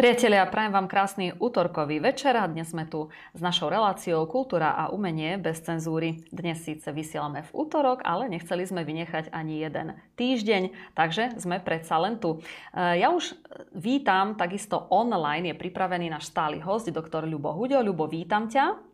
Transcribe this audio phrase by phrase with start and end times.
[0.00, 4.88] Priatelia, prajem vám krásny útorkový večer a dnes sme tu s našou reláciou Kultúra a
[4.88, 6.24] umenie bez cenzúry.
[6.32, 12.00] Dnes síce vysielame v útorok, ale nechceli sme vynechať ani jeden týždeň, takže sme predsa
[12.00, 12.40] len tu.
[12.72, 13.36] E, ja už
[13.76, 17.84] vítam, takisto online je pripravený náš stály host, doktor Ľubo Huďo.
[17.84, 18.89] Ľubo, vítam ťa.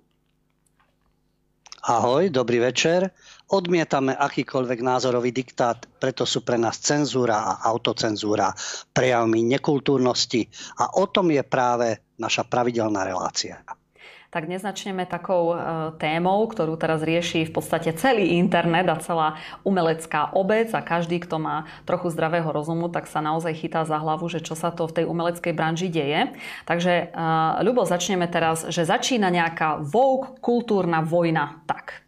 [1.86, 3.14] Ahoj, dobrý večer.
[3.54, 8.50] Odmietame akýkoľvek názorový diktát, preto sú pre nás cenzúra a autocenzúra
[8.90, 10.50] prejavmi nekultúrnosti
[10.82, 13.62] a o tom je práve naša pravidelná relácia
[14.30, 15.56] tak dnes začneme takou e,
[15.96, 21.38] témou, ktorú teraz rieši v podstate celý internet a celá umelecká obec a každý, kto
[21.38, 25.02] má trochu zdravého rozumu, tak sa naozaj chytá za hlavu, že čo sa to v
[25.02, 26.34] tej umeleckej branži deje.
[26.66, 31.62] Takže, uh, Ľubo, začneme teraz, že začína nejaká vouk, kultúrna vojna.
[31.66, 32.06] Tak,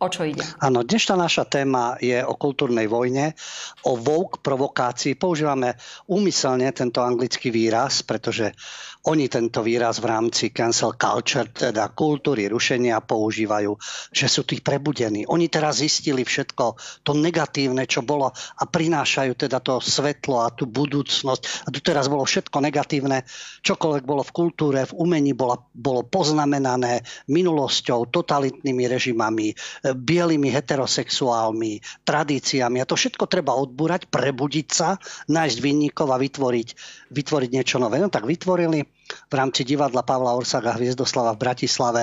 [0.00, 0.40] O čo ide?
[0.64, 3.36] Áno, dnešná naša téma je o kultúrnej vojne,
[3.84, 5.12] o woke provokácii.
[5.12, 5.76] Používame
[6.08, 8.56] úmyselne tento anglický výraz, pretože
[9.00, 13.72] oni tento výraz v rámci cancel culture, teda kultúry rušenia, používajú,
[14.12, 15.24] že sú tí prebudení.
[15.24, 20.68] Oni teraz zistili všetko to negatívne, čo bolo a prinášajú teda to svetlo a tú
[20.68, 21.64] budúcnosť.
[21.64, 23.24] A tu teraz bolo všetko negatívne,
[23.64, 27.00] čokoľvek bolo v kultúre, v umení bolo, bolo poznamenané
[27.32, 29.56] minulosťou, totalitnými režimami,
[29.96, 32.84] bielými heterosexuálmi, tradíciami.
[32.84, 36.68] A to všetko treba odbúrať, prebudiť sa, nájsť vinníkov a vytvoriť,
[37.08, 37.96] vytvoriť niečo nové.
[37.96, 38.89] No tak vytvorili
[39.30, 42.02] v rámci divadla Pavla Orsaga Hviezdoslava v Bratislave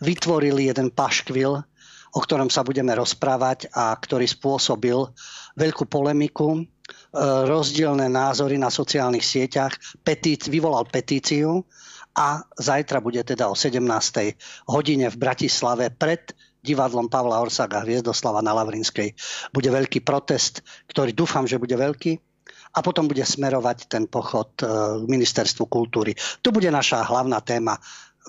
[0.00, 1.52] vytvorili jeden paškvil,
[2.12, 4.96] o ktorom sa budeme rozprávať a ktorý spôsobil
[5.56, 6.62] veľkú polemiku, e,
[7.48, 9.72] rozdielne názory na sociálnych sieťach,
[10.04, 11.64] petíc, vyvolal petíciu
[12.12, 14.36] a zajtra bude teda o 17.
[14.68, 19.16] hodine v Bratislave pred divadlom Pavla Orsaga Hviezdoslava na Lavrinskej.
[19.50, 22.31] Bude veľký protest, ktorý dúfam, že bude veľký
[22.72, 26.16] a potom bude smerovať ten pochod k e, ministerstvu kultúry.
[26.40, 27.76] To bude naša hlavná téma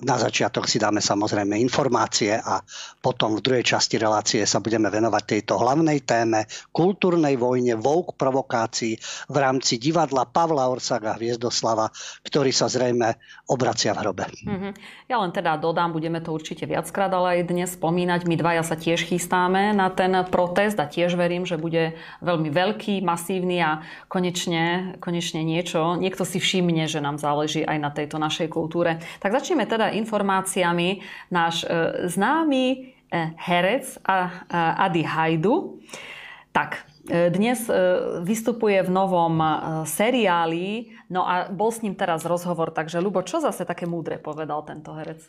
[0.02, 2.58] na začiatok si dáme samozrejme informácie a
[2.98, 8.98] potom v druhej časti relácie sa budeme venovať tejto hlavnej téme kultúrnej vojne, vouk provokácií
[9.30, 11.94] v rámci divadla Pavla Orsaga Hviezdoslava,
[12.26, 13.14] ktorý sa zrejme
[13.46, 14.24] obracia v hrobe.
[14.42, 14.72] Mm-hmm.
[15.06, 18.26] Ja len teda dodám, budeme to určite viackrát ale aj dnes spomínať.
[18.26, 23.04] My dvaja sa tiež chystáme na ten protest a tiež verím, že bude veľmi veľký,
[23.04, 28.48] masívny a konečne, konečne niečo, niekto si všimne, že nám záleží aj na tejto našej
[28.50, 28.98] kultúre.
[29.20, 32.76] Tak začneme teda teda informáciami náš e, známy e,
[33.36, 34.00] herec
[34.80, 35.76] Adi Hajdu.
[36.56, 37.68] Tak, e, dnes
[38.24, 39.36] vystupuje v novom
[39.84, 44.64] seriáli, no a bol s ním teraz rozhovor, takže Lubo, čo zase také múdre povedal
[44.64, 45.20] tento herec?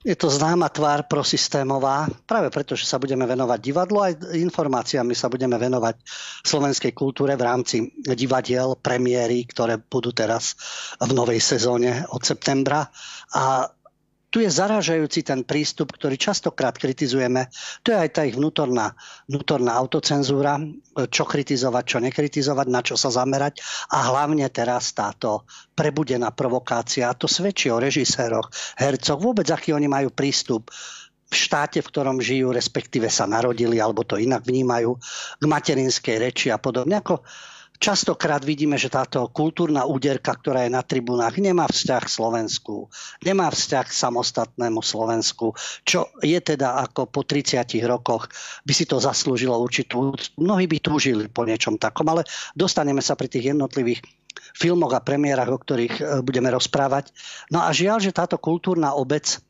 [0.00, 5.28] Je to známa tvár prosystémová, práve preto, že sa budeme venovať divadlu, aj informáciami sa
[5.28, 6.00] budeme venovať
[6.40, 7.76] slovenskej kultúre v rámci
[8.16, 10.56] divadiel, premiéry, ktoré budú teraz
[10.96, 12.88] v novej sezóne od septembra.
[13.36, 13.68] A
[14.30, 17.50] tu je zarážajúci ten prístup, ktorý častokrát kritizujeme.
[17.82, 18.94] To je aj tá ich vnútorná,
[19.26, 20.62] vnútorná autocenzúra,
[21.10, 23.58] čo kritizovať, čo nekritizovať, na čo sa zamerať.
[23.90, 25.42] A hlavne teraz táto
[25.74, 27.10] prebudená provokácia.
[27.10, 30.70] A to svedčí o režiséroch, hercoch, vôbec aký oni majú prístup
[31.30, 34.98] v štáte, v ktorom žijú, respektíve sa narodili, alebo to inak vnímajú,
[35.38, 36.98] k materinskej reči a podobne.
[36.98, 37.22] Ako
[37.80, 42.92] Častokrát vidíme, že táto kultúrna úderka, ktorá je na tribunách, nemá vzťah k Slovensku,
[43.24, 45.56] nemá vzťah k samostatnému Slovensku,
[45.88, 48.28] čo je teda ako po 30 rokoch
[48.68, 50.12] by si to zaslúžilo určitú...
[50.36, 54.04] Mnohí by túžili po niečom takom, ale dostaneme sa pri tých jednotlivých
[54.52, 57.16] filmoch a premiérach, o ktorých e, budeme rozprávať.
[57.48, 59.40] No a žiaľ, že táto kultúrna obec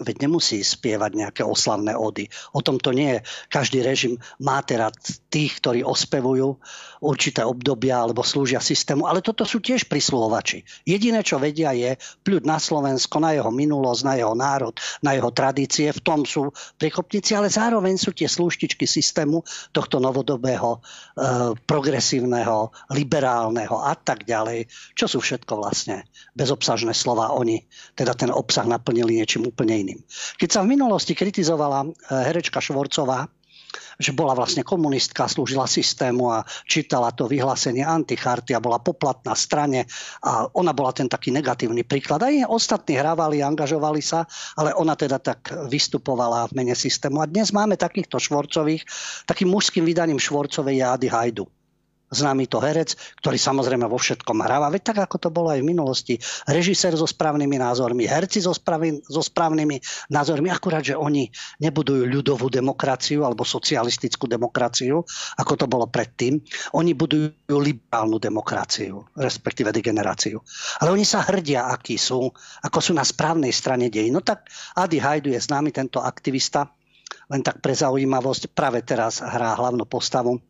[0.00, 2.26] veď nemusí spievať nejaké oslavné ody.
[2.56, 3.24] O tom to nie je.
[3.52, 4.88] Každý režim má teda
[5.30, 6.58] tých, ktorí ospevujú
[7.00, 10.66] určité obdobia alebo slúžia systému, ale toto sú tiež prisluhovači.
[10.84, 11.94] Jediné, čo vedia, je
[12.26, 15.88] pľuť na Slovensko, na jeho minulosť, na jeho národ, na jeho tradície.
[15.94, 20.78] V tom sú priechopníci, ale zároveň sú tie slúštičky systému tohto novodobého, e,
[21.64, 24.66] progresívneho, liberálneho a tak ďalej.
[24.98, 26.04] Čo sú všetko vlastne
[26.34, 27.32] bezobsažné slova.
[27.38, 27.62] Oni
[27.94, 30.00] teda ten obsah naplnili niečím úplne iným.
[30.36, 31.90] Keď sa v minulosti kritizovala eh,
[32.28, 33.28] herečka Švorcová,
[34.00, 39.86] že bola vlastne komunistka, slúžila systému a čítala to vyhlásenie anticharty a bola poplatná strane
[40.24, 42.24] a ona bola ten taký negatívny príklad.
[42.24, 44.26] Aj ostatní hrávali, angažovali sa,
[44.58, 47.22] ale ona teda tak vystupovala v mene systému.
[47.22, 48.82] A dnes máme takýchto švorcových,
[49.28, 51.46] takým mužským vydaním švorcovej je Ady Hajdu
[52.10, 55.70] známy to herec, ktorý samozrejme vo všetkom hráva, veď tak ako to bolo aj v
[55.70, 56.14] minulosti.
[56.50, 59.78] Režisér so správnymi názormi, herci so, spraví, so správnymi
[60.10, 61.30] názormi, akurát, že oni
[61.62, 65.06] nebudujú ľudovú demokraciu alebo socialistickú demokraciu,
[65.38, 66.42] ako to bolo predtým.
[66.74, 70.42] Oni budujú liberálnu demokraciu, respektíve degeneráciu.
[70.82, 72.26] Ale oni sa hrdia, akí sú,
[72.66, 74.10] ako sú na správnej strane dej.
[74.10, 76.74] No tak Adi Hajdu je známy tento aktivista,
[77.30, 80.42] len tak pre zaujímavosť, práve teraz hrá hlavnú postavu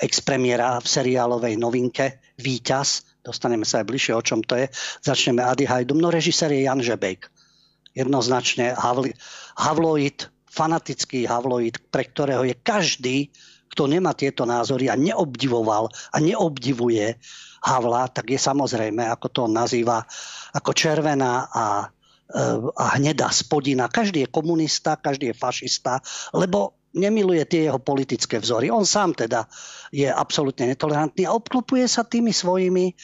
[0.00, 3.20] ex-premiéra v seriálovej novinke Výťaz.
[3.22, 4.66] Dostaneme sa aj bližšie, o čom to je.
[5.04, 6.00] Začneme Adi Hajdum.
[6.00, 7.28] No režisér je Jan Žebejk.
[7.92, 9.12] Jednoznačne havli,
[9.58, 13.16] havloid, fanatický havloid, pre ktorého je každý,
[13.68, 17.14] kto nemá tieto názory a neobdivoval a neobdivuje
[17.58, 20.06] Havla, tak je samozrejme, ako to on nazýva,
[20.54, 21.90] ako červená a
[22.30, 23.90] e, a hnedá spodina.
[23.90, 25.98] Každý je komunista, každý je fašista,
[26.30, 28.68] lebo nemiluje tie jeho politické vzory.
[28.68, 29.46] On sám teda
[29.94, 32.94] je absolútne netolerantný a obklopuje sa tými svojimi e,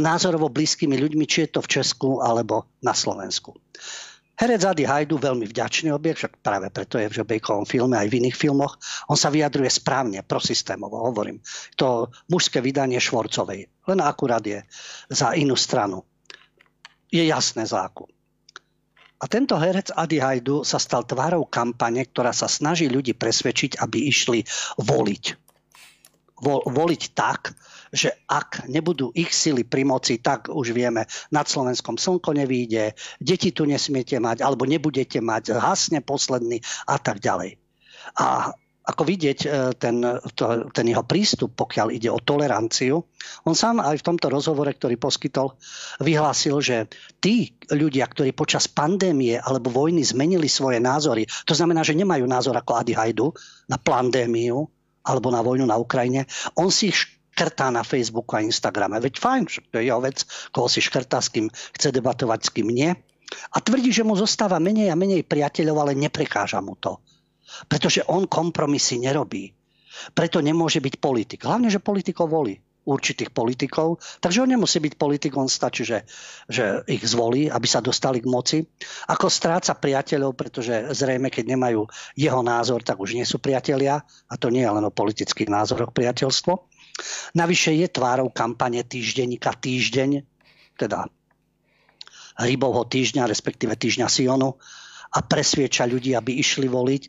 [0.00, 3.54] názorovo blízkymi ľuďmi, či je to v Česku alebo na Slovensku.
[4.36, 8.20] Herec Adi Hajdu, veľmi vďačný objekt, však práve preto je v Žobejkovom filme aj v
[8.20, 8.76] iných filmoch.
[9.08, 11.40] On sa vyjadruje správne, prosystémovo, hovorím.
[11.80, 14.60] To mužské vydanie Švorcovej, len akurát je
[15.08, 16.04] za inú stranu.
[17.08, 18.12] Je jasné akú.
[19.16, 24.12] A tento herec Adi Hajdu sa stal tvárou kampane, ktorá sa snaží ľudí presvedčiť, aby
[24.12, 24.44] išli
[24.76, 25.24] voliť.
[26.44, 27.56] Vo, voliť tak,
[27.88, 33.56] že ak nebudú ich sily pri moci, tak už vieme, nad Slovenskom slnko nevíde, deti
[33.56, 37.56] tu nesmiete mať, alebo nebudete mať, hasne posledný a tak ďalej.
[38.20, 38.52] A
[38.86, 39.98] ako vidieť e, ten,
[40.38, 43.02] to, ten jeho prístup, pokiaľ ide o toleranciu.
[43.42, 45.58] On sám aj v tomto rozhovore, ktorý poskytol,
[45.98, 46.86] vyhlásil, že
[47.18, 52.54] tí ľudia, ktorí počas pandémie alebo vojny zmenili svoje názory, to znamená, že nemajú názor
[52.54, 53.34] ako Adi Hajdu
[53.66, 54.70] na pandémiu
[55.02, 56.26] alebo na vojnu na Ukrajine,
[56.58, 56.98] on si ich
[57.36, 58.98] škrtá na Facebooku a Instagrame.
[59.02, 62.70] Veď fajn, to je jeho vec, koho si škrtá, s kým chce debatovať, s kým
[62.72, 62.90] nie.
[63.52, 66.96] A tvrdí, že mu zostáva menej a menej priateľov, ale neprekáža mu to.
[67.64, 69.48] Pretože on kompromisy nerobí.
[70.12, 71.40] Preto nemôže byť politik.
[71.48, 73.98] Hlavne, že politikov volí určitých politikov.
[74.22, 76.06] Takže on nemusí byť politik, on stačí, že,
[76.46, 78.62] že ich zvolí, aby sa dostali k moci.
[79.10, 84.06] Ako stráca priateľov, pretože zrejme, keď nemajú jeho názor, tak už nie sú priatelia.
[84.30, 86.52] A to nie je len o politických názoroch priateľstvo.
[87.36, 90.24] Navyše je tvárou kampane týždenníka Týždeň,
[90.80, 91.10] teda
[92.36, 94.56] Rybovho týždňa, respektíve týždňa Sionu,
[95.14, 97.02] a presvieča ľudí, aby išli voliť.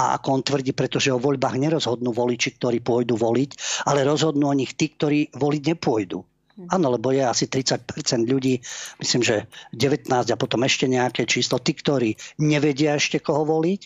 [0.00, 3.50] A ako on tvrdí, pretože o voľbách nerozhodnú voliči, ktorí pôjdu voliť,
[3.86, 6.18] ale rozhodnú o nich tí, ktorí voliť nepôjdu.
[6.54, 6.68] Hm.
[6.70, 7.86] Áno, lebo je asi 30%
[8.26, 8.62] ľudí,
[9.02, 9.36] myslím, že
[9.74, 13.80] 19 a potom ešte nejaké číslo, tí, ktorí nevedia ešte koho voliť,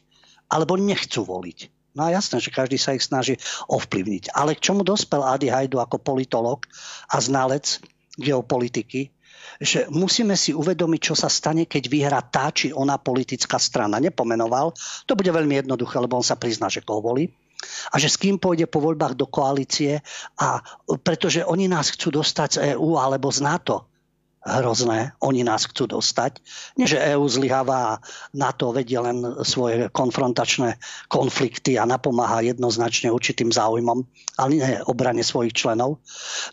[0.53, 1.59] alebo nechcú voliť.
[1.97, 4.31] No a jasné, že každý sa ich snaží ovplyvniť.
[4.37, 6.62] Ale k čomu dospel Adi Hajdu ako politolog
[7.11, 7.82] a znalec
[8.15, 9.11] geopolitiky,
[9.58, 13.99] že musíme si uvedomiť, čo sa stane, keď vyhrá tá či ona politická strana.
[13.99, 14.70] Nepomenoval.
[15.05, 17.26] To bude veľmi jednoduché, lebo on sa prizná, že koho volí
[17.90, 19.99] a že s kým pôjde po voľbách do koalície
[20.38, 20.62] a
[21.02, 23.88] pretože oni nás chcú dostať z EÚ alebo z NATO
[24.48, 25.12] hrozné.
[25.20, 26.40] Oni nás chcú dostať.
[26.80, 27.98] Nie, že EÚ zlyháva a
[28.32, 33.98] NATO vedie len svoje konfrontačné konflikty a napomáha jednoznačne určitým záujmom,
[34.40, 36.00] ale nie obrane svojich členov.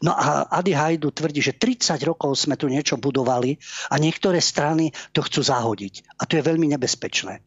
[0.03, 3.55] No a Adi Hajdu tvrdí, že 30 rokov sme tu niečo budovali
[3.89, 6.19] a niektoré strany to chcú zahodiť.
[6.19, 7.39] A to je veľmi nebezpečné.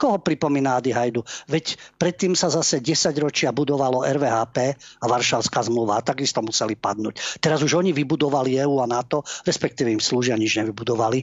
[0.00, 0.96] Koho pripomína Adi?
[1.44, 4.56] Veď predtým sa zase 10 ročia budovalo RVHP
[4.96, 7.36] a Varšavská zmluva a takisto museli padnúť.
[7.36, 11.20] Teraz už oni vybudovali EU a NATO, respektíve im slúžia, nič nevybudovali.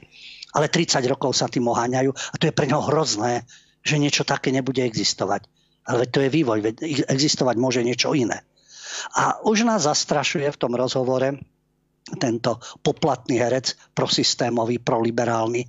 [0.53, 3.49] Ale 30 rokov sa tým oháňajú a to je pre neho hrozné,
[3.81, 5.49] že niečo také nebude existovať.
[5.89, 6.77] Ale to je vývoj,
[7.09, 8.45] existovať môže niečo iné.
[9.17, 11.33] A už nás zastrašuje v tom rozhovore
[12.15, 15.61] tento poplatný herec prosystémový, proliberálny,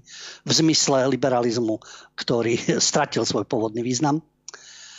[0.46, 1.82] v zmysle liberalizmu,
[2.14, 4.22] ktorý stratil svoj pôvodný význam,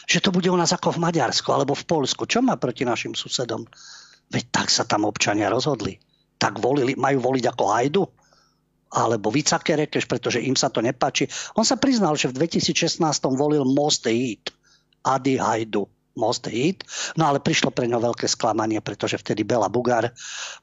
[0.09, 2.25] že to bude u nás ako v Maďarsku alebo v Polsku.
[2.25, 3.63] Čo má proti našim susedom?
[4.33, 6.01] Veď tak sa tam občania rozhodli.
[6.41, 8.03] Tak volili, majú voliť ako Hajdu?
[8.89, 11.29] Alebo Vicake Rekeš, pretože im sa to nepáči.
[11.53, 13.05] On sa priznal, že v 2016
[13.37, 14.49] volil Most Hit.
[15.05, 15.85] Adi Hajdu
[16.17, 16.87] Most Hit.
[17.19, 20.09] No ale prišlo pre ňo veľké sklamanie, pretože vtedy Bela Bugár,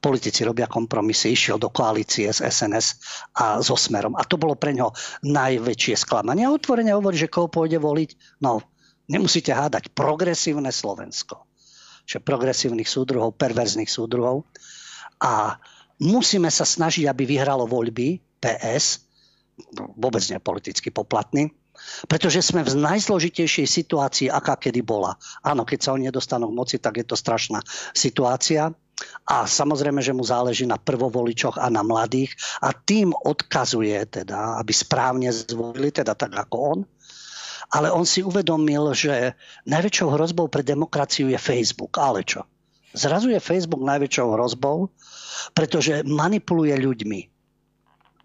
[0.03, 2.87] politici robia kompromisy, išiel do koalície s SNS
[3.38, 4.19] a so Smerom.
[4.19, 4.91] A to bolo pre ňo
[5.23, 6.45] najväčšie sklamanie.
[6.49, 8.43] A otvorene hovorí, že koho pôjde voliť?
[8.43, 8.65] No,
[9.07, 9.95] nemusíte hádať.
[9.95, 11.47] Progresívne Slovensko.
[12.07, 14.47] Čiže progresívnych súdruhov, perverzných súdruhov.
[15.19, 15.59] A
[15.99, 19.03] musíme sa snažiť, aby vyhralo voľby PS,
[19.97, 21.50] vôbec nie politicky poplatný,
[22.11, 25.16] Pretože sme v najzložitejšej situácii, aká kedy bola.
[25.43, 27.62] Áno, keď sa oni nedostanú k moci, tak je to strašná
[27.95, 28.75] situácia.
[29.28, 32.33] A samozrejme, že mu záleží na prvovoličoch a na mladých
[32.64, 36.78] a tým odkazuje teda, aby správne zvolili, teda tak ako on.
[37.76, 39.35] Ale on si uvedomil, že
[39.66, 41.99] najväčšou hrozbou pre demokraciu je Facebook.
[41.99, 42.47] Ale čo?
[42.97, 44.88] Zrazu je Facebook najväčšou hrozbou,
[45.52, 47.21] pretože manipuluje ľuďmi.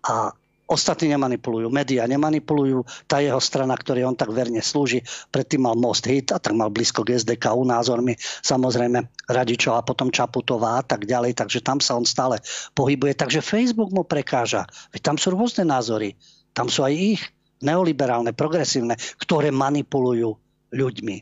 [0.08, 0.32] A
[0.72, 6.08] Ostatní nemanipulujú, médiá nemanipulujú, tá jeho strana, ktorej on tak verne slúži, predtým mal Most
[6.08, 11.04] Hit a tak mal blízko k SDK názormi, samozrejme Radičov a potom Čaputová a tak
[11.04, 12.40] ďalej, takže tam sa on stále
[12.72, 13.20] pohybuje.
[13.20, 14.63] Takže Facebook mu prekáža,
[14.96, 16.16] veď tam sú rôzne názory,
[16.56, 17.22] tam sú aj ich
[17.60, 20.40] neoliberálne, progresívne, ktoré manipulujú
[20.72, 21.18] ľuďmi.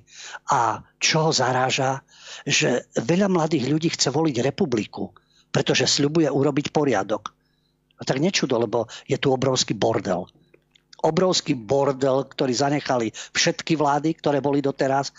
[0.53, 2.05] A čo ho zaráža,
[2.45, 5.09] že veľa mladých ľudí chce voliť republiku,
[5.49, 7.38] pretože sľubuje urobiť poriadok.
[7.99, 10.25] A tak nečudo, lebo je tu obrovský bordel.
[10.99, 15.11] Obrovský bordel, ktorý zanechali všetky vlády, ktoré boli doteraz,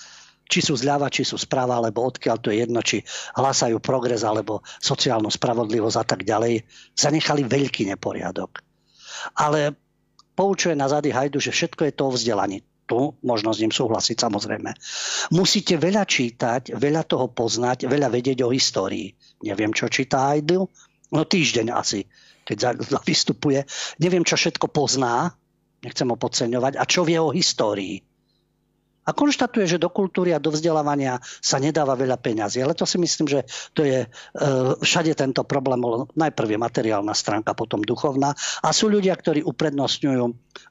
[0.51, 3.07] či sú zľava, či sú správa, alebo odkiaľ to je jedno, či
[3.39, 6.67] hlasajú progres, alebo sociálnu spravodlivosť a tak ďalej.
[6.99, 8.59] Zanechali veľký neporiadok.
[9.39, 9.79] Ale
[10.35, 12.67] poučuje na zady Hajdu, že všetko je to o vzdelaní.
[12.91, 14.75] Tu možno s ním súhlasiť samozrejme.
[15.31, 19.15] Musíte veľa čítať, veľa toho poznať, veľa vedieť o histórii.
[19.47, 20.67] Neviem, čo číta Hajdu.
[21.15, 22.03] No týždeň asi
[22.51, 22.75] keď
[23.11, 23.63] vystupuje.
[24.03, 25.39] Neviem, čo všetko pozná,
[25.87, 28.03] nechcem ho podceňovať, a čo vie o histórii.
[29.09, 32.61] A konštatuje, že do kultúry a do vzdelávania sa nedáva veľa peňazí.
[32.61, 33.41] Ale to si myslím, že
[33.73, 34.09] to je e,
[34.77, 35.81] všade tento problém.
[36.15, 38.37] Najprv je materiálna stránka, potom duchovná.
[38.61, 40.25] A sú ľudia, ktorí uprednostňujú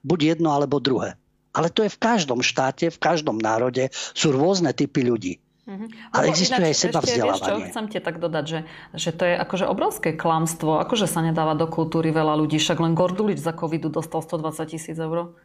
[0.06, 1.18] buď jedno alebo druhé.
[1.58, 5.42] Ale to je v každom štáte, v každom národe sú rôzne typy ľudí.
[5.70, 6.18] Mm-hmm.
[6.18, 7.38] Ale existuje aj seba vzdelávanie.
[7.38, 8.60] Vieš čo, chcem ti tak dodať, že,
[8.98, 12.98] že to je akože obrovské klamstvo, akože sa nedáva do kultúry veľa ľudí, však len
[12.98, 15.38] Gordulič za covidu dostal 120 tisíc eur.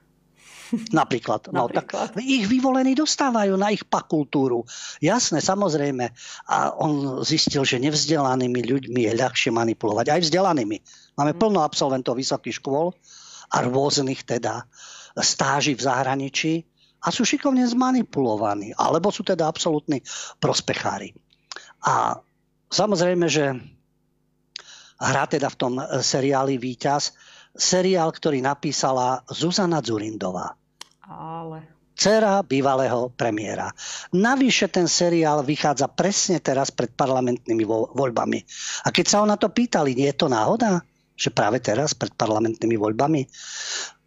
[0.97, 1.53] Napríklad.
[1.53, 2.17] No, Napríklad.
[2.17, 4.65] tak ich vyvolení dostávajú na ich pakultúru.
[5.05, 6.09] Jasné, samozrejme.
[6.49, 10.09] A on zistil, že nevzdelanými ľuďmi je ľahšie manipulovať.
[10.09, 10.81] Aj vzdelanými.
[11.21, 11.39] Máme mm.
[11.39, 12.97] plno absolventov vysokých škôl
[13.53, 14.65] a rôznych teda
[15.21, 16.53] stáží v zahraničí
[17.05, 20.01] a sú šikovne zmanipulovaní, alebo sú teda absolútni
[20.41, 21.13] prospechári.
[21.85, 22.17] A
[22.73, 23.53] samozrejme, že
[24.97, 27.13] hrá teda v tom seriáli Výťaz,
[27.53, 30.57] seriál, ktorý napísala Zuzana Zurindová.
[31.05, 31.77] Ale...
[31.95, 33.71] Cera bývalého premiéra.
[34.11, 37.63] Navyše ten seriál vychádza presne teraz pred parlamentnými
[37.95, 38.43] voľbami.
[38.83, 40.83] A keď sa ona to pýtali, nie je to náhoda?
[41.15, 43.23] že práve teraz pred parlamentnými voľbami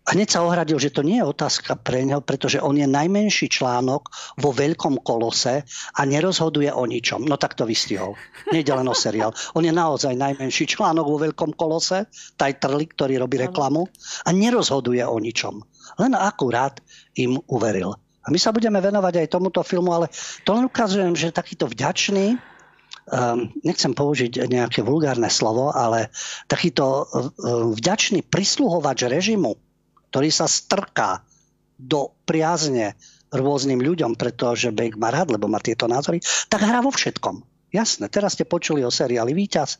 [0.08, 4.08] hneď sa ohradil, že to nie je otázka pre neho, pretože on je najmenší článok
[4.40, 7.28] vo veľkom kolose a nerozhoduje o ničom.
[7.28, 8.16] No tak to vystihol.
[8.56, 9.36] Nejde len o seriál.
[9.54, 12.08] On je naozaj najmenší článok vo veľkom kolose,
[12.40, 13.88] Tajtrli, ktorý robí reklamu
[14.24, 15.60] a nerozhoduje o ničom.
[16.00, 16.80] Len akurát
[17.20, 17.96] im uveril.
[18.28, 20.12] A my sa budeme venovať aj tomuto filmu, ale
[20.44, 26.12] to len ukazujem, že takýto vďačný, um, nechcem použiť nejaké vulgárne slovo, ale
[26.52, 29.56] takýto um, vďačný prisluhovač režimu,
[30.10, 31.24] ktorý sa strká
[31.78, 32.98] do priazne
[33.30, 37.44] rôznym ľuďom, pretože Beck má rád, lebo má tieto názory, tak hrá vo všetkom.
[37.68, 39.78] Jasné, teraz ste počuli o seriáli Výťaz,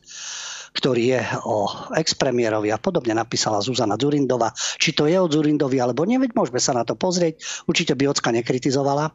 [0.76, 1.64] ktorý je o
[1.96, 4.52] expremiérovi a podobne napísala Zuzana Zurindova.
[4.52, 7.40] Či to je od Zurindovi, alebo neveď, môžeme sa na to pozrieť.
[7.64, 9.08] Určite by Ocka nekritizovala.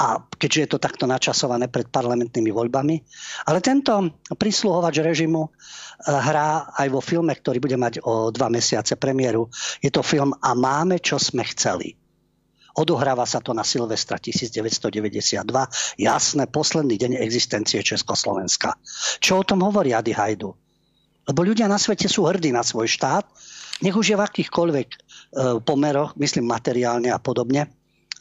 [0.00, 2.96] A keďže je to takto načasované pred parlamentnými voľbami.
[3.46, 5.52] Ale tento prísluhovač režimu
[6.06, 9.46] hrá aj vo filme, ktorý bude mať o dva mesiace premiéru.
[9.78, 11.94] Je to film A máme, čo sme chceli.
[12.72, 15.44] Odohráva sa to na Silvestra 1992.
[16.00, 18.80] Jasné, posledný deň existencie Československa.
[19.20, 20.56] Čo o tom hovorí Adi Hajdu?
[21.28, 23.28] Lebo ľudia na svete sú hrdí na svoj štát,
[23.84, 24.96] nech už je v akýchkoľvek e,
[25.62, 27.68] pomeroch, myslím materiálne a podobne.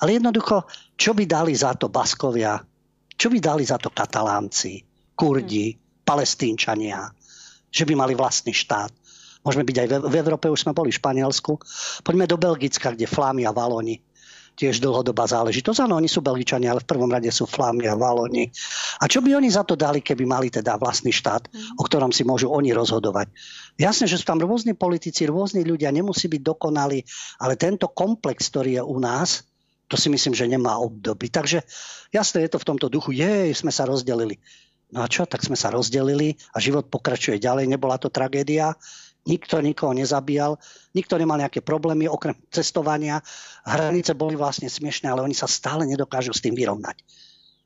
[0.01, 0.65] Ale jednoducho,
[1.01, 2.61] čo by dali za to Baskovia,
[3.17, 4.85] čo by dali za to Katalánci,
[5.17, 5.73] Kurdi,
[6.05, 7.09] Palestínčania,
[7.73, 8.93] že by mali vlastný štát.
[9.41, 11.57] Môžeme byť aj v, Európe, už sme boli v Španielsku.
[12.05, 13.97] Poďme do Belgicka, kde Flámy a Valoni
[14.53, 15.89] tiež dlhodobá záležitosť.
[15.89, 18.45] Áno, oni sú Belgičania, ale v prvom rade sú Flámy a Valoni.
[19.01, 22.21] A čo by oni za to dali, keby mali teda vlastný štát, o ktorom si
[22.21, 23.33] môžu oni rozhodovať?
[23.79, 27.01] Jasné, že sú tam rôzni politici, rôzni ľudia, nemusí byť dokonalí,
[27.41, 29.49] ale tento komplex, ktorý je u nás,
[29.91, 31.27] to si myslím, že nemá obdoby.
[31.27, 31.67] Takže
[32.15, 34.39] jasné je to v tomto duchu, jej, sme sa rozdelili.
[34.95, 38.71] No a čo, tak sme sa rozdelili a život pokračuje ďalej, nebola to tragédia,
[39.27, 40.55] nikto nikoho nezabíjal,
[40.95, 43.19] nikto nemal nejaké problémy okrem cestovania,
[43.67, 47.03] hranice boli vlastne smiešné, ale oni sa stále nedokážu s tým vyrovnať.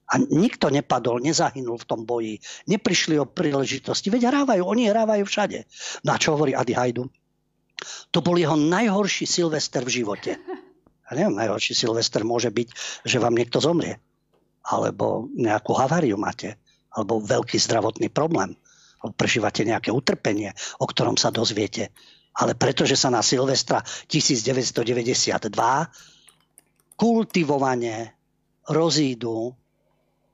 [0.05, 2.37] A nikto nepadol, nezahynul v tom boji,
[2.69, 5.65] neprišli o príležitosti, veď hrávajú, oni hrávajú všade.
[6.05, 7.09] No a čo hovorí Adi Hajdu?
[8.13, 10.37] To bol jeho najhorší Silvester v živote.
[11.05, 12.67] Ja neviem, najhorší Silvester môže byť,
[13.05, 14.01] že vám niekto zomrie.
[14.65, 16.57] Alebo nejakú haváriu máte.
[16.89, 18.57] Alebo veľký zdravotný problém.
[19.03, 21.93] Alebo prežívate nejaké utrpenie, o ktorom sa dozviete.
[22.35, 25.45] Ale pretože sa na Silvestra 1992
[26.97, 27.95] kultivovane
[28.65, 29.53] rozídu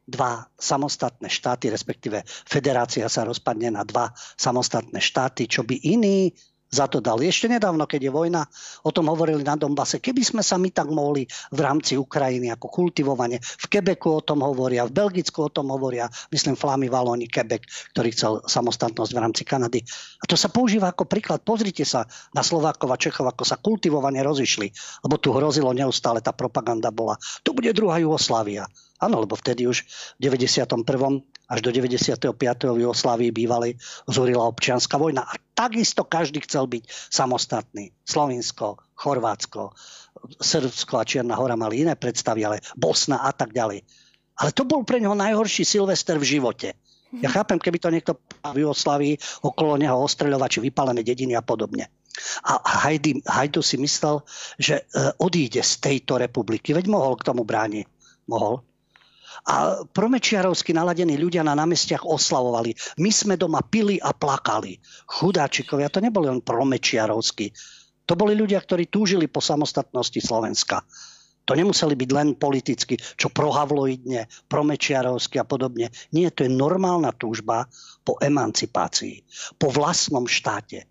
[0.07, 6.35] dva samostatné štáty, respektíve federácia sa rozpadne na dva samostatné štáty, čo by iní
[6.71, 7.27] za to dali.
[7.27, 8.41] Ešte nedávno, keď je vojna,
[8.87, 12.71] o tom hovorili na Donbase, keby sme sa my tak mohli v rámci Ukrajiny ako
[12.71, 17.67] kultivovanie, v Quebecu o tom hovoria, v Belgicku o tom hovoria, myslím Flamy, Valóni, Quebec,
[17.91, 19.83] ktorý chcel samostatnosť v rámci Kanady.
[20.23, 21.43] A to sa používa ako príklad.
[21.43, 24.71] Pozrite sa na Slovákov a Čechov, ako sa kultivovane rozišli,
[25.03, 27.19] lebo tu hrozilo neustále, tá propaganda bola.
[27.43, 28.71] To bude druhá Jugoslávia.
[29.01, 29.81] Áno, lebo vtedy už
[30.21, 30.85] v 91.
[31.51, 32.31] až do 95.
[32.71, 33.75] v Jugoslávii bývalej
[34.07, 35.27] zúrila občianská vojna.
[35.27, 37.91] A takisto každý chcel byť samostatný.
[38.07, 39.75] Slovinsko, Chorvátsko,
[40.39, 43.83] Srbsko a Čierna hora mali iné predstavy, ale Bosna a tak ďalej.
[44.39, 46.79] Ale to bol pre neho najhorší Silvester v živote.
[47.19, 51.91] Ja chápem, keby to niekto v Jugoslávii okolo neho ostreľovači, vypálené dediny a podobne.
[52.47, 54.23] A Hajdu, Hajdu si myslel,
[54.55, 54.83] že e,
[55.19, 56.71] odíde z tejto republiky.
[56.71, 57.87] Veď mohol k tomu brániť.
[58.31, 58.63] Mohol.
[59.41, 62.77] A promečiarovsky naladení ľudia na námestiach oslavovali.
[63.01, 64.77] My sme doma pili a plakali.
[65.09, 67.49] Chudáčikovia, to neboli len promečiarovskí.
[68.05, 70.85] To boli ľudia, ktorí túžili po samostatnosti Slovenska.
[71.49, 75.89] To nemuseli byť len politicky, čo prohavloidne, promečiarovsky a podobne.
[76.13, 77.65] Nie, to je normálna túžba
[78.05, 79.25] po emancipácii,
[79.57, 80.85] po vlastnom štáte.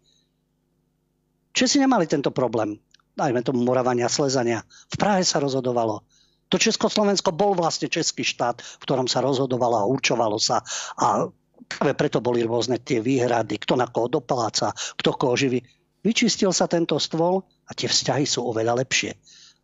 [1.54, 2.78] Česi nemali tento problém,
[3.14, 4.66] dajme tomu moravania, slezania.
[4.90, 6.02] V Prahe sa rozhodovalo.
[6.50, 10.66] To Československo bol vlastne český štát, v ktorom sa rozhodovalo a určovalo sa.
[10.99, 11.30] A
[11.71, 15.62] práve preto boli rôzne tie výhrady, kto na koho dopaláca, kto koho živí.
[16.02, 19.14] Vyčistil sa tento stôl a tie vzťahy sú oveľa lepšie.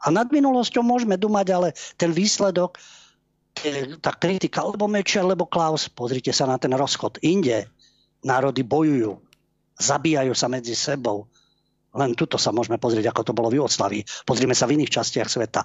[0.05, 2.77] A nad minulosťou môžeme dumať, ale ten výsledok,
[4.05, 7.19] tá kritika, alebo Mečer, alebo Klaus, pozrite sa na ten rozchod.
[7.25, 7.73] Inde
[8.21, 9.17] národy bojujú,
[9.81, 11.25] zabíjajú sa medzi sebou.
[11.97, 14.05] Len tuto sa môžeme pozrieť, ako to bolo v Jugoslavii.
[14.29, 15.65] Pozrime sa v iných častiach sveta.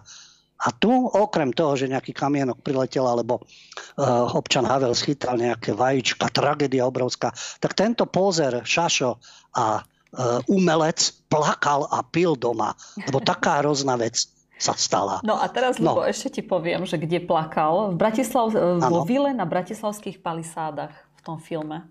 [0.62, 6.30] A tu, okrem toho, že nejaký kamienok priletel, alebo uh, občan Havel schytal nejaké vajíčka,
[6.30, 9.18] tragédia obrovská, tak tento pózer, Šašo
[9.58, 12.78] a uh, umelec plakal a pil doma.
[13.10, 14.30] Lebo taká hrozná vec
[14.62, 15.18] sa stala.
[15.26, 16.06] No a teraz, no.
[16.06, 17.90] ešte ti poviem, že kde plakal.
[17.90, 21.90] V Bratislav, e, vo vile na bratislavských palisádach v tom filme.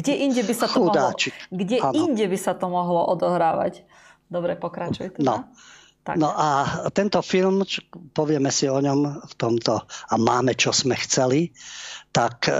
[0.00, 1.12] Kde inde by sa to mohlo,
[1.52, 3.84] kde inde by sa to mohlo odohrávať?
[4.32, 5.24] Dobre, pokračuj teda.
[5.24, 5.52] No.
[6.08, 6.16] Tak.
[6.16, 6.48] No a
[6.88, 7.68] tento film,
[8.16, 11.52] povieme si o ňom v tomto a máme, čo sme chceli,
[12.16, 12.52] tak e,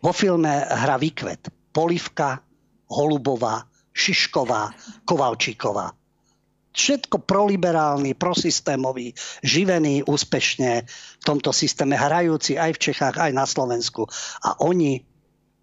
[0.00, 2.40] vo filme hra výkvet Polivka,
[2.88, 3.60] Holubová,
[3.92, 4.72] Šišková,
[5.04, 5.92] Kovalčíková.
[6.72, 9.12] Všetko proliberálny, prosystémový,
[9.44, 10.88] živený úspešne
[11.20, 14.08] v tomto systéme, hrajúci aj v Čechách, aj na Slovensku.
[14.40, 15.04] A oni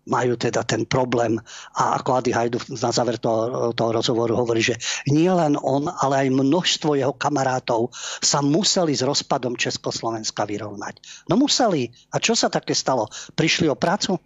[0.05, 1.41] majú teda ten problém.
[1.73, 4.77] A ako Adi Hajdu na záver toho, toho rozhovoru hovorí, že
[5.09, 7.89] nie len on, ale aj množstvo jeho kamarátov
[8.21, 11.25] sa museli s rozpadom Československa vyrovnať.
[11.29, 11.89] No museli.
[12.13, 13.09] A čo sa také stalo?
[13.33, 14.21] Prišli o prácu?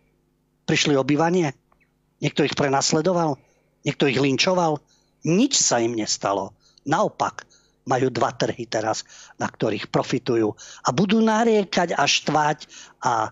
[0.68, 1.56] Prišli o bývanie?
[2.20, 3.40] Niekto ich prenasledoval?
[3.88, 4.84] Niekto ich linčoval?
[5.24, 6.56] Nič sa im nestalo.
[6.84, 7.49] Naopak,
[7.90, 9.02] majú dva trhy teraz,
[9.42, 10.54] na ktorých profitujú.
[10.86, 12.70] A budú nariekať a štvať
[13.02, 13.30] a e,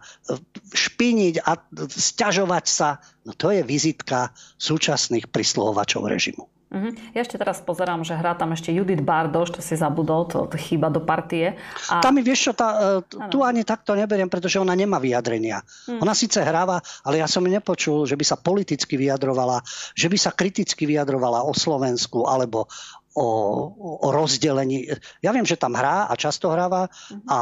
[0.74, 1.52] špiniť a
[1.86, 2.98] stiažovať sa.
[3.22, 6.50] No to je vizitka súčasných prisluhovačov režimu.
[6.67, 6.91] Uh-huh.
[7.15, 10.60] Ja ešte teraz pozerám, že hrá tam ešte Judith Bardoš, to si zabudol, to, to
[10.60, 11.56] chýba do partie.
[11.88, 12.04] A...
[12.04, 15.63] Tam mi vieš čo, tá, e, tu ani takto neberiem, pretože ona nemá vyjadrenia.
[15.63, 16.04] Uh-huh.
[16.04, 19.63] Ona síce hráva, ale ja som nepočul, že by sa politicky vyjadrovala,
[19.96, 22.67] že by sa kriticky vyjadrovala o Slovensku alebo
[23.17, 23.27] o,
[24.06, 24.86] o rozdelení.
[25.25, 27.25] Ja viem, že tam hrá a často hráva uh-huh.
[27.25, 27.39] a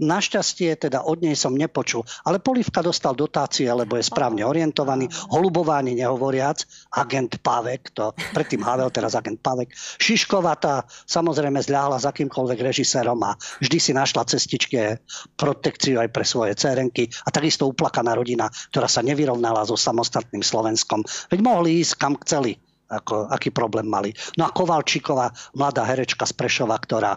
[0.00, 2.02] našťastie teda od nej som nepočul.
[2.24, 5.06] Ale Polivka dostal dotácie, lebo je správne orientovaný.
[5.30, 6.64] Holubová ani nehovoriac.
[6.96, 9.70] Agent Pavek, to predtým Havel, teraz agent Pavek.
[10.00, 14.98] Šišková tá samozrejme zľahla za akýmkoľvek režisérom a vždy si našla cestičky
[15.36, 17.06] protekciu aj pre svoje cerenky.
[17.28, 21.04] A takisto uplakaná rodina, ktorá sa nevyrovnala so samostatným Slovenskom.
[21.28, 22.56] Veď mohli ísť kam chceli
[22.90, 24.10] ako, aký problém mali.
[24.34, 27.16] No a Kovalčíková, mladá herečka z Prešova, ktorá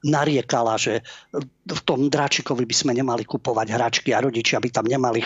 [0.00, 1.04] nariekala, že
[1.66, 5.20] v tom Dráčikovi by sme nemali kupovať hračky a rodičia by tam nemali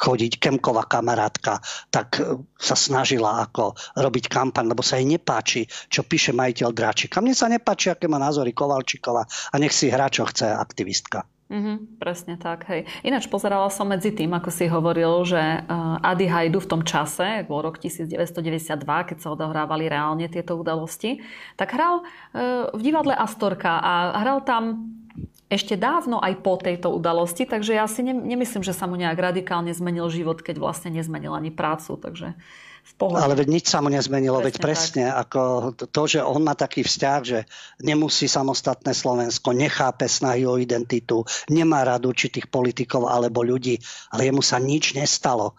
[0.00, 0.32] chodiť.
[0.42, 6.34] Kemková kamarátka tak e, sa snažila ako robiť kampaň, lebo sa jej nepáči, čo píše
[6.34, 7.22] majiteľ Dráčika.
[7.22, 11.22] Mne sa nepáči, aké má názory Kovalčíková a nech si hrá, čo chce aktivistka.
[11.48, 12.84] Mm-hmm, presne tak, hej.
[13.00, 17.48] Ináč pozerala som medzi tým, ako si hovoril, že uh, Adi Hajdu v tom čase,
[17.48, 21.24] bol rok 1992, keď sa odohrávali reálne tieto udalosti,
[21.56, 24.92] tak hral uh, v divadle Astorka a hral tam
[25.48, 29.16] ešte dávno aj po tejto udalosti, takže ja si ne, nemyslím, že sa mu nejak
[29.16, 33.20] radikálne zmenil život, keď vlastne nezmenil ani prácu, takže v pohode.
[33.20, 35.18] Ale veď nič sa mu nezmenilo, presne veď presne tak.
[35.28, 35.40] ako
[35.90, 37.38] to, že on má taký vzťah, že
[37.84, 43.76] nemusí samostatné Slovensko, nechápe snahy o identitu, nemá rád určitých politikov alebo ľudí,
[44.14, 45.58] ale jemu sa nič nestalo.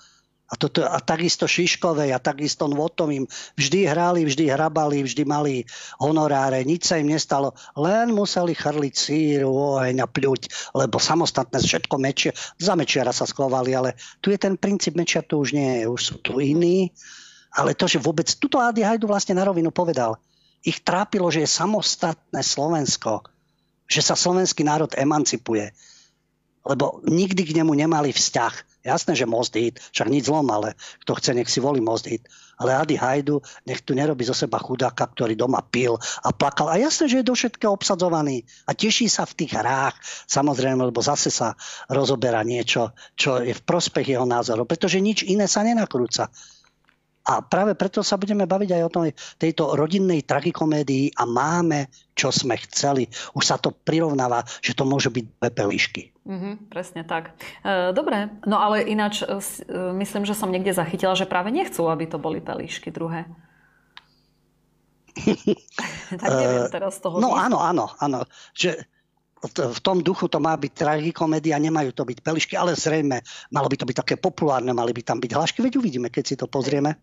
[0.50, 5.62] A, toto, a takisto Šiškovej a takisto Nvotovým vždy hrali, vždy hrabali, vždy mali
[6.02, 7.54] honoráre, nič sa im nestalo.
[7.78, 13.78] Len museli chrliť síru, oheň a pľuť, lebo samostatné všetko mečia, za mečiara sa skovali,
[13.78, 13.90] ale
[14.26, 16.90] tu je ten princíp mečia, tu už nie je, už sú tu iní.
[17.54, 20.18] Ale to, že vôbec, tuto Adi Hajdu vlastne na rovinu povedal,
[20.66, 23.22] ich trápilo, že je samostatné Slovensko,
[23.86, 25.74] že sa slovenský národ emancipuje,
[26.66, 30.74] lebo nikdy k nemu nemali vzťah Jasné, že Most Hit, však nič zlom, ale
[31.06, 32.26] kto chce, nech si volí Most Hit.
[32.60, 36.68] Ale Adi Hajdu, nech tu nerobí zo seba chudáka, ktorý doma pil a plakal.
[36.68, 39.96] A jasné, že je do všetkého obsadzovaný a teší sa v tých hrách,
[40.28, 41.56] samozrejme, lebo zase sa
[41.88, 46.28] rozoberá niečo, čo je v prospech jeho názorov, pretože nič iné sa nenakrúca.
[47.30, 49.04] A práve preto sa budeme baviť aj o tom,
[49.38, 53.06] tejto rodinnej tragikomédii a máme, čo sme chceli.
[53.38, 56.10] Už sa to prirovnáva, že to môže byť dve pelíšky.
[56.26, 57.38] Mm-hmm, presne tak.
[57.62, 59.38] E, dobre, no ale ináč e, e,
[60.02, 63.30] myslím, že som niekde zachytila, že práve nechcú, aby to boli pelíšky druhé.
[66.10, 67.22] tak neviem teraz z toho.
[67.22, 68.26] No áno, áno, áno.
[68.58, 68.90] Že
[69.48, 73.24] v tom duchu to má byť tragikomédia, nemajú to byť pelišky, ale zrejme
[73.56, 76.36] malo by to byť také populárne, mali by tam byť hlášky, veď uvidíme, keď si
[76.36, 77.00] to pozrieme.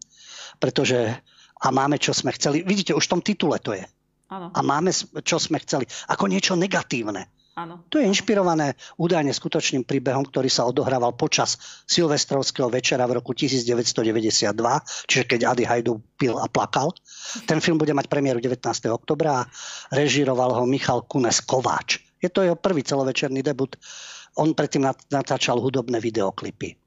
[0.58, 1.20] Pretože
[1.56, 2.60] a máme, čo sme chceli.
[2.60, 3.84] Vidíte, už v tom titule to je.
[4.28, 4.52] Ano.
[4.52, 5.88] A máme, čo sme chceli.
[6.12, 7.30] Ako niečo negatívne.
[7.56, 7.88] Ano.
[7.88, 11.56] To je inšpirované údajne skutočným príbehom, ktorý sa odohrával počas
[11.88, 14.52] Silvestrovského večera v roku 1992,
[15.08, 16.92] čiže keď Adi Hajdu pil a plakal.
[17.48, 18.60] Ten film bude mať premiéru 19.
[18.92, 19.48] oktobra a
[19.88, 22.04] režíroval ho Michal Kunes Kováč.
[22.20, 23.72] Je to jeho prvý celovečerný debut.
[24.36, 26.85] On predtým natáčal hudobné videoklipy.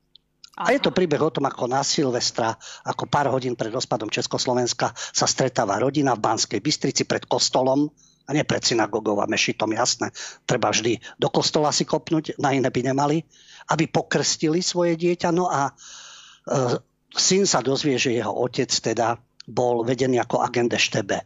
[0.60, 2.52] A je to príbeh o tom, ako na Silvestra,
[2.84, 7.88] ako pár hodín pred rozpadom Československa sa stretáva rodina v Banskej Bystrici pred kostolom,
[8.30, 10.14] a nie pred synagogou a mešitom, jasné.
[10.46, 13.26] Treba vždy do kostola si kopnúť, na iné by nemali,
[13.74, 15.34] aby pokrstili svoje dieťa.
[15.34, 16.78] No a e,
[17.18, 19.18] syn sa dozvie, že jeho otec teda
[19.50, 21.26] bol vedený ako agent štebe.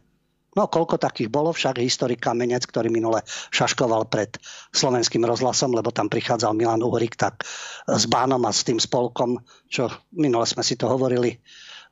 [0.54, 4.38] No koľko takých bolo, však historik Kamenec, ktorý minule šaškoval pred
[4.70, 7.42] slovenským rozhlasom, lebo tam prichádzal Milan Uhrik, tak
[7.90, 11.42] s Bánom a s tým spolkom, čo minule sme si to hovorili,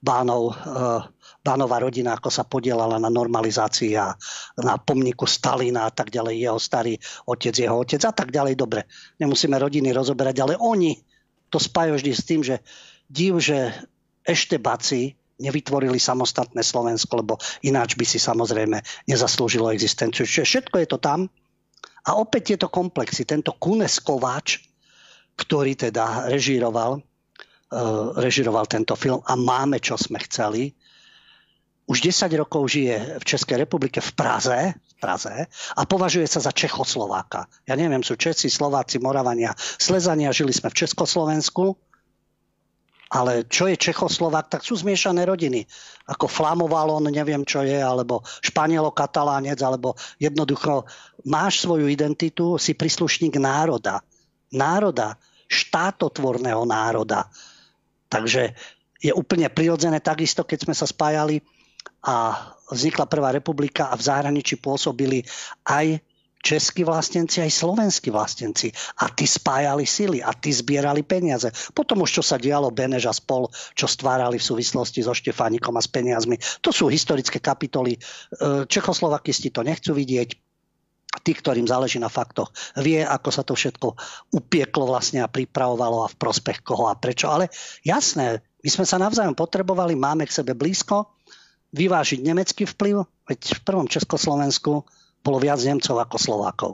[0.03, 1.03] Bánov, eh,
[1.42, 4.14] Bánova rodina, ako sa podielala na normalizácii a
[4.62, 6.94] na pomníku Stalina a tak ďalej, jeho starý
[7.27, 8.55] otec, jeho otec a tak ďalej.
[8.59, 8.87] Dobre,
[9.18, 10.98] nemusíme rodiny rozoberať, ale oni
[11.51, 12.62] to spájajú vždy s tým, že
[13.11, 13.75] div, že
[14.22, 17.35] Eštebáci nevytvorili samostatné Slovensko, lebo
[17.66, 18.78] ináč by si samozrejme
[19.11, 20.22] nezaslúžilo existenciu.
[20.22, 21.26] Čiže všetko je to tam.
[22.07, 24.62] A opäť tieto komplexy, tento Kunes Kováč,
[25.38, 30.74] ktorý teda režíroval, uh, tento film a máme, čo sme chceli,
[31.90, 36.55] už 10 rokov žije v Českej republike v Praze, v Praze a považuje sa za
[36.55, 37.50] Čechoslováka.
[37.66, 41.74] Ja neviem, sú Česi, Slováci, Moravania, Slezania, žili sme v Československu,
[43.12, 45.68] ale čo je Čechoslovák, tak sú zmiešané rodiny.
[46.09, 50.88] Ako Flamovalon, neviem čo je, alebo Španielo-Katalánec, alebo jednoducho
[51.29, 54.01] máš svoju identitu, si príslušník národa.
[54.57, 57.29] Národa, štátotvorného národa.
[58.09, 58.57] Takže
[58.96, 61.44] je úplne prirodzené takisto, keď sme sa spájali
[62.09, 65.20] a vznikla Prvá republika a v zahraničí pôsobili
[65.68, 66.01] aj
[66.42, 68.74] českí vlastenci aj slovenskí vlastenci.
[69.00, 71.48] A tí spájali sily a tí zbierali peniaze.
[71.70, 73.46] Potom už čo sa dialo Benež a spol,
[73.78, 76.37] čo stvárali v súvislosti so Štefánikom a s peniazmi.
[76.66, 77.96] To sú historické kapitoly.
[77.96, 77.98] E,
[78.66, 80.35] Čechoslovakisti to nechcú vidieť.
[81.12, 83.94] Tí, ktorým záleží na faktoch, vie, ako sa to všetko
[84.33, 87.28] upieklo vlastne a pripravovalo a v prospech koho a prečo.
[87.28, 87.52] Ale
[87.85, 91.12] jasné, my sme sa navzájom potrebovali, máme k sebe blízko,
[91.76, 94.88] vyvážiť nemecký vplyv, veď v prvom Československu
[95.22, 96.72] bolo viac Nemcov ako Slovákov.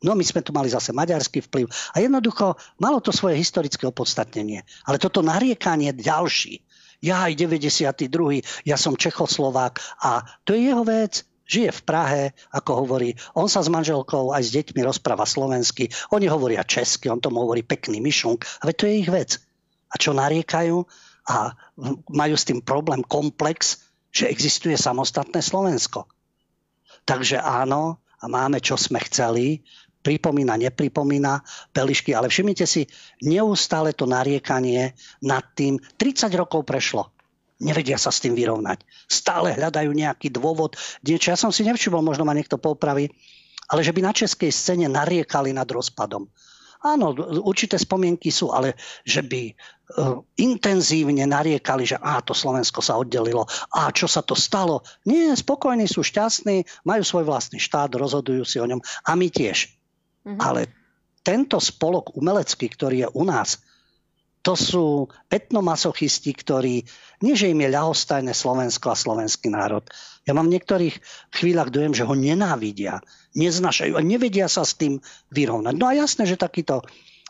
[0.00, 4.64] No my sme tu mali zase maďarský vplyv a jednoducho malo to svoje historické opodstatnenie.
[4.88, 6.64] Ale toto nariekanie ďalší,
[7.04, 8.08] ja aj 92.
[8.64, 12.22] ja som Čechoslovák a to je jeho vec, žije v Prahe,
[12.54, 17.18] ako hovorí, on sa s manželkou aj s deťmi rozpráva slovensky, oni hovoria česky, on
[17.18, 19.36] tomu hovorí pekný myšunk, ale to je ich vec.
[19.90, 20.78] A čo nariekajú
[21.26, 21.52] a
[22.08, 23.82] majú s tým problém komplex,
[24.14, 26.06] že existuje samostatné Slovensko.
[27.10, 29.66] Takže áno, a máme, čo sme chceli,
[30.06, 31.42] pripomína, nepripomína
[31.74, 32.86] Pelišky, ale všimnite si,
[33.26, 34.94] neustále to nariekanie
[35.26, 37.10] nad tým, 30 rokov prešlo.
[37.60, 38.86] Nevedia sa s tým vyrovnať.
[39.10, 40.78] Stále hľadajú nejaký dôvod.
[41.04, 43.10] Niečo, ja som si nevšimol, možno ma niekto popraví,
[43.68, 46.24] ale že by na českej scéne nariekali nad rozpadom.
[46.80, 47.12] Áno,
[47.44, 48.72] určité spomienky sú, ale
[49.04, 53.44] že by uh, intenzívne nariekali, že á, to Slovensko sa oddelilo,
[53.76, 54.80] a čo sa to stalo.
[55.04, 59.68] Nie, spokojní sú, šťastní, majú svoj vlastný štát, rozhodujú si o ňom a my tiež.
[60.24, 60.40] Mm-hmm.
[60.40, 60.72] Ale
[61.20, 63.60] tento spolok umelecký, ktorý je u nás,
[64.40, 66.80] to sú etnomasochisti, ktorí,
[67.20, 69.84] nie že im je ľahostajné Slovensko a slovenský národ.
[70.24, 70.96] Ja mám v niektorých
[71.36, 74.98] chvíľach dojem, že ho nenávidia, neznašajú a nevedia sa s tým
[75.30, 75.74] vyrovnať.
[75.78, 76.82] No a jasné, že takýto,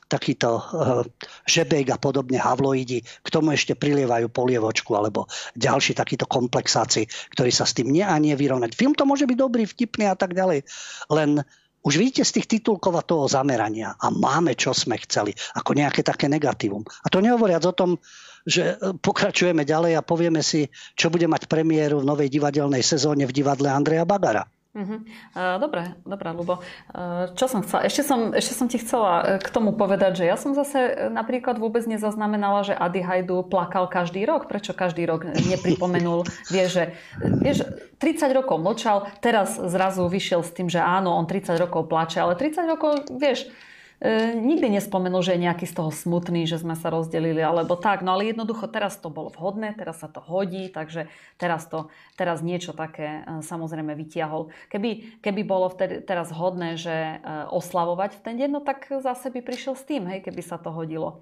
[0.08, 1.04] takýto uh,
[1.44, 7.68] žebek a podobne havloidi, k tomu ešte prilievajú polievočku alebo ďalší takýto komplexáci, ktorí sa
[7.68, 8.74] s tým nie a nie vyrovnať.
[8.74, 10.64] Film to môže byť dobrý, vtipný a tak ďalej,
[11.12, 11.44] len
[11.80, 16.04] už vidíte z tých titulkov a toho zamerania a máme, čo sme chceli, ako nejaké
[16.04, 16.84] také negatívum.
[16.84, 17.96] A to nehovoriac o tom,
[18.44, 23.24] že e, pokračujeme ďalej a povieme si, čo bude mať premiéru v novej divadelnej sezóne
[23.24, 24.44] v divadle Andreja Bagara.
[24.70, 25.02] Uh-huh.
[25.35, 26.62] Dobre, dobre, Lubo.
[27.35, 27.90] Čo som chcela?
[27.90, 31.59] Ešte som, ešte som ti chcela e, k tomu povedať, že ja som zase napríklad
[31.59, 34.46] vôbec nezaznamenala, že Adi Hajdu plakal každý rok.
[34.46, 36.22] Prečo každý rok nepripomenul?
[36.54, 36.85] Vieš, že
[37.42, 37.66] vieš,
[37.98, 42.38] 30 rokov mlčal, teraz zrazu vyšiel s tým, že áno, on 30 rokov plače, ale
[42.38, 43.68] 30 rokov, vieš, E,
[44.40, 48.00] nikdy nespomenul, že je nejaký z toho smutný, že sme sa rozdelili, alebo tak.
[48.00, 52.40] No ale jednoducho teraz to bolo vhodné, teraz sa to hodí, takže teraz, to, teraz
[52.40, 54.48] niečo také e, samozrejme vytiahol.
[54.72, 57.16] Keby, keby bolo vtedy, teraz hodné, že e,
[57.52, 60.72] oslavovať v ten deň, no tak zase by prišiel s tým, hej, keby sa to
[60.72, 61.20] hodilo.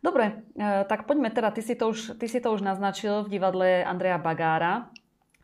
[0.00, 3.84] Dobre, tak poďme teda, ty si, to už, ty si to už naznačil v divadle
[3.84, 4.88] Andreja Bagára.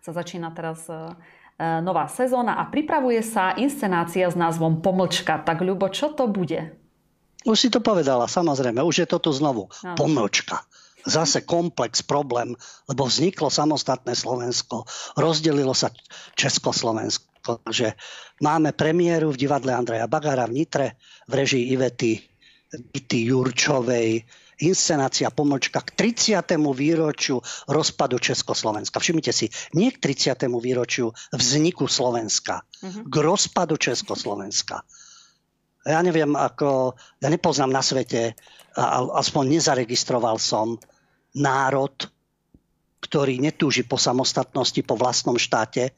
[0.01, 1.13] Sa začína teraz E,
[1.59, 5.41] nová sezóna a pripravuje sa inscenácia s názvom Pomlčka.
[5.41, 6.77] Tak Ľubo, čo to bude?
[7.47, 8.83] Už si to povedala, samozrejme.
[8.85, 9.73] Už je to tu znovu.
[9.81, 9.97] No.
[9.97, 10.67] Pomlčka
[11.07, 12.59] zase komplex, problém,
[12.91, 14.83] lebo vzniklo samostatné Slovensko,
[15.15, 15.95] rozdelilo sa
[16.35, 17.63] Československo.
[17.63, 17.95] Takže
[18.43, 20.99] máme premiéru v divadle Andreja Bagara v Nitre
[21.31, 22.19] v režii Ivety,
[22.75, 24.27] Ivety Jurčovej,
[24.61, 26.57] inscenácia pomočka k 30.
[26.73, 29.01] výročiu rozpadu Československa.
[29.01, 30.49] Všimnite si, nie k 30.
[30.57, 33.05] výročiu vzniku Slovenska, uh-huh.
[33.05, 34.81] k rozpadu Československa.
[35.87, 38.35] Ja neviem, ako, ja nepoznám na svete,
[39.15, 40.81] aspoň nezaregistroval som
[41.37, 41.95] národ,
[43.05, 45.95] ktorý netúži po samostatnosti, po vlastnom štáte,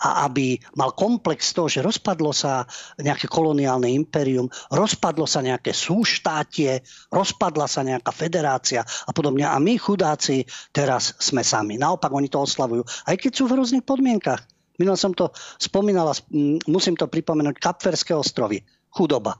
[0.00, 2.64] a aby mal komplex toho, že rozpadlo sa
[3.00, 9.48] nejaké koloniálne impérium, rozpadlo sa nejaké súštátie, rozpadla sa nejaká federácia a podobne.
[9.48, 11.80] A my chudáci teraz sme sami.
[11.80, 14.44] Naopak oni to oslavujú, aj keď sú v rôznych podmienkach.
[14.80, 15.28] Minul som to
[15.60, 16.16] spomínala,
[16.64, 18.64] musím to pripomenúť, Kapverské ostrovy.
[18.88, 19.36] Chudoba.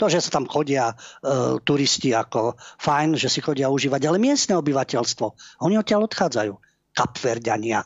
[0.00, 0.94] To, že sa tam chodia e,
[1.62, 5.26] turisti ako fajn, že si chodia užívať, ale miestne obyvateľstvo,
[5.62, 6.52] oni odtiaľ odchádzajú.
[6.94, 7.82] Kapverďania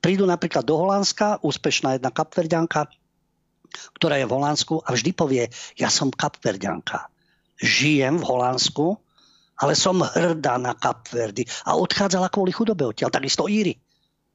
[0.00, 2.88] prídu napríklad do Holandska, úspešná jedna kapverďanka,
[3.96, 5.44] ktorá je v Holandsku a vždy povie,
[5.78, 7.06] ja som kapverďanka.
[7.60, 8.98] Žijem v Holandsku,
[9.60, 11.44] ale som hrdá na Kapverdy.
[11.68, 13.12] A odchádzala kvôli chudobe odtiaľ.
[13.12, 13.76] Takisto Íry.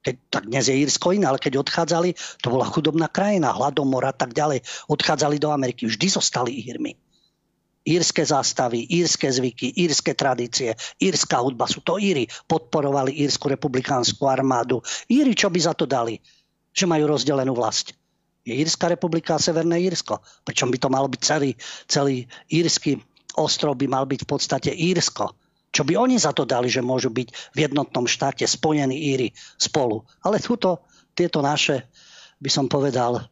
[0.06, 2.14] Keď, tak dnes je Írsko iné, ale keď odchádzali,
[2.46, 4.62] to bola chudobná krajina, hladomor a tak ďalej.
[4.86, 5.90] Odchádzali do Ameriky.
[5.90, 6.94] Vždy zostali Írmi
[7.86, 11.70] írske zástavy, írske zvyky, írske tradície, írska hudba.
[11.70, 12.26] Sú to Íry.
[12.50, 14.82] Podporovali írsku republikánsku armádu.
[15.06, 16.18] Íry, čo by za to dali?
[16.74, 17.94] Že majú rozdelenú vlast.
[18.46, 20.22] Je Írska republika a Severné Írsko.
[20.46, 21.58] Pričom by to malo byť celý,
[21.90, 23.02] celý írsky
[23.34, 25.34] ostrov by mal byť v podstate Írsko.
[25.74, 30.06] Čo by oni za to dali, že môžu byť v jednotnom štáte spojení Íry spolu.
[30.22, 30.86] Ale túto,
[31.18, 31.90] tieto naše,
[32.38, 33.26] by som povedal,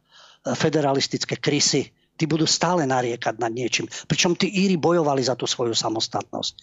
[0.44, 3.90] federalistické krysy Tí budú stále nariekať nad niečím.
[4.06, 6.54] Pričom tí Íri bojovali za tú svoju samostatnosť.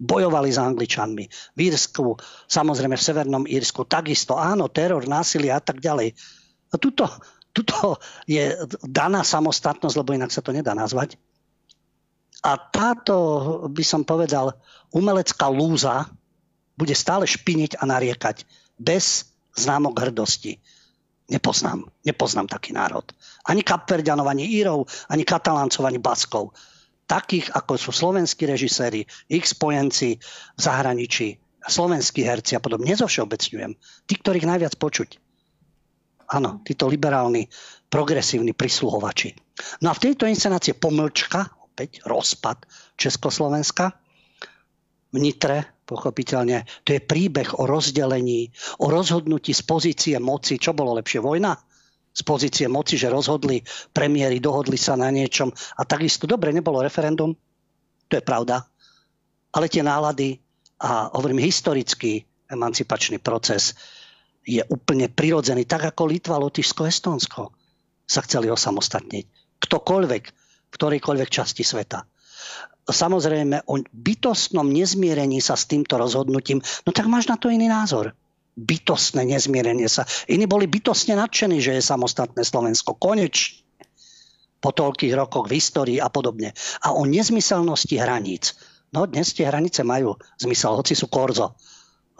[0.00, 1.24] Bojovali s Angličanmi.
[1.56, 2.16] V Írsku,
[2.48, 4.36] samozrejme v Severnom Írsku, takisto.
[4.36, 6.12] Áno, teror, násilie a tak ďalej.
[6.72, 7.08] A tuto,
[7.56, 7.96] tuto
[8.28, 11.16] je daná samostatnosť, lebo inak sa to nedá nazvať.
[12.40, 13.16] A táto,
[13.68, 14.56] by som povedal,
[14.96, 16.08] umelecká lúza
[16.76, 18.48] bude stále špiniť a nariekať
[18.80, 20.56] bez známok hrdosti.
[21.30, 21.86] Nepoznám.
[22.02, 23.06] Nepoznám taký národ.
[23.46, 26.50] Ani Kapverďanov, ani Írov, ani Kataláncov, ani Baskov.
[27.06, 32.90] Takých, ako sú slovenskí režiséri, ich spojenci v zahraničí, slovenskí herci a podobne.
[32.90, 33.72] Nezovšeobecňujem.
[34.06, 35.22] Tí, ktorých najviac počuť.
[36.30, 37.50] Áno, títo liberálni,
[37.90, 39.34] progresívni prisluhovači.
[39.82, 43.98] No a v tejto inscenácii pomlčka, opäť rozpad Československa,
[45.10, 45.16] v
[45.90, 46.62] pochopiteľne.
[46.86, 50.62] To je príbeh o rozdelení, o rozhodnutí z pozície moci.
[50.62, 51.18] Čo bolo lepšie?
[51.18, 51.58] Vojna?
[52.10, 53.62] z pozície moci, že rozhodli
[53.94, 55.46] premiéry, dohodli sa na niečom
[55.78, 57.30] a takisto, dobre, nebolo referendum,
[58.10, 58.66] to je pravda,
[59.54, 60.34] ale tie nálady
[60.82, 63.78] a hovorím historický emancipačný proces
[64.42, 67.54] je úplne prirodzený, tak ako Litva, Lotyšsko, Estonsko
[68.02, 69.24] sa chceli osamostatniť.
[69.62, 70.24] Ktokoľvek,
[70.66, 72.09] v ktorejkoľvek časti sveta.
[72.90, 78.16] Samozrejme, o bytostnom nezmierení sa s týmto rozhodnutím, no tak máš na to iný názor
[78.60, 80.04] bytostné nezmierenie sa.
[80.28, 82.98] Iní boli bytostne nadšení, že je samostatné Slovensko.
[82.98, 83.64] Konečne
[84.60, 86.52] po toľkých rokoch v histórii a podobne.
[86.84, 88.52] A o nezmyselnosti hraníc.
[88.92, 91.56] No dnes tie hranice majú zmysel, hoci sú korzo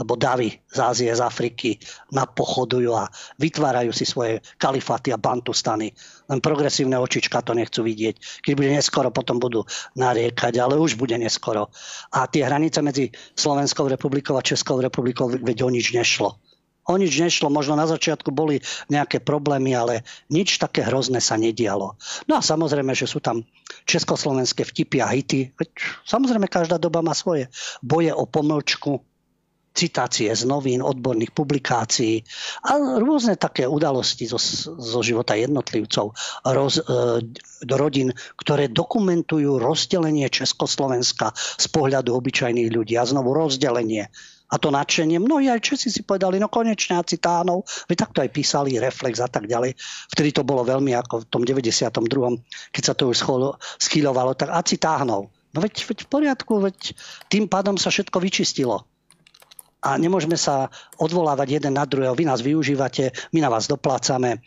[0.00, 1.76] lebo davy z Ázie, z Afriky
[2.16, 3.04] napochodujú a
[3.36, 5.92] vytvárajú si svoje kalifáty a bantustany.
[6.30, 8.46] Len progresívne očička to nechcú vidieť.
[8.46, 9.66] Keď bude neskoro, potom budú
[9.98, 11.74] nariekať, ale už bude neskoro.
[12.14, 16.38] A tie hranice medzi Slovenskou republikou a Českou republikou, veď o nič nešlo.
[16.88, 21.98] O nič nešlo, možno na začiatku boli nejaké problémy, ale nič také hrozné sa nedialo.
[22.24, 23.44] No a samozrejme, že sú tam
[23.84, 25.52] československé vtipy a hity.
[25.54, 25.70] Veď,
[26.08, 27.52] samozrejme, každá doba má svoje
[27.84, 29.02] boje o pomlčku,
[29.70, 32.26] citácie z novín, odborných publikácií
[32.66, 36.10] a rôzne také udalosti zo, zo života jednotlivcov
[36.42, 36.84] roz, e,
[37.70, 44.10] rodín, ktoré dokumentujú rozdelenie Československa z pohľadu obyčajných ľudí a znovu rozdelenie.
[44.50, 48.82] A to nadšenie, mnohí aj Česi si povedali, no konečne Citánov, veď takto aj písali
[48.82, 49.78] Reflex a tak ďalej.
[50.10, 52.42] Vtedy to bolo veľmi ako v tom 92.,
[52.74, 53.22] keď sa to už
[53.78, 55.30] schýlovalo, tak Acitánov.
[55.54, 56.98] No veď, veď v poriadku, veď
[57.30, 58.89] tým pádom sa všetko vyčistilo
[59.80, 60.68] a nemôžeme sa
[61.00, 62.12] odvolávať jeden na druhého.
[62.12, 64.38] Vy nás využívate, my na vás doplácame, e,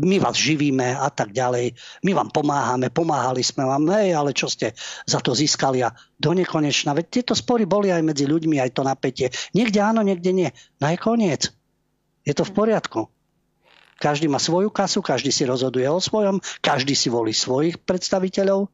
[0.00, 1.76] my vás živíme a tak ďalej.
[2.04, 4.72] My vám pomáhame, pomáhali sme vám, hej, ale čo ste
[5.04, 6.96] za to získali a do nekonečna.
[6.96, 9.28] Veď tieto spory boli aj medzi ľuďmi, aj to napätie.
[9.52, 10.48] Niekde áno, niekde nie.
[10.80, 11.52] No je koniec.
[12.24, 13.12] Je to v poriadku.
[13.96, 18.68] Každý má svoju kasu, každý si rozhoduje o svojom, každý si volí svojich predstaviteľov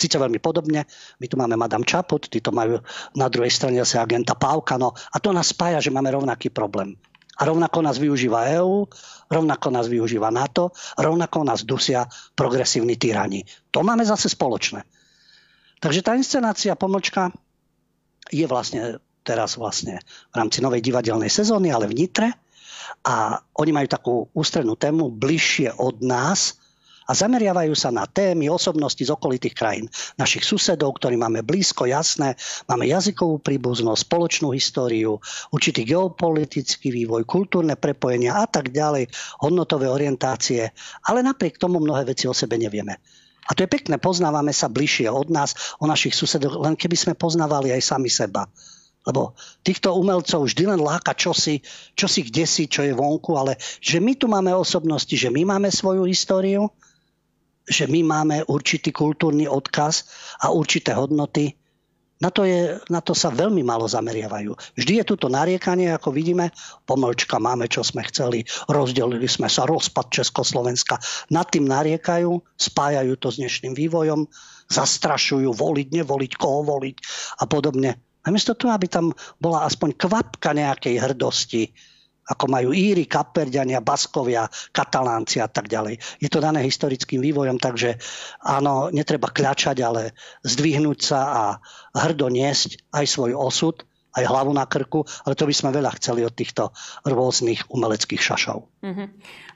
[0.00, 0.88] síce veľmi podobne.
[1.20, 2.80] My tu máme Madame Čaput, tí to majú
[3.12, 4.80] na druhej strane zase agenta Pávka.
[4.80, 6.96] No, a to nás spája, že máme rovnaký problém.
[7.40, 8.84] A rovnako nás využíva EÚ,
[9.32, 12.04] rovnako nás využíva NATO, rovnako nás dusia
[12.36, 13.44] progresívni tyrani.
[13.72, 14.84] To máme zase spoločné.
[15.80, 17.32] Takže tá inscenácia pomlčka
[18.28, 22.28] je vlastne teraz vlastne v rámci novej divadelnej sezóny, ale v Nitre.
[23.08, 26.59] A oni majú takú ústrednú tému bližšie od nás,
[27.10, 29.90] a zameriavajú sa na témy osobnosti z okolitých krajín.
[30.14, 32.38] Našich susedov, ktorí máme blízko, jasné,
[32.70, 35.18] máme jazykovú príbuznosť, spoločnú históriu,
[35.50, 39.10] určitý geopolitický vývoj, kultúrne prepojenia a tak ďalej,
[39.42, 40.70] hodnotové orientácie,
[41.02, 43.02] ale napriek tomu mnohé veci o sebe nevieme.
[43.50, 47.18] A to je pekné, poznávame sa bližšie od nás, o našich susedoch, len keby sme
[47.18, 48.46] poznávali aj sami seba.
[49.02, 49.34] Lebo
[49.66, 51.58] týchto umelcov vždy len láka čosi,
[51.98, 55.74] čosi kde si, čo je vonku, ale že my tu máme osobnosti, že my máme
[55.74, 56.70] svoju históriu,
[57.70, 60.10] že my máme určitý kultúrny odkaz
[60.42, 61.54] a určité hodnoty,
[62.20, 64.52] na to, je, na to sa veľmi málo zameriavajú.
[64.76, 66.52] Vždy je tuto nariekanie, ako vidíme,
[66.84, 71.00] pomlčka máme, čo sme chceli, rozdelili sme sa, rozpad Československa.
[71.32, 74.28] Nad tým nariekajú, spájajú to s dnešným vývojom,
[74.68, 76.96] zastrašujú voliť, nevoliť, koho voliť
[77.40, 77.96] a podobne.
[78.20, 81.72] Namiesto toho, aby tam bola aspoň kvapka nejakej hrdosti,
[82.30, 85.98] ako majú Íry, Kaperďania, Baskovia, Katalánci a tak ďalej.
[86.22, 87.98] Je to dané historickým vývojom, takže
[88.46, 90.14] áno, netreba kľačať, ale
[90.46, 91.44] zdvihnúť sa a
[91.98, 93.82] hrdo niesť aj svoj osud
[94.14, 96.74] aj hlavu na krku, ale to by sme veľa chceli od týchto
[97.06, 98.66] rôznych umeleckých šašov.
[98.80, 99.08] Mm-hmm.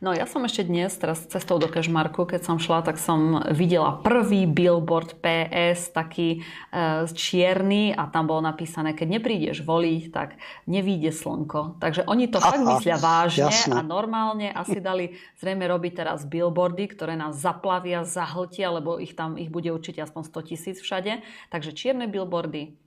[0.05, 4.05] No ja som ešte dnes, teraz cestou do Kešmarku, keď som šla, tak som videla
[4.05, 10.37] prvý billboard PS, taký e, čierny a tam bolo napísané, keď neprídeš voliť, tak
[10.69, 11.81] nevíde slnko.
[11.81, 13.73] Takže oni to Aha, fakt myslia vážne jasne.
[13.75, 19.41] a normálne asi dali zrejme robiť teraz billboardy, ktoré nás zaplavia, zahltia, lebo ich tam
[19.41, 21.25] ich bude určite aspoň 100 tisíc všade.
[21.49, 22.84] Takže čierne billboardy,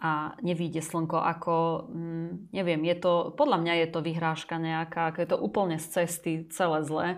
[0.00, 1.54] a nevíde slnko ako,
[1.92, 6.32] mm, neviem, je to, podľa mňa je to vyhrážka nejaká, je to úplne z cesty
[6.48, 7.08] celé zlé.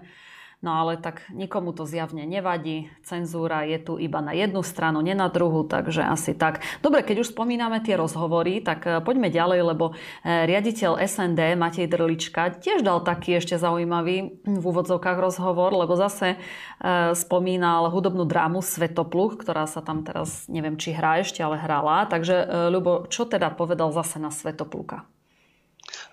[0.63, 2.87] No ale tak nikomu to zjavne nevadí.
[3.03, 6.63] Cenzúra je tu iba na jednu stranu, nie na druhú, takže asi tak.
[6.79, 11.91] Dobre, keď už spomíname tie rozhovory, tak e, poďme ďalej, lebo e, riaditeľ SND Matej
[11.91, 18.63] Drlička tiež dal taký ešte zaujímavý v úvodzovkách rozhovor, lebo zase e, spomínal hudobnú drámu
[18.63, 22.07] Svetopluch, ktorá sa tam teraz, neviem, či hrá ešte, ale hrala.
[22.07, 25.11] Takže, Ľubo, čo teda povedal zase na Svetopluka?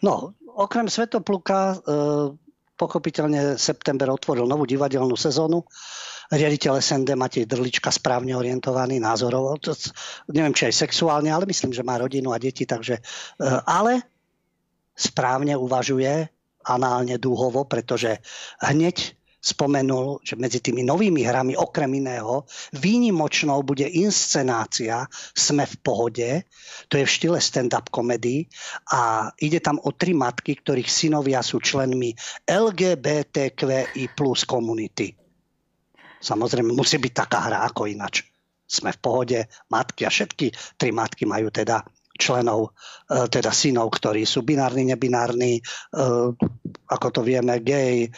[0.02, 1.78] No, okrem Svetopluka
[2.80, 5.68] pochopiteľne september otvoril novú divadelnú sezónu.
[6.32, 9.60] Riaditeľ SND Matej Drlička správne orientovaný názorovo.
[10.32, 13.02] Neviem, či aj sexuálne, ale myslím, že má rodinu a deti, takže...
[13.02, 13.04] E,
[13.68, 14.06] ale
[14.94, 16.30] správne uvažuje
[16.64, 18.22] análne dúhovo, pretože
[18.62, 22.44] hneď spomenul, že medzi tými novými hrami okrem iného
[22.76, 26.30] výnimočnou bude inscenácia Sme v pohode,
[26.92, 28.52] to je v štýle stand-up komedy
[28.92, 32.12] a ide tam o tri matky, ktorých synovia sú členmi
[32.46, 35.16] LGBTQI plus komunity.
[36.20, 38.28] Samozrejme, musí byť taká hra ako inač.
[38.70, 39.40] Sme v pohode,
[39.72, 41.82] matky a všetky tri matky majú teda
[42.20, 42.76] členov,
[43.08, 45.62] e, teda synov, ktorí sú binárni, nebinárni, e,
[46.92, 48.10] ako to vieme, gay, e,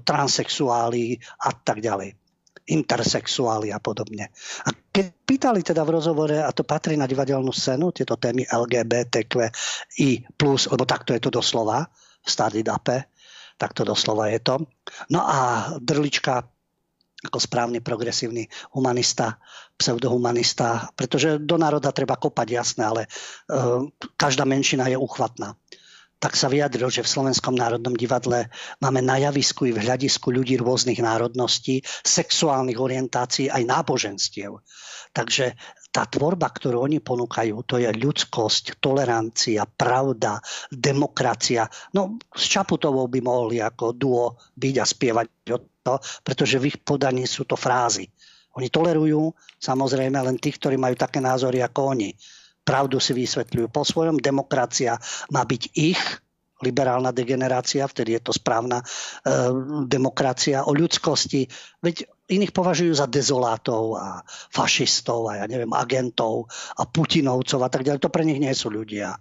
[0.00, 2.14] transexuáli a tak ďalej
[2.66, 4.34] intersexuáli a podobne.
[4.66, 10.10] A keď pýtali teda v rozhovore, a to patrí na divadelnú scénu, tieto témy LGBTQI+,
[10.42, 11.86] lebo takto je to doslova,
[12.26, 13.06] v Stardy Dape,
[13.54, 14.66] tak to doslova je to.
[15.14, 15.38] No a
[15.78, 16.42] Drlička
[17.26, 19.36] ako správny progresívny humanista,
[19.74, 23.02] pseudohumanista, pretože do národa treba kopať, jasné, ale
[23.50, 23.84] uh,
[24.16, 25.58] každá menšina je uchvatná
[26.16, 28.48] tak sa vyjadril, že v Slovenskom národnom divadle
[28.80, 34.64] máme na javisku i v hľadisku ľudí rôznych národností, sexuálnych orientácií aj náboženstiev.
[35.12, 35.56] Takže
[35.96, 40.36] tá tvorba, ktorú oni ponúkajú, to je ľudskosť, tolerancia, pravda,
[40.68, 41.64] demokracia.
[41.96, 45.26] No s Čaputovou by mohli ako duo byť a spievať
[45.56, 48.12] o to, pretože v ich podaní sú to frázy.
[48.60, 52.12] Oni tolerujú samozrejme len tých, ktorí majú také názory ako oni.
[52.60, 54.20] Pravdu si vysvetľujú po svojom.
[54.20, 55.00] Demokracia
[55.32, 56.00] má byť ich,
[56.60, 58.84] liberálna degenerácia, vtedy je to správna e,
[59.84, 61.44] demokracia o ľudskosti.
[61.84, 64.20] Veď iných považujú za dezolátov a
[64.50, 68.02] fašistov a ja neviem, agentov a Putinovcov a tak ďalej.
[68.02, 69.14] To pre nich nie sú ľudia,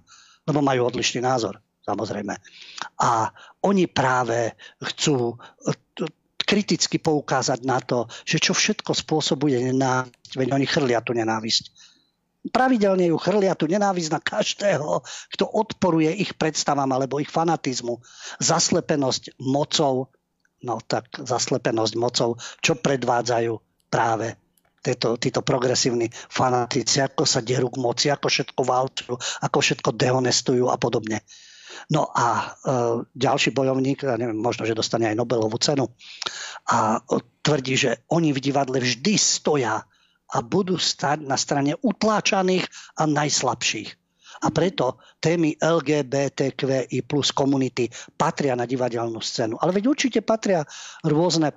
[0.49, 2.34] lebo majú odlišný názor, samozrejme.
[3.01, 3.30] A
[3.62, 5.38] oni práve chcú
[6.45, 11.74] kriticky poukázať na to, že čo všetko spôsobuje nenávisť, veď oni chrlia tú nenávisť.
[12.53, 15.01] Pravidelne ju chrlia tú nenávisť na každého,
[15.34, 17.97] kto odporuje ich predstavám alebo ich fanatizmu.
[18.38, 20.14] Zaslepenosť mocou,
[20.66, 23.53] no tak zaslepenosť mocou, čo predvádzajú
[23.88, 24.36] práve
[24.86, 30.70] tieto, títo progresívni fanatici, ako sa derú k moci, ako všetko válčujú, ako všetko dehonestujú
[30.70, 31.26] a podobne.
[31.89, 32.45] No a e,
[33.13, 35.89] ďalší bojovník, ja neviem, možno, že dostane aj Nobelovú cenu,
[36.66, 36.97] a
[37.45, 39.86] tvrdí, že oni v divadle vždy stoja
[40.26, 42.66] a budú stať na strane utláčaných
[42.97, 44.05] a najslabších.
[44.43, 47.88] A preto témy LGBTQI plus komunity
[48.19, 49.55] patria na divadelnú scénu.
[49.61, 50.67] Ale veď určite patria
[51.07, 51.55] rôzne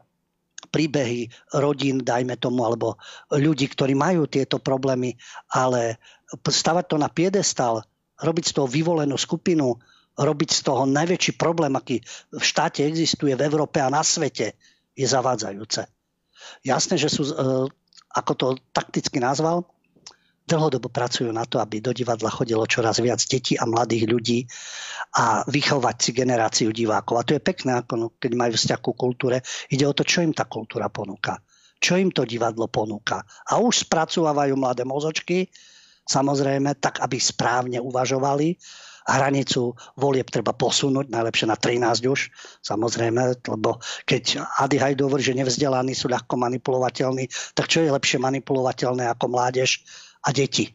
[0.71, 2.99] príbehy rodín, dajme tomu, alebo
[3.31, 5.15] ľudí, ktorí majú tieto problémy,
[5.55, 6.03] ale
[6.35, 7.87] stavať to na piedestal,
[8.19, 9.79] robiť z toho vyvolenú skupinu,
[10.19, 12.03] robiť z toho najväčší problém, aký
[12.35, 14.59] v štáte existuje, v Európe a na svete,
[14.99, 15.87] je zavádzajúce.
[16.67, 17.35] Jasné, že sú, e,
[18.19, 19.63] ako to takticky nazval,
[20.49, 24.39] dlhodobo pracujú na to, aby do divadla chodilo čoraz viac detí a mladých ľudí
[25.21, 27.15] a vychovať si generáciu divákov.
[27.21, 29.45] A to je pekné, ako no, keď majú vzťah ku kultúre.
[29.69, 31.37] Ide o to, čo im tá kultúra ponúka.
[31.79, 33.23] Čo im to divadlo ponúka.
[33.53, 35.53] A už spracovávajú mladé mozočky,
[36.09, 38.57] samozrejme, tak, aby správne uvažovali
[39.09, 42.29] hranicu volieb treba posunúť, najlepšie na 13 už,
[42.61, 48.21] samozrejme, lebo keď Adi Hajdu hovorí, že nevzdelaní sú ľahko manipulovateľní, tak čo je lepšie
[48.21, 49.81] manipulovateľné ako mládež
[50.29, 50.69] a deti,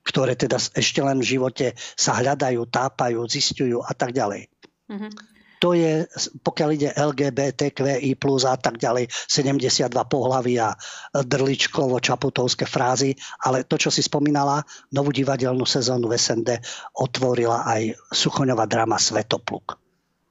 [0.00, 4.48] ktoré teda ešte len v živote sa hľadajú, tápajú, zistujú a tak ďalej.
[4.88, 6.04] Mm-hmm to je,
[6.44, 8.12] pokiaľ ide LGBTQI
[8.44, 10.76] a tak ďalej, 72 pohlavy a
[11.16, 14.60] drličkovo čaputovské frázy, ale to, čo si spomínala,
[14.92, 16.60] novú divadelnú sezónu v SND
[16.92, 19.80] otvorila aj Suchoňová drama Svetopluk.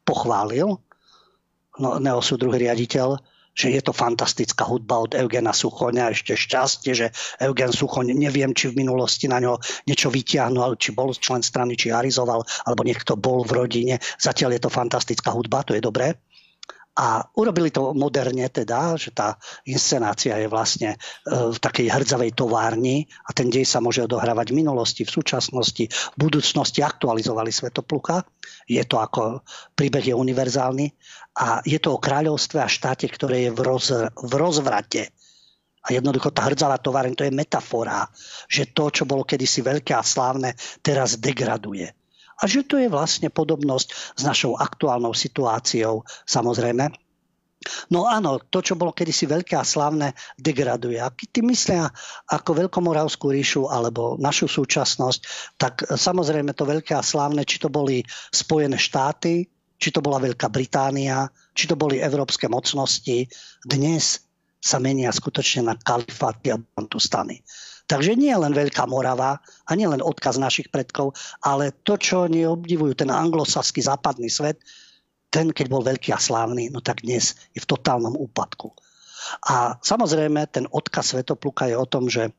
[0.06, 0.78] Pochválil
[1.82, 3.18] no, Neosu druhý riaditeľ,
[3.56, 6.12] že je to fantastická hudba od Eugena Suchoňa.
[6.12, 7.08] Ešte šťastie, že
[7.40, 11.96] Eugen Suchoň, neviem, či v minulosti na ňo niečo vytiahnu, či bol člen strany, či
[11.96, 13.96] arizoval, alebo niekto bol v rodine.
[14.20, 16.20] Zatiaľ je to fantastická hudba, to je dobré.
[16.96, 19.36] A urobili to moderne teda, že tá
[19.68, 20.98] inscenácia je vlastne e,
[21.52, 26.18] v takej hrdzavej továrni a ten dej sa môže odohrávať v minulosti, v súčasnosti, v
[26.18, 26.80] budúcnosti.
[26.80, 28.24] Aktualizovali Svetopluka.
[28.64, 29.44] Je to ako
[29.76, 30.88] príbeh je univerzálny
[31.36, 35.12] a je to o kráľovstve a štáte, ktoré je v, roz, v rozvrate.
[35.86, 38.08] A jednoducho tá hrdzavá továreň to je metafora,
[38.48, 41.92] že to, čo bolo kedysi veľké a slávne, teraz degraduje
[42.36, 46.92] a že to je vlastne podobnosť s našou aktuálnou situáciou, samozrejme.
[47.90, 51.02] No áno, to, čo bolo kedysi veľké a slávne, degraduje.
[51.02, 51.90] A keď ty myslia
[52.30, 55.22] ako Veľkomoravskú ríšu alebo našu súčasnosť,
[55.58, 59.50] tak samozrejme to veľké a slávne, či to boli Spojené štáty,
[59.82, 61.26] či to bola Veľká Británia,
[61.58, 63.28] či to boli európske mocnosti,
[63.66, 64.22] dnes
[64.62, 67.42] sa menia skutočne na kalifáty a bantustany.
[67.86, 69.38] Takže nie len Veľká Morava
[69.70, 71.14] a nie len odkaz našich predkov,
[71.46, 74.58] ale to, čo oni obdivujú, ten anglosaský západný svet,
[75.30, 78.74] ten, keď bol veľký a slávny, no tak dnes je v totálnom úpadku.
[79.46, 82.34] A samozrejme, ten odkaz Svetopluka je o tom, že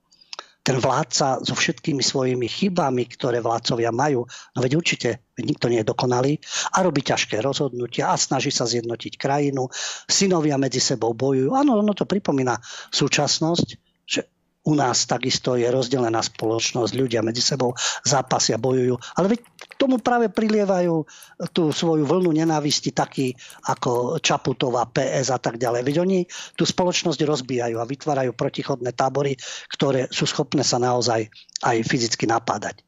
[0.67, 5.79] ten vládca so všetkými svojimi chybami, ktoré vládcovia majú, no veď určite, veď nikto nie
[5.79, 6.43] je dokonalý,
[6.75, 9.71] a robí ťažké rozhodnutia a snaží sa zjednotiť krajinu,
[10.11, 11.55] synovia medzi sebou bojujú.
[11.55, 12.59] Áno, ono to pripomína
[12.91, 13.69] súčasnosť,
[14.11, 14.27] že
[14.67, 18.99] u nás takisto je rozdelená spoločnosť, ľudia medzi sebou zápasia, bojujú.
[19.15, 21.07] Ale veď k tomu práve prilievajú
[21.55, 23.31] tú svoju vlnu nenávisti takí
[23.71, 25.87] ako Čaputová, PS a tak ďalej.
[25.87, 26.19] Veď oni
[26.59, 29.39] tú spoločnosť rozbijajú a vytvárajú protichodné tábory,
[29.71, 31.31] ktoré sú schopné sa naozaj
[31.63, 32.83] aj fyzicky napádať.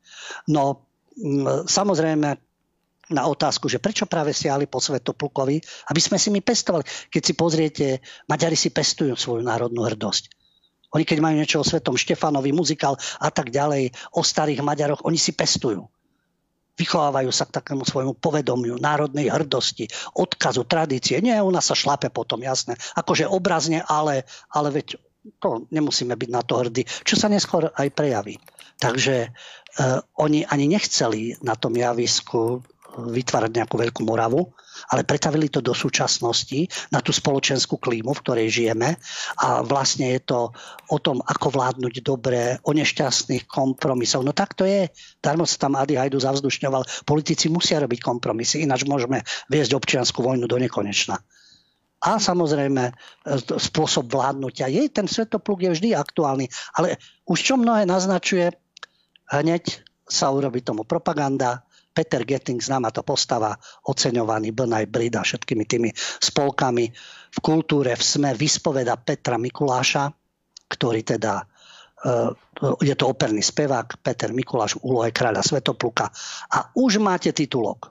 [0.51, 0.89] No
[1.67, 2.29] samozrejme
[3.09, 5.57] na otázku, že prečo práve siahli po Svetoplukovi,
[5.89, 6.85] aby sme si my pestovali.
[7.09, 7.87] Keď si pozriete,
[8.29, 10.38] Maďari si pestujú svoju národnú hrdosť.
[10.97, 15.21] Oni keď majú niečo o Svetom Štefanovi, muzikál a tak ďalej, o starých Maďaroch, oni
[15.21, 15.85] si pestujú.
[16.79, 21.19] Vychovávajú sa k takému svojmu povedomiu, národnej hrdosti, odkazu, tradície.
[21.19, 22.79] Nie, u nás sa šlape potom, jasné.
[22.95, 24.25] Akože obrazne, ale,
[24.55, 24.97] ale veď
[25.43, 28.39] to nemusíme byť na to hrdí, čo sa neskôr aj prejaví.
[28.79, 32.63] Takže uh, oni ani nechceli na tom javisku
[32.99, 34.51] vytvárať nejakú veľkú moravu,
[34.91, 38.99] ale pretavili to do súčasnosti, na tú spoločenskú klímu, v ktorej žijeme
[39.43, 40.41] a vlastne je to
[40.91, 44.23] o tom, ako vládnuť dobre, o nešťastných kompromisov.
[44.23, 44.91] No tak to je.
[45.23, 47.07] Darmo sa tam Adi Hajdu zavzdušňoval.
[47.07, 51.19] Politici musia robiť kompromisy, ináč môžeme viesť občianskú vojnu do nekonečna.
[51.99, 52.93] A samozrejme, e,
[53.59, 54.71] spôsob vládnutia.
[54.71, 56.47] Je, ten svetopluk je vždy aktuálny,
[56.79, 56.95] ale
[57.27, 58.55] už čo mnohé naznačuje,
[59.35, 63.59] hneď sa urobí tomu propaganda, Peter Getting, známa to postava,
[63.91, 65.91] oceňovaný Blnaj Brida všetkými tými
[66.23, 66.87] spolkami
[67.29, 70.07] v kultúre, v sme vyspoveda Petra Mikuláša,
[70.71, 72.31] ktorý teda uh,
[72.79, 76.11] je to operný spevák, Peter Mikuláš v úlohe kráľa Svetopluka
[76.55, 77.91] a už máte titulok.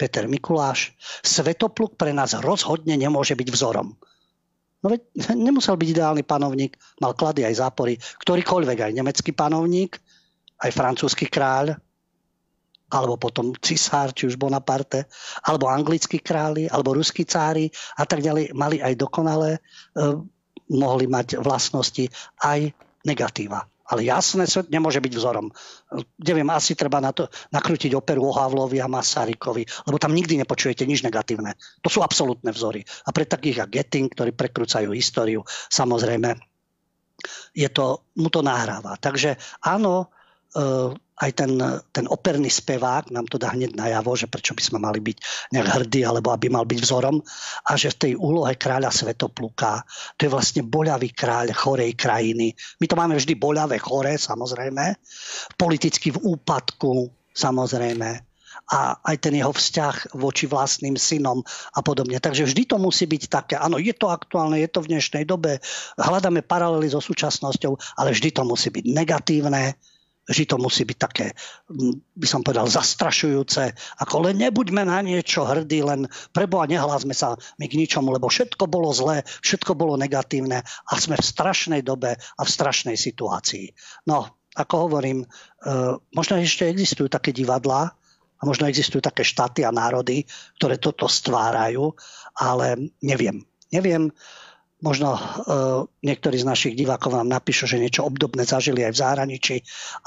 [0.00, 3.92] Peter Mikuláš, Svetopluk pre nás rozhodne nemôže byť vzorom.
[4.80, 5.00] No veď
[5.36, 10.00] nemusel byť ideálny panovník, mal klady aj zápory, ktorýkoľvek aj nemecký panovník,
[10.60, 11.76] aj francúzsky kráľ,
[12.90, 15.06] alebo potom cisár, či už Bonaparte,
[15.46, 19.60] alebo anglickí králi, alebo ruskí cári a tak ďalej, mali aj dokonalé, e,
[20.70, 22.06] mohli mať vlastnosti
[22.42, 22.70] aj
[23.06, 23.66] negatíva.
[23.90, 25.50] Ale jasné, svet nemôže byť vzorom.
[26.22, 30.86] Neviem, asi treba na to nakrútiť operu o Havlovi a Masarykovi, lebo tam nikdy nepočujete
[30.86, 31.58] nič negatívne.
[31.82, 32.86] To sú absolútne vzory.
[32.86, 35.42] A pre takých ako Getting, ktorí prekrúcajú históriu,
[35.74, 36.38] samozrejme,
[37.50, 38.94] je to, mu to nahráva.
[38.94, 39.34] Takže
[39.66, 40.14] áno,
[41.20, 41.52] aj ten,
[41.92, 45.16] ten operný spevák nám to dá hneď najavo, že prečo by sme mali byť
[45.52, 47.20] nejak hrdí, alebo aby mal byť vzorom.
[47.68, 49.84] A že v tej úlohe kráľa Svetopluka,
[50.16, 52.56] to je vlastne boľavý kráľ chorej krajiny.
[52.80, 54.96] My to máme vždy boľavé, chore, samozrejme.
[55.60, 58.30] Politicky v úpadku, samozrejme
[58.70, 61.42] a aj ten jeho vzťah voči vlastným synom
[61.74, 62.22] a podobne.
[62.22, 65.58] Takže vždy to musí byť také, áno, je to aktuálne, je to v dnešnej dobe,
[65.98, 69.74] hľadáme paralely so súčasnosťou, ale vždy to musí byť negatívne,
[70.30, 71.34] že to musí byť také,
[72.14, 77.66] by som povedal, zastrašujúce, ako len nebuďme na niečo hrdí, len preboha nehlásme sa my
[77.66, 82.42] k ničomu, lebo všetko bolo zlé, všetko bolo negatívne a sme v strašnej dobe a
[82.46, 83.74] v strašnej situácii.
[84.06, 85.26] No, ako hovorím, e,
[86.14, 87.90] možno ešte existujú také divadlá,
[88.40, 90.24] a možno existujú také štáty a národy,
[90.56, 91.92] ktoré toto stvárajú,
[92.40, 93.44] ale neviem.
[93.68, 94.08] Neviem,
[94.80, 95.20] Možno uh,
[96.00, 99.56] niektorí z našich divákov nám napíšu, že niečo obdobné zažili aj v zahraničí,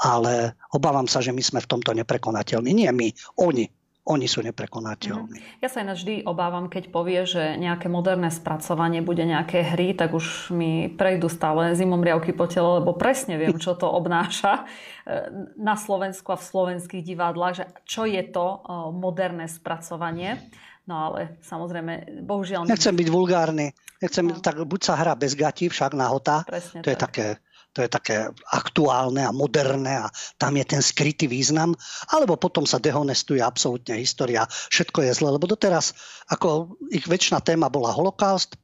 [0.02, 2.70] ale obávam sa, že my sme v tomto neprekonateľní.
[2.74, 3.08] Nie my,
[3.38, 3.70] oni.
[4.04, 5.40] Oni sú neprekonateľní.
[5.40, 5.64] Mhm.
[5.64, 10.12] Ja sa ináč vždy obávam, keď povie, že nejaké moderné spracovanie bude nejaké hry, tak
[10.12, 14.68] už mi prejdú stále zimom riavky po tele, lebo presne viem, čo to obnáša
[15.08, 20.36] eh, na Slovensku a v slovenských divadlách, že čo je to eh, moderné spracovanie.
[20.84, 22.68] No ale samozrejme, bohužiaľ...
[22.68, 23.72] Nechcem byť vulgárny.
[24.04, 24.36] Nechcem, no.
[24.36, 26.44] tak buď sa hrá bez gatí, však nahota.
[26.44, 26.92] Presne to tak.
[26.92, 27.26] je také
[27.74, 30.06] to je také aktuálne a moderné a
[30.38, 31.74] tam je ten skrytý význam,
[32.14, 35.90] alebo potom sa dehonestuje absolútne história, všetko je zle, lebo doteraz
[36.30, 38.54] ako ich väčšina téma bola holokaust,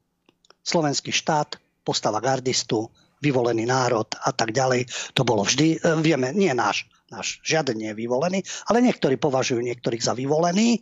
[0.63, 2.87] slovenský štát, postava gardistu,
[3.19, 4.87] vyvolený národ a tak ďalej.
[5.19, 8.41] To bolo vždy, e, vieme, nie náš, náš žiaden nie je vyvolený,
[8.71, 10.81] ale niektorí považujú niektorých za vyvolený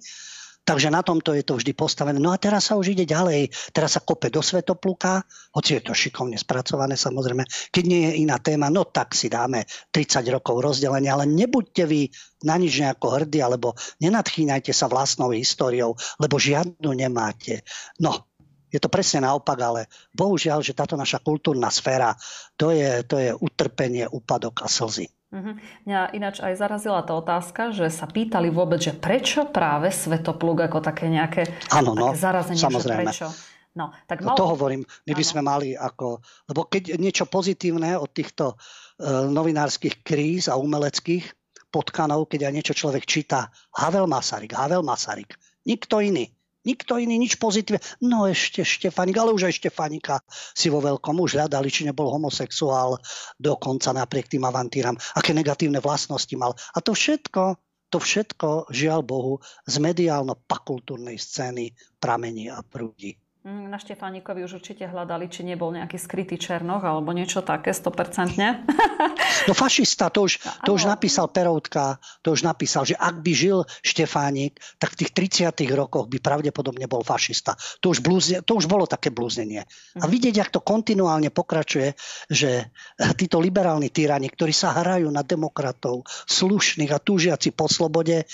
[0.68, 2.20] Takže na tomto je to vždy postavené.
[2.20, 3.48] No a teraz sa už ide ďalej.
[3.72, 5.24] Teraz sa kope do svetopluka,
[5.56, 7.48] hoci je to šikovne spracované samozrejme.
[7.72, 12.12] Keď nie je iná téma, no tak si dáme 30 rokov rozdelenia, ale nebuďte vy
[12.44, 13.72] na nič nejako hrdí, alebo
[14.04, 17.64] nenadchýnajte sa vlastnou históriou, lebo žiadnu nemáte.
[17.96, 18.28] No,
[18.68, 22.12] je to presne naopak, ale bohužiaľ, že táto naša kultúrna sféra,
[22.60, 25.08] to je, to je utrpenie, úpadok a slzy.
[25.28, 25.60] Uh-huh.
[25.84, 30.80] Mňa ináč aj zarazila tá otázka, že sa pýtali vôbec, že prečo práve Svetopluk ako
[30.80, 33.12] také nejaké Áno, no, také zarazenie, samozrejme.
[33.12, 33.28] prečo.
[33.76, 34.34] No, tak mal...
[34.40, 36.24] To hovorím, my by sme mali ako...
[36.48, 41.28] Lebo keď niečo pozitívne od týchto uh, novinárskych kríz a umeleckých
[41.68, 45.36] potkanov, keď aj niečo človek číta, Havel Masaryk, Havel Masaryk,
[45.68, 46.32] nikto iný.
[46.68, 47.80] Nikto iný, nič pozitívne.
[48.04, 50.20] No ešte Štefanik, ale už aj Štefanika
[50.52, 53.00] si vo veľkom už hľadali, či nebol homosexuál
[53.40, 56.52] dokonca napriek tým avantíram, aké negatívne vlastnosti mal.
[56.76, 57.56] A to všetko,
[57.88, 63.16] to všetko, žiaľ Bohu, z mediálno-pakultúrnej scény pramení a prúdi.
[63.48, 68.36] Mm, na Štefánikovi už určite hľadali, či nebol nejaký skrytý černoch alebo niečo také, 100%.
[69.46, 73.64] No fašista, to už, to už napísal Peroutka, to už napísal, že ak by žil
[73.80, 77.56] Štefánik, tak v tých 30 rokoch by pravdepodobne bol fašista.
[77.80, 79.64] To už, blúzne, to už bolo také blúznenie.
[79.96, 80.10] A mhm.
[80.10, 81.96] vidieť, jak to kontinuálne pokračuje,
[82.28, 82.68] že
[83.16, 88.28] títo liberálni tyrani, ktorí sa hrajú na demokratov, slušných a túžiaci po slobode,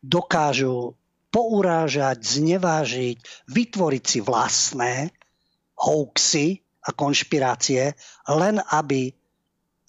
[0.00, 0.96] dokážu
[1.36, 3.20] pourážať, znevážiť,
[3.52, 5.12] vytvoriť si vlastné
[5.76, 7.92] hoaxy a konšpirácie,
[8.32, 9.12] len aby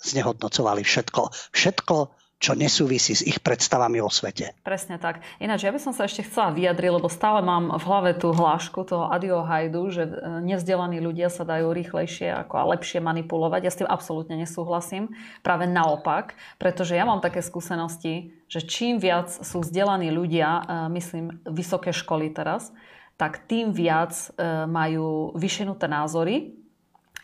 [0.04, 1.32] znehodnocovali všetko.
[1.56, 1.96] Všetko,
[2.38, 4.54] čo nesúvisí s ich predstavami o svete.
[4.62, 5.26] Presne tak.
[5.42, 8.86] Ináč, ja by som sa ešte chcela vyjadriť, lebo stále mám v hlave tú hlášku
[8.86, 10.12] toho Adio Hajdu, že e,
[10.46, 13.62] nevzdelaní ľudia sa dajú rýchlejšie ako a lepšie manipulovať.
[13.66, 15.10] Ja s tým absolútne nesúhlasím.
[15.42, 20.62] Práve naopak, pretože ja mám také skúsenosti, že čím viac sú vzdelaní ľudia, e,
[20.96, 22.72] myslím, vysoké školy teraz,
[23.20, 24.28] tak tým viac e,
[24.66, 26.56] majú vyšenuté názory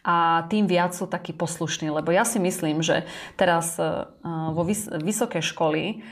[0.03, 1.88] a tým viac sú takí poslušní.
[1.88, 3.07] Lebo ja si myslím, že
[3.39, 4.07] teraz e,
[4.51, 6.03] vo vys- vysoké školy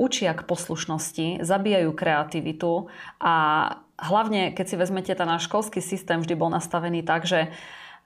[0.00, 2.88] učia k poslušnosti, zabíjajú kreativitu
[3.20, 3.34] a
[4.00, 7.52] hlavne, keď si vezmete, ten náš školský systém vždy bol nastavený tak, že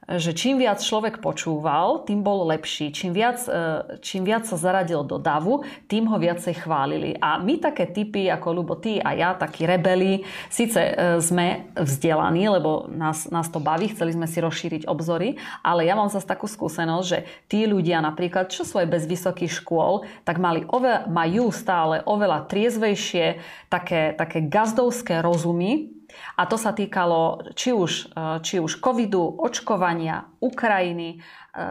[0.07, 2.94] že čím viac človek počúval, tým bol lepší.
[2.94, 7.18] Čím viac, e, čím viac sa zaradil do davu, tým ho viacej chválili.
[7.18, 12.47] A my také typy, ako Lubo, ty a ja, takí rebeli, síce e, sme vzdelaní,
[12.47, 16.47] lebo nás, nás to baví, chceli sme si rozšíriť obzory, ale ja mám zase takú
[16.47, 21.51] skúsenosť, že tí ľudia napríklad, čo sú aj bez vysokých škôl, tak mali ove, majú
[21.51, 25.95] stále oveľa triezvejšie, také, také gazdovské rozumy,
[26.36, 31.16] a to sa týkalo či už, e, či už covidu, očkovania, Ukrajiny.
[31.16, 31.18] E,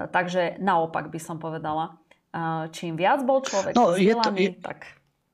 [0.09, 1.93] takže naopak by som povedala,
[2.31, 4.79] e, čím viac bol človek no, vzdelaný, je to, je, tak...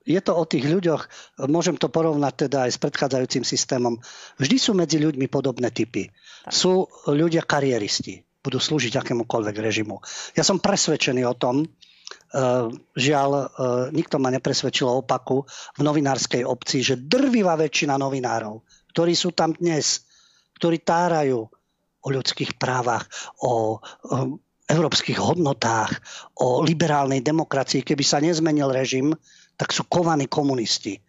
[0.01, 1.03] Je to o tých ľuďoch,
[1.45, 4.01] môžem to porovnať teda aj s predchádzajúcim systémom.
[4.41, 6.09] Vždy sú medzi ľuďmi podobné typy.
[6.09, 6.49] Tak.
[6.49, 10.01] Sú ľudia kariéristi, budú slúžiť akémukoľvek režimu.
[10.33, 11.69] Ja som presvedčený o tom,
[12.95, 13.31] žiaľ,
[13.91, 15.43] nikto ma nepresvedčil o opaku
[15.75, 20.03] v novinárskej obci, že drvivá väčšina novinárov ktorí sú tam dnes,
[20.59, 21.47] ktorí tárajú
[22.01, 23.07] o ľudských právach,
[23.41, 24.17] o, o
[24.67, 25.99] európskych hodnotách,
[26.39, 27.83] o liberálnej demokracii.
[27.83, 29.11] Keby sa nezmenil režim,
[29.59, 30.99] tak sú kovaní komunisti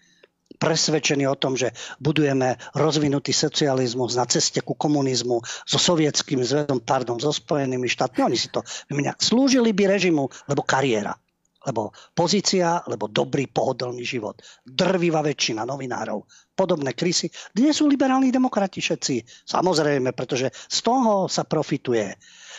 [0.63, 7.19] presvedčení o tom, že budujeme rozvinutý socializmus na ceste ku komunizmu so sovietským zväzom, pardon,
[7.19, 8.23] so Spojenými štátmi.
[8.23, 9.19] Oni si to vymenia.
[9.19, 11.19] Slúžili by režimu, lebo kariéra
[11.67, 14.43] lebo pozícia, lebo dobrý, pohodlný život.
[14.67, 16.27] Drvivá väčšina novinárov.
[16.53, 17.31] Podobné krysy.
[17.55, 19.47] Dnes sú liberálni demokrati všetci.
[19.47, 22.13] Samozrejme, pretože z toho sa profituje.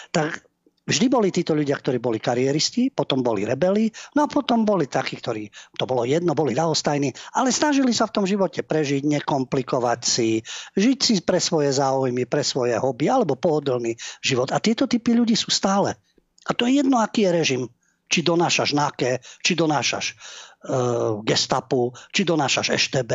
[0.09, 0.43] Tak
[0.83, 5.15] vždy boli títo ľudia, ktorí boli kariéristi, potom boli rebeli, no a potom boli takí,
[5.15, 5.47] ktorí,
[5.79, 10.43] to bolo jedno, boli ľahostajní, ale snažili sa v tom živote prežiť, nekomplikovať si,
[10.75, 14.51] žiť si pre svoje záujmy, pre svoje hobby alebo pohodlný život.
[14.51, 15.95] A tieto typy ľudí sú stále.
[16.43, 17.63] A to je jedno, aký je režim
[18.13, 23.11] či donášaš náke, či donášaš uh, gestapu, či donášaš EŠTB,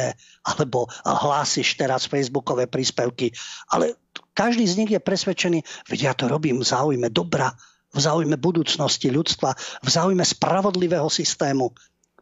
[0.51, 3.31] alebo hlásiš teraz facebookové príspevky.
[3.71, 3.95] Ale
[4.35, 7.55] každý z nich je presvedčený, veď ja to robím v záujme dobra,
[7.95, 9.55] v záujme budúcnosti ľudstva,
[9.87, 11.71] v záujme spravodlivého systému.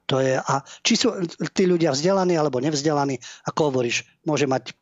[0.07, 1.17] To je, a či sú
[1.51, 3.19] tí ľudia vzdelaní alebo nevzdelaní,
[3.49, 4.77] ako hovoríš, môže mať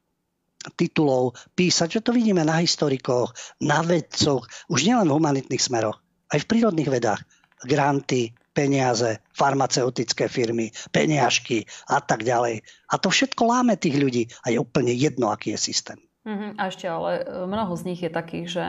[0.76, 3.32] titulov, písať, že to vidíme na historikoch,
[3.64, 6.00] na vedcoch, už nielen v humanitných smeroch,
[6.32, 7.20] aj v prírodných vedách
[7.66, 12.62] granty, peniaze, farmaceutické firmy, peniažky a tak ďalej.
[12.62, 15.98] A to všetko láme tých ľudí a je úplne jedno, aký je systém.
[16.24, 16.56] Uh-huh.
[16.56, 18.66] A ešte ale e, mnoho z nich je takých, že,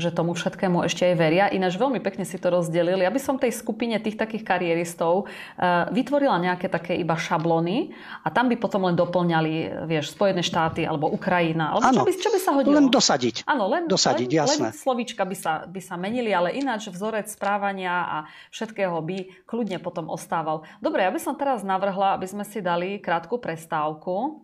[0.00, 1.44] že tomu všetkému ešte aj veria.
[1.52, 3.04] Ináč veľmi pekne si to rozdelili.
[3.04, 7.92] Ja by som tej skupine tých takých karieristov uh, vytvorila nejaké také iba šablony
[8.24, 11.76] a tam by potom len doplňali, vieš, Spojené štáty alebo Ukrajina.
[11.76, 12.72] Alebo čo by, čo by sa hodilo?
[12.72, 13.44] Len dosadiť.
[13.44, 14.68] Áno, len, dosadiť, len, jasné.
[14.72, 18.16] len slovíčka by sa, by sa menili, ale ináč vzorec správania a
[18.48, 20.64] všetkého by kľudne potom ostával.
[20.80, 24.40] Dobre, ja by som teraz navrhla, aby sme si dali krátku prestávku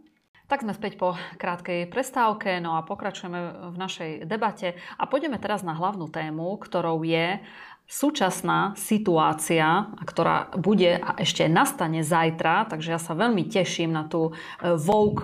[0.51, 5.63] Tak sme späť po krátkej prestávke, no a pokračujeme v našej debate a pôjdeme teraz
[5.63, 7.39] na hlavnú tému, ktorou je
[7.87, 14.35] súčasná situácia, ktorá bude a ešte nastane zajtra, takže ja sa veľmi teším na tú
[14.59, 15.23] vouk,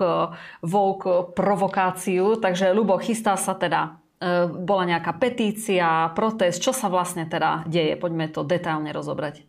[0.63, 1.01] vouk
[1.35, 2.39] provokáciu.
[2.39, 7.99] Takže Lubo, chystá sa teda e, bola nejaká petícia, protest, čo sa vlastne teda deje?
[7.99, 9.43] Poďme to detailne rozobrať.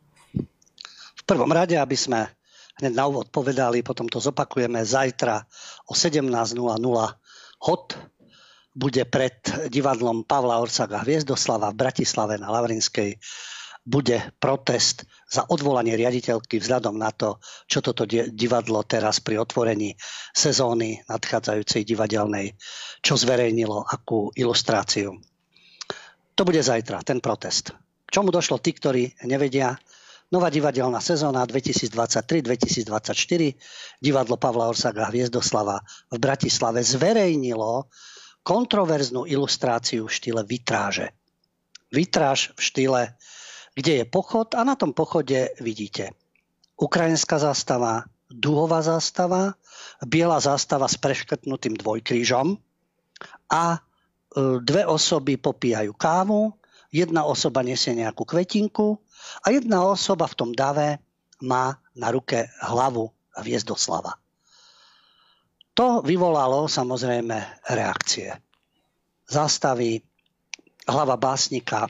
[1.14, 2.37] V prvom rade, aby sme
[2.78, 5.42] hneď na úvod povedali, potom to zopakujeme zajtra
[5.90, 6.58] o 17.00
[7.58, 7.84] hod
[8.78, 9.34] bude pred
[9.66, 13.18] divadlom Pavla Orsaga Hviezdoslava v Bratislave na Lavrinskej
[13.88, 19.96] bude protest za odvolanie riaditeľky vzhľadom na to, čo toto divadlo teraz pri otvorení
[20.36, 22.52] sezóny nadchádzajúcej divadelnej,
[23.00, 25.16] čo zverejnilo, akú ilustráciu.
[26.36, 27.72] To bude zajtra, ten protest.
[28.04, 29.72] K čomu došlo tí, ktorí nevedia,
[30.28, 33.56] Nová divadelná sezóna 2023-2024
[33.96, 35.80] divadlo Pavla Orsaga Hviezdoslava
[36.12, 37.88] v Bratislave zverejnilo
[38.44, 41.16] kontroverznú ilustráciu v štýle vitráže.
[41.88, 43.02] Vitráž v štýle,
[43.72, 46.12] kde je pochod a na tom pochode vidíte
[46.76, 49.56] ukrajinská zástava, duhová zástava,
[50.04, 52.60] biela zástava s preškrtnutým dvojkrížom
[53.48, 53.78] a e,
[54.60, 56.52] dve osoby popíjajú kávu,
[56.92, 59.07] jedna osoba nesie nejakú kvetinku
[59.44, 60.98] a jedna osoba v tom dave
[61.44, 64.18] má na ruke hlavu Viezdoslava.
[65.78, 68.34] To vyvolalo samozrejme reakcie.
[69.30, 70.02] Zastaví
[70.90, 71.86] hlava básnika,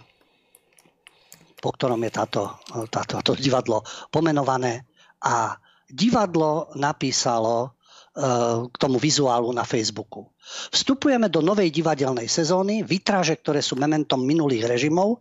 [1.56, 2.42] po ktorom je táto,
[2.92, 3.80] táto, táto divadlo
[4.12, 4.84] pomenované
[5.24, 5.56] a
[5.88, 7.78] divadlo napísalo
[8.68, 10.34] k tomu vizuálu na Facebooku.
[10.72, 15.20] Vstupujeme do novej divadelnej sezóny, vytráže, ktoré sú mementom minulých režimov,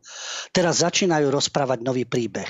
[0.52, 2.48] teraz začínajú rozprávať nový príbeh.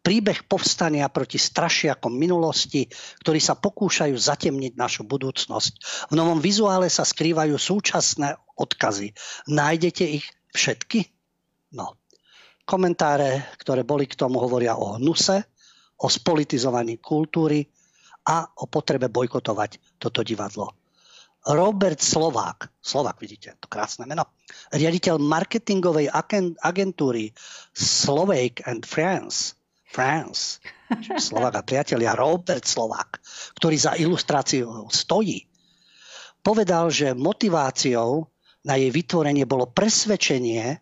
[0.00, 2.88] Príbeh povstania proti strašiakom minulosti,
[3.20, 5.72] ktorí sa pokúšajú zatemniť našu budúcnosť.
[6.08, 9.12] V novom vizuále sa skrývajú súčasné odkazy.
[9.50, 10.24] Nájdete ich
[10.56, 11.04] všetky?
[11.76, 12.00] No.
[12.64, 15.42] Komentáre, ktoré boli k tomu, hovoria o hnuse,
[16.00, 17.66] o spolitizovaní kultúry,
[18.26, 20.79] a o potrebe bojkotovať toto divadlo.
[21.48, 24.28] Robert Slovák, Slovák vidíte, to krásne meno,
[24.76, 26.12] riaditeľ marketingovej
[26.60, 27.32] agentúry
[27.72, 29.56] Slovak and France,
[29.88, 30.60] France,
[31.16, 33.24] Slovák a priatelia, Robert Slovák,
[33.56, 35.48] ktorý za ilustráciu stojí,
[36.44, 38.28] povedal, že motiváciou
[38.68, 40.76] na jej vytvorenie bolo presvedčenie,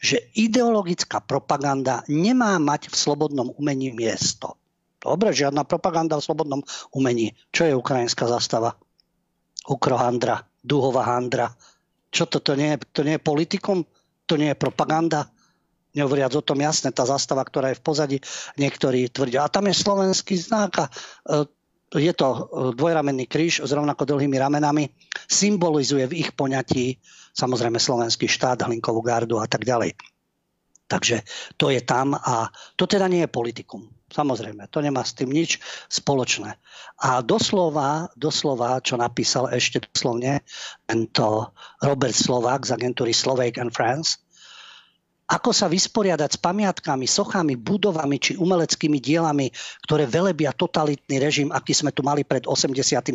[0.00, 4.56] že ideologická propaganda nemá mať v slobodnom umení miesto.
[4.98, 7.36] Dobre, žiadna propaganda v slobodnom umení.
[7.54, 8.74] Čo je ukrajinská zastava?
[9.68, 11.52] Ukrohandra, duhová handra.
[12.08, 13.84] Čo to, to nie, to nie je politikum?
[14.28, 15.28] To nie je propaganda?
[15.92, 18.16] Nehovoriac o tom jasne, tá zastava, ktorá je v pozadí,
[18.60, 19.44] niektorí tvrdia.
[19.44, 21.48] A tam je slovenský znak a e,
[21.96, 22.38] je to e,
[22.76, 24.92] dvojramenný kríž s rovnako dlhými ramenami.
[25.28, 27.00] Symbolizuje v ich poňatí
[27.32, 29.96] samozrejme slovenský štát, Hlinkovú gardu a tak ďalej.
[30.88, 31.20] Takže
[31.60, 33.92] to je tam a to teda nie je politikum.
[34.08, 35.60] Samozrejme, to nemá s tým nič
[35.92, 36.56] spoločné.
[37.04, 40.40] A doslova, doslova, čo napísal ešte doslovne
[40.88, 41.52] tento
[41.84, 44.16] Robert Slovák z agentúry Slovak and France,
[45.28, 49.52] ako sa vysporiadať s pamiatkami, sochami, budovami či umeleckými dielami,
[49.84, 53.12] ktoré velebia totalitný režim, aký sme tu mali pred 89.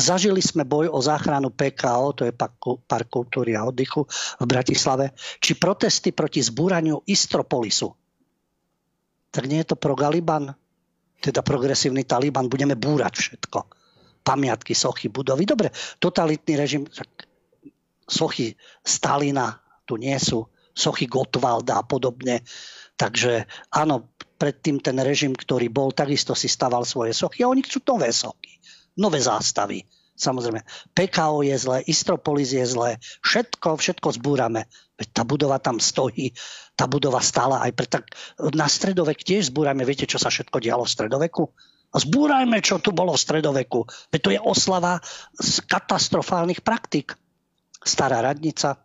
[0.00, 4.08] Zažili sme boj o záchranu PKO, to je Park kultúry a oddychu
[4.40, 7.92] v Bratislave, či protesty proti zbúraniu Istropolisu.
[9.28, 10.48] Tak nie je to pro Galiban,
[11.20, 13.58] teda progresívny Taliban, budeme búrať všetko.
[14.24, 15.44] Pamiatky, sochy, budovy.
[15.44, 15.68] Dobre,
[16.00, 16.82] totalitný režim,
[18.08, 22.42] sochy Stalina tu nie sú sochy Gottwalda a podobne.
[22.96, 27.80] Takže áno, predtým ten režim, ktorý bol, takisto si staval svoje sochy a oni chcú
[27.94, 28.58] nové sochy,
[28.98, 29.86] nové zástavy.
[30.12, 30.62] Samozrejme,
[30.92, 34.68] PKO je zlé, Istropolis je zlé, všetko, všetko zbúrame.
[34.94, 36.36] Veď tá budova tam stojí,
[36.76, 38.04] tá budova stála aj pre tak...
[38.54, 41.44] Na stredovek tiež zbúrame, viete, čo sa všetko dialo v stredoveku?
[41.92, 43.84] A zbúrajme, čo tu bolo v stredoveku.
[44.12, 45.00] Veď to je oslava
[45.36, 47.16] z katastrofálnych praktik.
[47.82, 48.78] Stará radnica,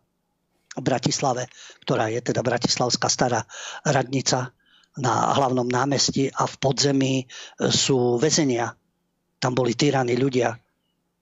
[0.78, 1.50] v Bratislave,
[1.84, 3.42] ktorá je teda Bratislavská stará
[3.82, 4.54] radnica
[4.98, 7.24] na hlavnom námestí a v podzemí e,
[7.70, 8.74] sú väzenia.
[9.38, 10.58] Tam boli týraní ľudia.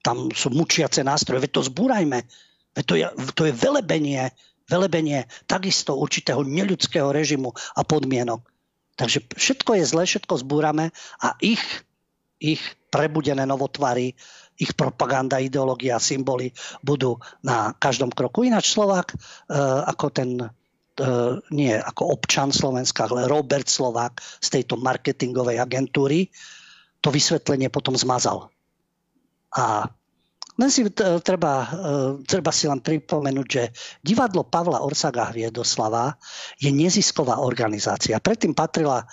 [0.01, 1.45] Tam sú mučiace nástroje.
[1.45, 2.25] Veď to zbúrajme.
[2.73, 3.05] Veď to je,
[3.37, 4.33] to je velebenie,
[4.65, 8.41] velebenie takisto určitého neľudského režimu a podmienok.
[8.97, 10.89] Takže všetko je zlé, všetko zbúrame
[11.21, 11.61] a ich,
[12.41, 14.17] ich prebudené novotvary
[14.57, 16.51] ich propaganda, ideológia, symboly
[16.81, 18.43] budú na každom kroku.
[18.43, 19.15] Ináč Slovák e,
[19.85, 20.47] ako ten e,
[21.53, 26.33] nie ako občan Slovenska, ale Robert Slovák z tejto marketingovej agentúry
[27.01, 28.49] to vysvetlenie potom zmazal.
[29.53, 29.87] A
[30.57, 30.81] Len si
[31.21, 31.53] treba,
[32.25, 33.69] treba si len pripomenúť, že
[34.01, 36.17] divadlo Pavla Orsaga Hviedoslava
[36.57, 38.17] je nezisková organizácia.
[38.17, 39.05] Predtým patrila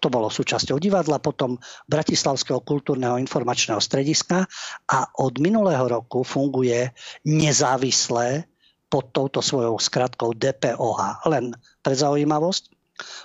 [0.00, 4.48] to bolo súčasťou divadla, potom Bratislavského kultúrneho informačného strediska
[4.88, 6.90] a od minulého roku funguje
[7.28, 8.48] nezávisle
[8.88, 11.28] pod touto svojou skratkou DPOH.
[11.30, 12.74] Len pre zaujímavosť,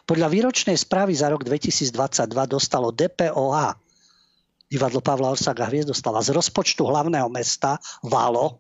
[0.06, 1.96] podľa výročnej správy za rok 2022
[2.48, 3.80] dostalo DPOH
[4.66, 8.60] divadlo Pavla Orsaga Hviezdoslava z rozpočtu hlavného mesta Valo,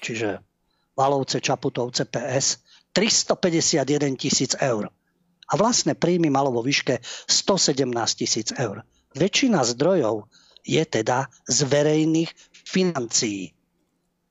[0.00, 0.40] čiže
[0.96, 2.64] Valovce, Čaputovce, PS,
[2.96, 4.88] 351 tisíc eur
[5.46, 7.86] a vlastné príjmy malo vo výške 117
[8.18, 8.82] tisíc eur.
[9.14, 10.26] Väčšina zdrojov
[10.66, 12.30] je teda z verejných
[12.66, 13.54] financií.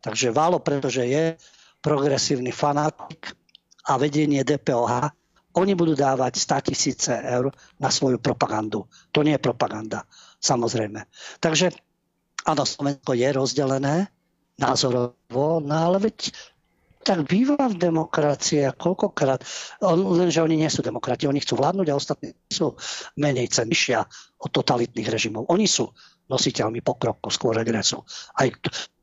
[0.04, 1.40] Takže Válo, pretože je
[1.80, 3.34] progresívny fanatik
[3.88, 5.10] a vedenie DPOH,
[5.56, 7.48] oni budú dávať 100 tisíce eur
[7.80, 8.92] na svoju propagandu.
[9.16, 10.04] To nie je propaganda,
[10.44, 11.08] samozrejme.
[11.40, 11.72] Takže
[12.44, 14.12] áno, Slovensko je rozdelené
[14.60, 16.36] názorovo, no ale veď
[17.06, 19.46] tak býva v demokracii koľkokrát.
[19.86, 22.74] Lenže oni nie sú demokrati, oni chcú vládnuť a ostatní sú
[23.22, 24.02] menej cenšia
[24.42, 25.46] od totalitných režimov.
[25.54, 25.94] Oni sú
[26.26, 28.02] nositeľmi pokroku, skôr regresu.
[28.34, 28.50] Aj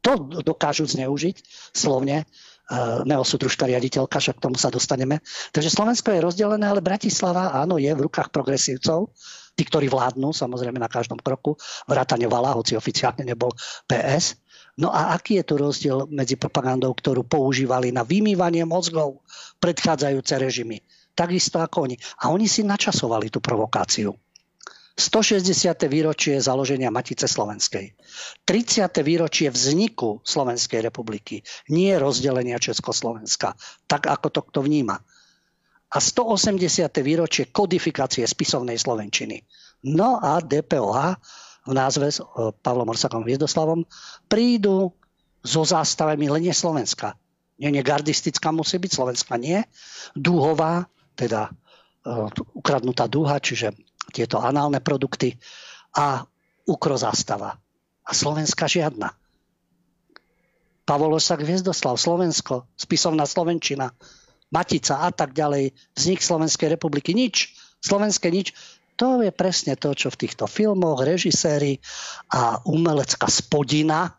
[0.03, 5.23] to dokážu zneužiť slovne uh, neosudružka riaditeľka, však k tomu sa dostaneme.
[5.55, 9.15] Takže Slovensko je rozdelené, ale Bratislava, áno, je v rukách progresívcov,
[9.55, 11.55] tí, ktorí vládnu, samozrejme na každom kroku,
[11.87, 13.55] vrátane Vala, hoci oficiálne nebol
[13.87, 14.42] PS,
[14.81, 19.21] No a aký je tu rozdiel medzi propagandou, ktorú používali na vymývanie mozgov
[19.61, 20.81] predchádzajúce režimy?
[21.13, 21.97] Takisto ako oni.
[22.25, 24.17] A oni si načasovali tú provokáciu.
[24.97, 25.89] 160.
[25.89, 27.97] výročie založenia Matice Slovenskej.
[28.45, 28.93] 30.
[29.01, 31.41] výročie vzniku Slovenskej republiky.
[31.73, 33.57] Nie rozdelenia Československa.
[33.89, 35.01] Tak ako to kto vníma.
[35.93, 36.89] A 180.
[37.05, 39.45] výročie kodifikácie spisovnej Slovenčiny.
[39.93, 40.97] No a DPOH
[41.63, 42.25] v názve s e,
[42.63, 43.87] Pavlom Orsakom Viezdoslavom,
[44.27, 44.95] prídu
[45.43, 47.19] so zástavami len nie Slovenska.
[47.59, 49.63] Nie, nie gardistická musí byť, Slovenska nie.
[50.19, 52.27] Dúhová, teda uh,
[52.59, 53.75] ukradnutá dúha, čiže
[54.11, 55.39] tieto análne produkty
[55.95, 56.27] a
[56.67, 56.95] ukro.
[58.03, 59.15] A Slovenska žiadna.
[60.83, 63.95] Pavol Orsak Viezdoslav, Slovensko, spisovná Slovenčina,
[64.51, 67.55] Matica a tak ďalej, vznik Slovenskej republiky, nič.
[67.79, 68.55] Slovenské nič
[68.97, 71.81] to je presne to, čo v týchto filmoch režiséri
[72.33, 74.13] a umelecká spodina,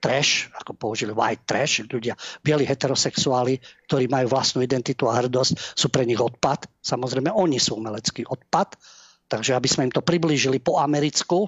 [0.00, 5.92] trash, ako použili white trash, ľudia, bieli heterosexuáli, ktorí majú vlastnú identitu a hrdosť, sú
[5.92, 6.66] pre nich odpad.
[6.80, 8.80] Samozrejme, oni sú umelecký odpad.
[9.30, 11.46] Takže aby sme im to priblížili po americku,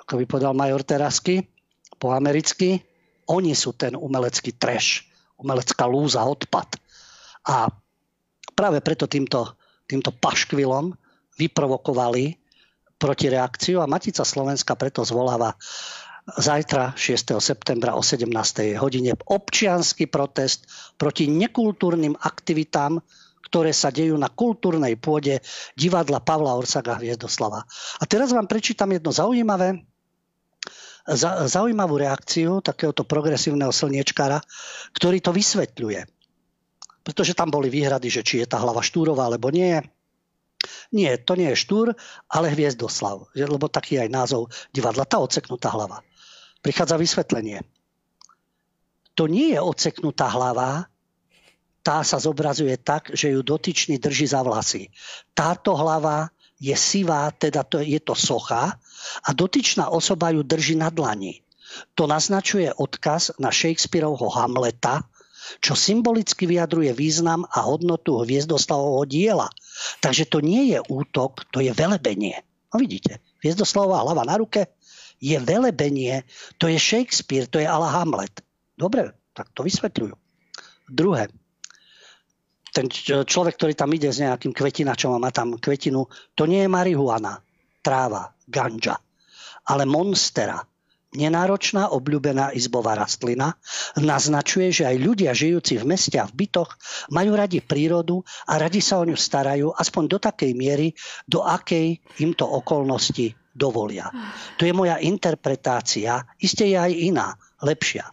[0.00, 1.44] ako by povedal major Terasky,
[2.00, 2.80] po americky,
[3.30, 5.06] oni sú ten umelecký trash,
[5.38, 6.80] umelecká lúza, odpad.
[7.46, 7.70] A
[8.56, 9.59] práve preto týmto
[9.90, 10.94] týmto paškvilom
[11.34, 12.38] vyprovokovali
[13.00, 15.56] protireakciu a Matica Slovenska preto zvoláva
[16.30, 17.40] zajtra 6.
[17.42, 18.30] septembra o 17.
[18.78, 23.02] hodine občianský protest proti nekultúrnym aktivitám,
[23.50, 25.42] ktoré sa dejú na kultúrnej pôde
[25.74, 27.66] divadla Pavla Orsaga Hviezdoslava.
[27.98, 29.82] A teraz vám prečítam jedno zaujímavé,
[31.48, 34.38] zaujímavú reakciu takéhoto progresívneho slniečkára,
[34.94, 36.19] ktorý to vysvetľuje
[37.00, 39.80] pretože tam boli výhrady, že či je tá hlava Štúrová alebo nie.
[40.92, 41.96] Nie, to nie je Štúr,
[42.28, 46.04] ale Hviezdoslav, lebo taký aj názov divadla, tá odseknutá hlava.
[46.60, 47.64] Prichádza vysvetlenie.
[49.16, 50.90] To nie je odseknutá hlava,
[51.80, 54.92] tá sa zobrazuje tak, že ju dotyčný drží za vlasy.
[55.32, 56.28] Táto hlava
[56.60, 58.76] je sivá, teda to, je to socha
[59.24, 61.40] a dotyčná osoba ju drží na dlani.
[61.96, 65.08] To naznačuje odkaz na Shakespeareovho Hamleta,
[65.60, 69.48] čo symbolicky vyjadruje význam a hodnotu Hviezdoslavovho diela.
[70.04, 72.40] Takže to nie je útok, to je velebenie.
[72.70, 74.70] No vidíte, Hviezdoslavová hlava na ruke
[75.20, 76.24] je velebenie,
[76.56, 78.40] to je Shakespeare, to je ala Hamlet.
[78.78, 80.14] Dobre, tak to vysvetľujú.
[80.90, 81.28] Druhé,
[82.70, 82.86] ten
[83.26, 86.06] človek, ktorý tam ide s nejakým kvetinačom a má tam kvetinu,
[86.38, 87.42] to nie je marihuana,
[87.82, 88.96] tráva, ganja,
[89.66, 90.62] ale monstera,
[91.14, 93.58] nenáročná obľúbená izbová rastlina,
[93.98, 96.78] naznačuje, že aj ľudia žijúci v meste a v bytoch
[97.10, 100.94] majú radi prírodu a radi sa o ňu starajú aspoň do takej miery,
[101.26, 104.06] do akej im to okolnosti dovolia.
[104.58, 108.06] To je moja interpretácia, iste je aj iná, lepšia.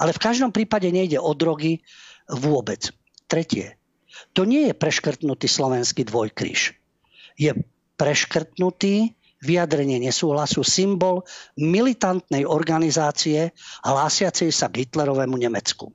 [0.00, 1.84] Ale v každom prípade nejde o drogy
[2.30, 2.88] vôbec.
[3.28, 3.76] Tretie.
[4.32, 6.74] To nie je preškrtnutý slovenský dvojkríž.
[7.36, 7.52] Je
[8.00, 11.24] preškrtnutý vyjadrenie nesúhlasu symbol
[11.56, 15.92] militantnej organizácie hlásiacej sa k Hitlerovému Nemecku.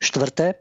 [0.00, 0.60] Štvrté,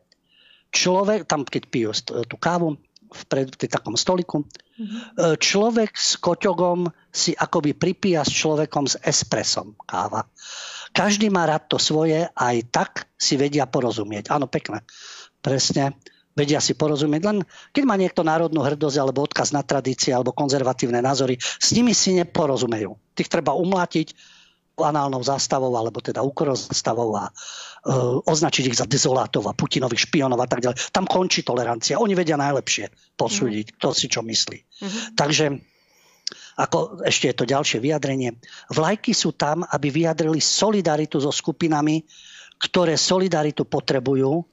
[0.72, 1.92] človek, tam keď pijú
[2.28, 2.76] tú kávu,
[3.16, 3.24] v
[3.72, 4.44] takom stoliku.
[4.76, 5.40] Mm-hmm.
[5.40, 10.28] Človek s koťogom si akoby pripíja s človekom s espresom káva.
[10.92, 14.36] Každý má rád to svoje, aj tak si vedia porozumieť.
[14.36, 14.84] Áno, pekné.
[15.40, 15.96] Presne.
[16.36, 17.22] Vedia si porozumieť.
[17.24, 17.38] Len
[17.72, 22.12] keď má niekto národnú hrdosť alebo odkaz na tradície alebo konzervatívne názory, s nimi si
[22.20, 23.00] neporozumejú.
[23.16, 24.12] Tých treba umlátiť
[24.76, 30.48] análnou zástavou alebo teda úkorozástavou a uh, označiť ich za dezolátov a Putinových špionov a
[30.52, 30.92] tak ďalej.
[30.92, 31.96] Tam končí tolerancia.
[31.96, 33.74] Oni vedia najlepšie posúdiť, mm.
[33.80, 34.60] kto si čo myslí.
[34.60, 35.02] Mm-hmm.
[35.16, 35.46] Takže
[36.60, 38.36] ako ešte je to ďalšie vyjadrenie.
[38.72, 42.04] Vlajky sú tam, aby vyjadrili solidaritu so skupinami,
[42.60, 44.44] ktoré solidaritu potrebujú,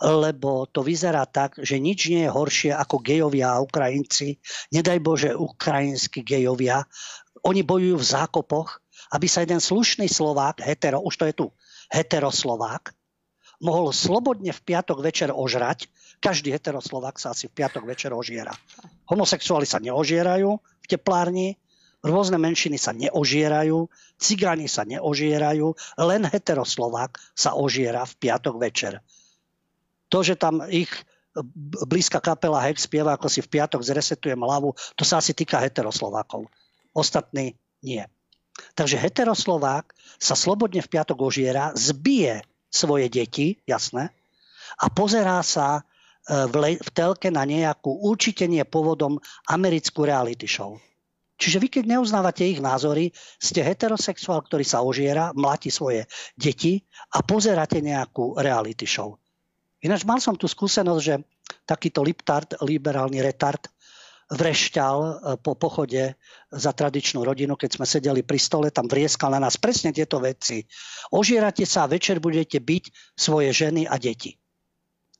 [0.00, 4.40] lebo to vyzerá tak, že nič nie je horšie ako gejovia a Ukrajinci.
[4.72, 6.84] Nedaj Bože, ukrajinskí gejovia.
[7.44, 8.80] Oni bojujú v zákopoch,
[9.16, 11.46] aby sa jeden slušný Slovák, hetero, už to je tu,
[11.90, 12.94] heteroslovák,
[13.60, 15.90] mohol slobodne v piatok večer ožrať.
[16.20, 18.52] Každý heteroslovák sa asi v piatok večer ožiera.
[19.08, 21.56] Homosexuáli sa neožierajú v teplárni,
[22.04, 23.88] rôzne menšiny sa neožierajú,
[24.20, 25.66] cigáni sa neožierajú,
[26.00, 29.00] len heteroslovák sa ožiera v piatok večer.
[30.10, 30.90] To, že tam ich
[31.86, 36.50] blízka kapela Hex spieva, ako si v piatok zresetujem hlavu, to sa asi týka heteroslovákov.
[36.90, 37.54] Ostatní
[37.86, 38.02] nie.
[38.74, 44.10] Takže heteroslovák sa slobodne v piatok ožiera, zbije svoje deti, jasné,
[44.78, 45.82] a pozerá sa e,
[46.50, 50.78] v, le- v telke na nejakú určite nie povodom americkú reality show.
[51.40, 56.04] Čiže vy, keď neuznávate ich názory, ste heterosexuál, ktorý sa ožiera, mláti svoje
[56.36, 56.84] deti
[57.16, 59.16] a pozeráte nejakú reality show.
[59.80, 61.14] Ináč mal som tu skúsenosť, že
[61.64, 63.64] takýto liptard, liberálny retard,
[64.30, 65.12] vrešťal e,
[65.42, 66.14] po pochode
[66.54, 70.62] za tradičnú rodinu, keď sme sedeli pri stole, tam vrieskal na nás presne tieto veci.
[71.10, 74.38] Ožierate sa a večer budete byť svoje ženy a deti.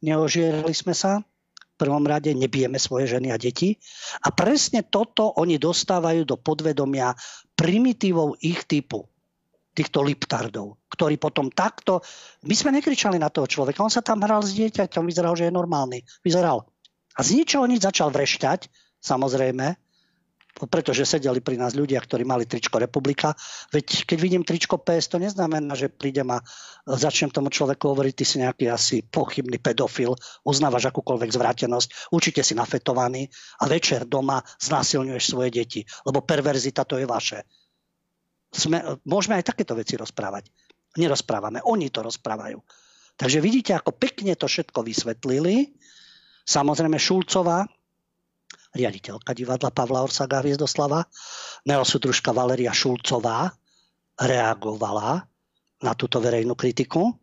[0.07, 1.27] Neožierali sme sa,
[1.59, 3.75] v prvom rade nebijeme svoje ženy a deti.
[4.23, 7.11] A presne toto oni dostávajú do podvedomia
[7.59, 9.10] primitívov ich typu
[9.81, 12.05] týchto liptardov, ktorí potom takto...
[12.45, 15.57] My sme nekričali na toho človeka, on sa tam hral s dieťaťom, vyzeral, že je
[15.57, 16.05] normálny.
[16.21, 16.69] Vyzeral.
[17.17, 18.69] A z ničoho nič začal vrešťať,
[19.01, 19.81] samozrejme,
[20.69, 23.33] pretože sedeli pri nás ľudia, ktorí mali tričko Republika.
[23.73, 26.45] Veď keď vidím tričko PS, to neznamená, že prídem a
[26.85, 30.13] začnem tomu človeku hovoriť, ty si nejaký asi pochybný pedofil,
[30.45, 33.31] uznávaš akúkoľvek zvrátenosť, určite si nafetovaný
[33.63, 37.41] a večer doma znásilňuješ svoje deti, lebo perverzita to je vaše.
[38.51, 40.51] Sme, môžeme aj takéto veci rozprávať.
[40.99, 42.59] Nerozprávame, oni to rozprávajú.
[43.15, 45.71] Takže vidíte, ako pekne to všetko vysvetlili.
[46.43, 47.63] Samozrejme Šulcová,
[48.75, 51.07] riaditeľka divadla Pavla Orsaga Hviezdoslava,
[51.69, 53.55] neosudružka Valeria Šulcová
[54.19, 55.23] reagovala
[55.81, 57.15] na túto verejnú kritiku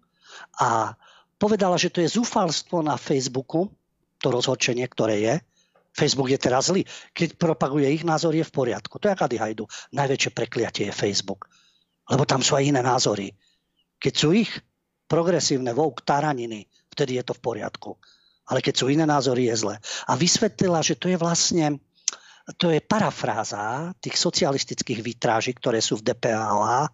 [0.64, 0.96] a
[1.36, 3.70] povedala, že to je zúfalstvo na Facebooku,
[4.18, 5.36] to rozhodčenie, ktoré je.
[5.98, 6.86] Facebook je teraz zlý.
[7.18, 9.02] Keď propaguje ich názor, je v poriadku.
[9.02, 9.66] To je Adi Hajdu.
[9.98, 11.50] Najväčšie prekliatie je Facebook.
[12.06, 13.34] Lebo tam sú aj iné názory.
[13.98, 14.54] Keď sú ich
[15.10, 17.98] progresívne vouk taraniny, vtedy je to v poriadku
[18.48, 19.76] ale keď sú iné názory, je zle.
[20.08, 21.84] A vysvetlila, že to je vlastne
[22.56, 26.88] to je parafráza tých socialistických výtráží, ktoré sú v DPAA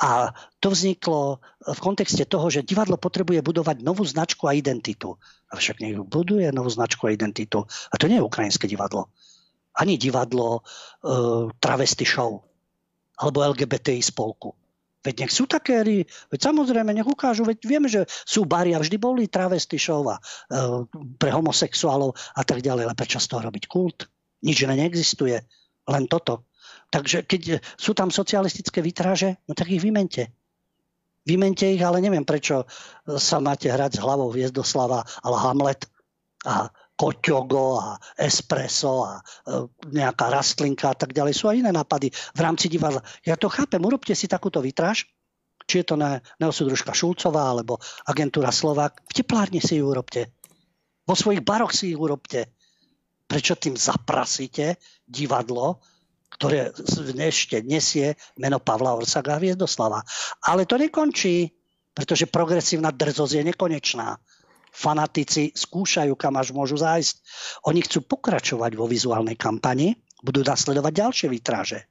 [0.00, 5.16] a to vzniklo v kontexte toho, že divadlo potrebuje budovať novú značku a identitu.
[5.50, 7.64] A však nech buduje novú značku a identitu.
[7.90, 9.10] A to nie je ukrajinské divadlo.
[9.76, 10.60] Ani divadlo e,
[11.62, 12.42] travesty show
[13.20, 14.56] alebo LGBTI spolku.
[15.00, 15.80] Veď nech sú také
[16.28, 20.20] veď samozrejme nech ukážu, veď vieme, že sú bary a vždy boli travesty show a,
[20.20, 20.84] e,
[21.16, 24.08] pre homosexuálov a tak ďalej, ale prečo z toho robiť kult?
[24.44, 25.40] Nič iné neexistuje,
[25.88, 26.49] len toto.
[26.90, 30.34] Takže keď sú tam socialistické vytráže, no tak ich vymente.
[31.22, 32.66] Vymente ich, ale neviem, prečo
[33.06, 35.86] sa máte hrať s hlavou Viezdoslava, ale Hamlet
[36.42, 36.66] a
[37.00, 39.20] koťogo a espresso a e,
[39.88, 41.32] nejaká rastlinka a tak ďalej.
[41.32, 43.00] Sú aj iné nápady v rámci divadla.
[43.24, 45.08] Ja to chápem, urobte si takúto vytráž,
[45.64, 49.00] či je to ne, neosudružka Šulcová alebo agentúra Slovák.
[49.08, 50.28] V teplárni si ju urobte.
[51.08, 52.52] Vo svojich baroch si ich urobte.
[53.24, 54.76] Prečo tým zaprasíte
[55.06, 55.80] divadlo,
[56.30, 56.70] ktoré
[57.20, 60.00] ešte nesie meno Pavla Orsaga a.
[60.46, 61.50] Ale to nekončí,
[61.90, 64.08] pretože progresívna drzosť je nekonečná
[64.70, 67.14] fanatici skúšajú, kam až môžu zájsť.
[67.66, 71.90] Oni chcú pokračovať vo vizuálnej kampani, budú nasledovať ďalšie výtraže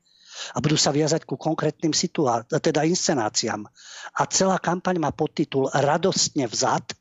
[0.56, 3.68] a budú sa viazať ku konkrétnym situá- teda inscenáciám.
[4.16, 6.96] A celá kampaň má podtitul Radostne vzad.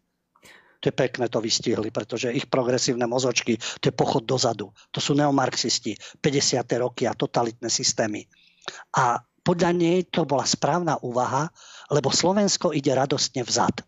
[0.79, 4.71] To je pekné, to vystihli, pretože ich progresívne mozočky, to je pochod dozadu.
[4.95, 6.63] To sú neomarxisti, 50.
[6.79, 8.23] roky a totalitné systémy.
[8.95, 11.51] A podľa nej to bola správna úvaha,
[11.91, 13.83] lebo Slovensko ide radostne vzad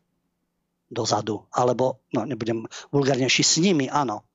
[0.91, 1.47] dozadu.
[1.55, 4.27] Alebo, no nebudem vulgárnejší, s nimi, áno.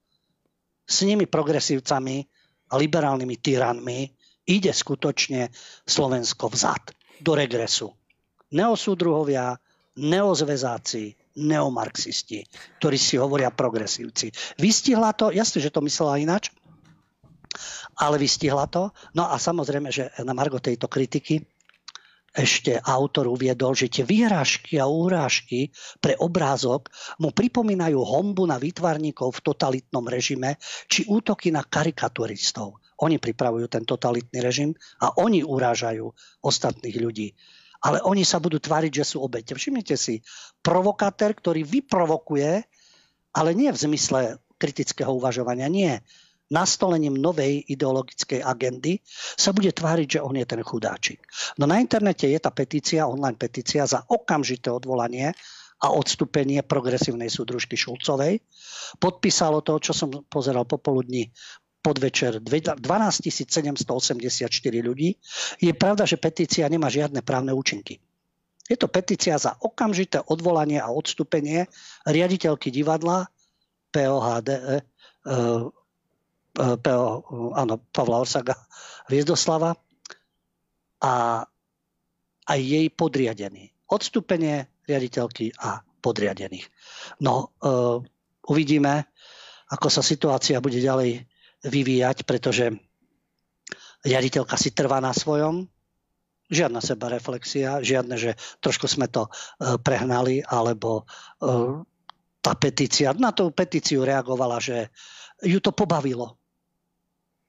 [0.86, 2.24] s nimi progresívcami
[2.72, 4.00] a liberálnymi tyranmi
[4.46, 5.50] ide skutočne
[5.84, 7.90] Slovensko vzad, do regresu.
[8.54, 9.58] Neosúdruhovia,
[9.96, 12.44] neozvezáci, neomarxisti,
[12.80, 14.32] ktorí si hovoria progresívci.
[14.60, 16.52] Vystihla to, jasne, že to myslela ináč,
[17.96, 18.92] ale vystihla to.
[19.16, 21.44] No a samozrejme, že na Margo tejto kritiky
[22.36, 25.72] ešte autor uviedol, že tie výhrážky a úrážky
[26.04, 26.92] pre obrázok
[27.24, 30.60] mu pripomínajú hombu na výtvarníkov v totalitnom režime
[30.92, 32.84] či útoky na karikaturistov.
[33.00, 36.12] Oni pripravujú ten totalitný režim a oni urážajú
[36.44, 37.32] ostatných ľudí.
[37.86, 39.54] Ale oni sa budú tváriť, že sú obete.
[39.54, 40.26] Všimnite si,
[40.66, 42.66] provokátor, ktorý vyprovokuje,
[43.38, 46.02] ale nie v zmysle kritického uvažovania, nie
[46.50, 49.02] nastolením novej ideologickej agendy
[49.34, 51.26] sa bude tváriť, že on je ten chudáčik.
[51.58, 55.34] No na internete je tá petícia, online petícia za okamžité odvolanie
[55.82, 58.40] a odstúpenie progresívnej súdružky Šulcovej.
[59.02, 61.34] Podpísalo to, čo som pozeral popoludní
[61.86, 64.50] podvečer 12 784
[64.82, 65.14] ľudí.
[65.62, 68.02] Je pravda, že petícia nemá žiadne právne účinky.
[68.66, 71.70] Je to petícia za okamžité odvolanie a odstúpenie
[72.10, 73.30] riaditeľky divadla
[73.94, 74.82] POHD, e,
[76.56, 77.08] PO,
[77.54, 78.58] áno, Pavla Orsaga
[79.06, 79.78] Viezdoslava
[81.04, 81.46] a
[82.46, 83.70] aj jej podriadený.
[83.86, 86.66] Odstúpenie riaditeľky a podriadených.
[87.22, 87.98] No, uh,
[88.50, 89.10] uvidíme,
[89.74, 91.26] ako sa situácia bude ďalej
[91.66, 92.72] vyvíjať, pretože
[94.06, 95.66] riaditeľka si trvá na svojom,
[96.50, 101.10] žiadna seba reflexia, žiadne, že trošku sme to uh, prehnali, alebo
[101.42, 101.82] uh,
[102.46, 104.94] tá petícia, na tú petíciu reagovala, že
[105.42, 106.38] ju to pobavilo.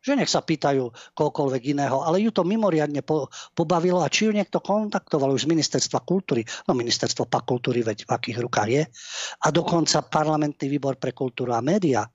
[0.01, 0.89] Že nech sa pýtajú
[1.19, 4.01] kohokoľvek iného, ale ju to mimoriadne po, pobavilo.
[4.01, 8.15] A či ju niekto kontaktoval už z ministerstva kultúry, no ministerstvo pa kultúry, veď v
[8.15, 8.83] akých rukách je,
[9.45, 12.07] a dokonca parlamentný výbor pre kultúru a média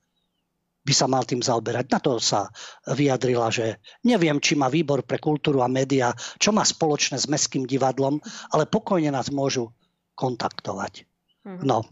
[0.81, 1.85] by sa mal tým zaoberať.
[1.93, 2.49] Na to sa
[2.89, 7.69] vyjadrila, že neviem, či má výbor pre kultúru a média, čo má spoločné s Mestským
[7.69, 8.17] divadlom,
[8.49, 9.69] ale pokojne nás môžu
[10.17, 11.05] kontaktovať.
[11.45, 11.65] Mm-hmm.
[11.65, 11.85] No,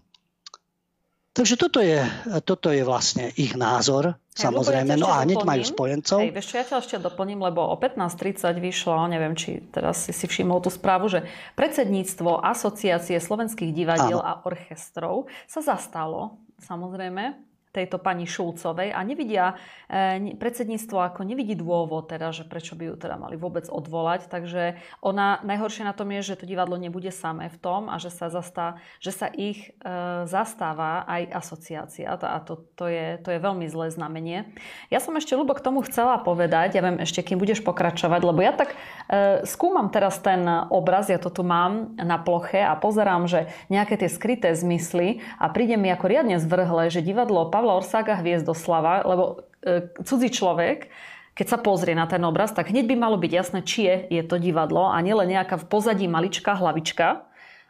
[1.29, 2.03] Takže toto je,
[2.43, 4.99] toto je vlastne ich názor, Hej, samozrejme.
[4.99, 6.19] No a hneď majú spojencov.
[6.19, 10.27] Hej, vieš, ja ťa ešte doplním, lebo o 15.30 vyšlo, neviem, či teraz si si
[10.27, 11.23] všimol tú správu, že
[11.55, 20.33] predsedníctvo Asociácie slovenských divadiel a orchestrov sa zastalo, samozrejme, tejto pani Šulcovej a nevidia, e,
[20.33, 24.25] predsedníctvo ako nevidí dôvod teda, že prečo by ju teda mali vôbec odvolať.
[24.25, 28.09] Takže ona, najhoršie na tom je, že to divadlo nebude samé v tom a že
[28.09, 29.89] sa, zastá, že sa ich e,
[30.25, 34.49] zastáva aj asociácia a to, to, je, to je veľmi zlé znamenie.
[34.89, 38.41] Ja som ešte, Lubo, k tomu chcela povedať, ja viem ešte, kým budeš pokračovať, lebo
[38.41, 40.41] ja tak e, skúmam teraz ten
[40.73, 45.53] obraz, ja to tu mám na ploche a pozerám, že nejaké tie skryté zmysly a
[45.53, 50.87] príde mi ako riadne zvrhle, že divadlo Pavla Orsága Hviezdoslava, lebo e, cudzí človek,
[51.35, 54.39] keď sa pozrie na ten obraz, tak hneď by malo byť jasné, či je to
[54.39, 57.27] divadlo a nielen nejaká v pozadí maličká hlavička,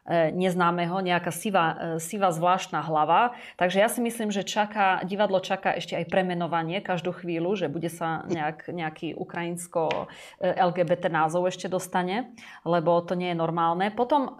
[0.10, 3.38] neznámeho, nejaká sivá, e, sivá zvláštna hlava.
[3.62, 7.94] Takže ja si myslím, že čaká, divadlo čaká ešte aj premenovanie každú chvíľu, že bude
[7.94, 10.10] sa nejak, nejaký ukrajinsko
[10.42, 12.34] e, názov ešte dostane,
[12.66, 13.90] lebo to nie je normálne.
[13.94, 14.38] Potom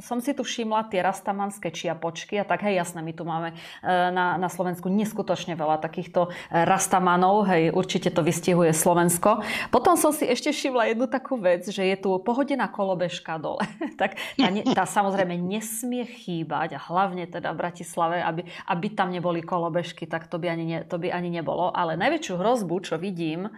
[0.00, 4.36] som si tu všimla tie rastamanské čiapočky a tak hej, jasné, my tu máme na,
[4.36, 9.40] na Slovensku neskutočne veľa takýchto rastamanov, hej, určite to vystihuje Slovensko.
[9.72, 13.64] Potom som si ešte všimla jednu takú vec, že je tu pohodená kolobežka dole.
[14.00, 19.42] tak tá, tá samozrejme nesmie chýbať a hlavne teda v Bratislave, aby, aby tam neboli
[19.42, 21.74] kolobežky, tak to by, ani ne, to by ani nebolo.
[21.74, 23.52] Ale najväčšiu hrozbu, čo vidím e,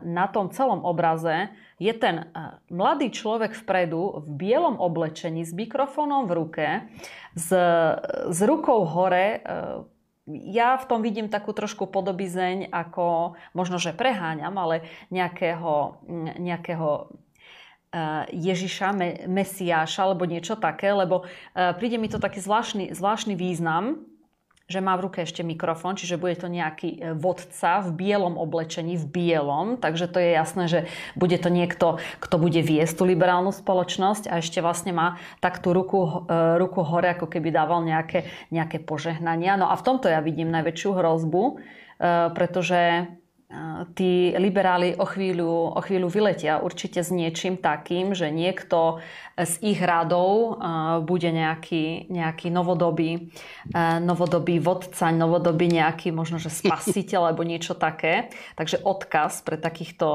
[0.00, 6.24] na tom celom obraze, je ten e, mladý človek vpredu v bielom oblečení s mikrofónom
[6.24, 6.66] v ruke,
[7.36, 7.52] s,
[8.32, 9.38] s rukou hore e,
[10.26, 14.82] ja v tom vidím takú trošku podobizeň, ako možno, že preháňam, ale
[15.14, 16.02] nejakého,
[16.42, 17.14] nejakého
[18.28, 18.92] Ježiša,
[19.26, 24.04] Mesiáša alebo niečo také, lebo eh, príde mi to taký zvláštny, zvláštny význam,
[24.66, 29.00] že má v ruke ešte mikrofón, čiže bude to nejaký eh, vodca v bielom oblečení,
[29.00, 30.80] v bielom, takže to je jasné, že
[31.16, 35.72] bude to niekto, kto bude viesť tú liberálnu spoločnosť a ešte vlastne má tak tú
[35.72, 36.28] ruku,
[36.60, 39.56] ruku hore, ako keby dával nejaké, nejaké požehnania.
[39.56, 41.44] No a v tomto ja vidím najväčšiu hrozbu,
[42.36, 43.08] pretože
[43.94, 48.98] tí liberáli o chvíľu, o chvíľu vyletia určite s niečím takým, že niekto
[49.38, 50.58] z ich radov
[51.06, 53.30] bude nejaký, nejaký novodobý,
[54.02, 58.34] novodobý vodca, novodobý nejaký možno, že spasiteľ alebo niečo také.
[58.58, 60.06] Takže odkaz pre takýchto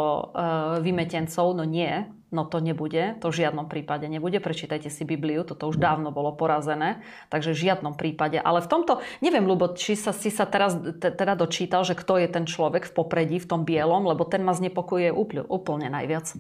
[0.84, 4.40] vymetencov, no nie, No to nebude, to v žiadnom prípade nebude.
[4.40, 8.40] Prečítajte si Bibliu, toto už dávno bolo porazené, takže v žiadnom prípade.
[8.40, 12.32] Ale v tomto, neviem, Lubo, či sa, si sa teraz teda dočítal, že kto je
[12.32, 16.40] ten človek v popredí, v tom bielom, lebo ten ma znepokojuje úplne, úplne najviac.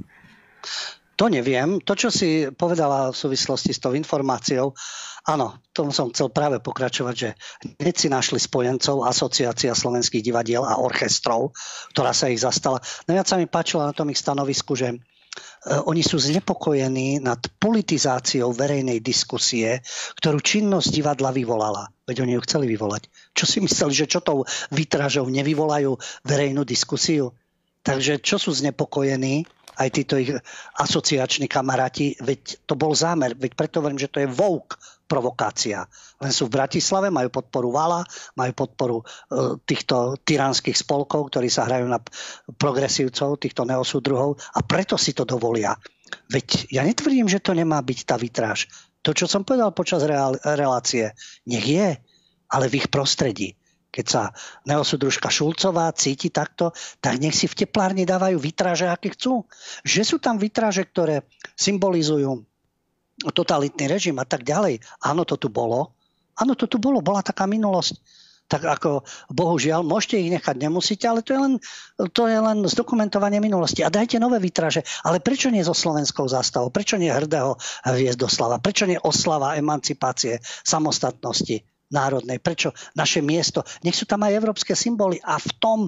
[1.19, 1.83] To neviem.
[1.83, 4.71] To, čo si povedala v súvislosti s tou informáciou,
[5.27, 7.29] áno, tomu som chcel práve pokračovať, že
[7.83, 11.51] hneď si našli spojencov Asociácia slovenských divadiel a orchestrov,
[11.91, 12.79] ktorá sa ich zastala.
[13.11, 14.97] Najviac sa mi páčilo na tom ich stanovisku, že
[15.85, 19.79] oni sú znepokojení nad politizáciou verejnej diskusie,
[20.17, 21.87] ktorú činnosť divadla vyvolala.
[22.09, 23.07] Veď oni ju chceli vyvolať.
[23.31, 24.43] Čo si mysleli, že čo tou
[24.73, 25.95] vytražou nevyvolajú
[26.25, 27.31] verejnú diskusiu?
[27.85, 29.45] Takže čo sú znepokojení
[29.79, 30.35] aj títo ich
[30.77, 34.75] asociační kamaráti, veď to bol zámer, veď preto hovorím, že to je vouk
[35.11, 35.83] provokácia.
[36.23, 38.07] Len sú v Bratislave, majú podporu Vala,
[38.39, 39.05] majú podporu e,
[39.67, 41.99] týchto tyranských spolkov, ktorí sa hrajú na
[42.55, 45.75] progresívcov, týchto neosúdruhov a preto si to dovolia.
[46.31, 48.71] Veď ja netvrdím, že to nemá byť tá vitráž.
[49.03, 49.99] To, čo som povedal počas
[50.45, 51.11] relácie,
[51.43, 51.99] nech je,
[52.47, 53.59] ale v ich prostredí.
[53.91, 54.31] Keď sa
[54.63, 56.71] neosudružka Šulcová cíti takto,
[57.03, 59.43] tak nech si v teplárni dávajú vitráže, aké chcú.
[59.83, 61.27] Že sú tam vitráže, ktoré
[61.59, 62.47] symbolizujú
[63.29, 64.81] totalitný režim a tak ďalej.
[65.05, 65.93] Áno, to tu bolo.
[66.41, 67.05] Áno, to tu bolo.
[67.05, 68.01] Bola taká minulosť.
[68.51, 71.53] Tak ako, bohužiaľ, môžete ich nechať, nemusíte, ale to je len,
[72.11, 73.79] to je len zdokumentovanie minulosti.
[73.79, 74.83] A dajte nové výtraže.
[75.07, 76.67] Ale prečo nie so slovenskou zástavou?
[76.67, 77.55] Prečo nie hrdého
[77.87, 78.59] Hviezdoslava?
[78.59, 81.63] Prečo nie oslava emancipácie, samostatnosti
[81.95, 82.43] národnej?
[82.43, 83.63] Prečo naše miesto?
[83.87, 85.23] Nech sú tam aj európske symboly.
[85.23, 85.79] A v tom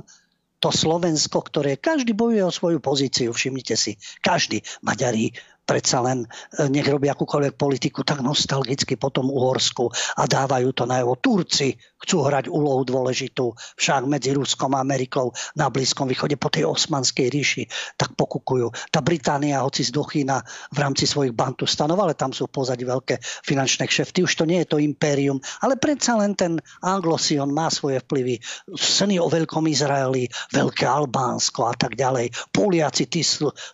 [0.64, 6.27] to Slovensko, ktoré každý bojuje o svoju pozíciu, všimnite si, každý, Maďari, predsa len e,
[6.68, 11.76] nech robí akúkoľvek politiku tak nostalgicky po tom Uhorsku a dávajú to na jeho Turci
[12.03, 17.31] chcú hrať úlohu dôležitú však medzi Ruskom a Amerikou na Blízkom východe po tej osmanskej
[17.31, 17.64] ríši,
[17.95, 18.91] tak pokukujú.
[18.91, 20.44] Tá Británia, hoci z Dochína
[20.76, 24.76] v rámci svojich bantustanov, ale tam sú pozadí veľké finančné kšefty, už to nie je
[24.76, 28.44] to impérium, ale predsa len ten Anglosion má svoje vplyvy.
[28.76, 32.35] Sny o veľkom Izraeli, veľké Albánsko a tak ďalej.
[32.52, 33.23] Poliaci tí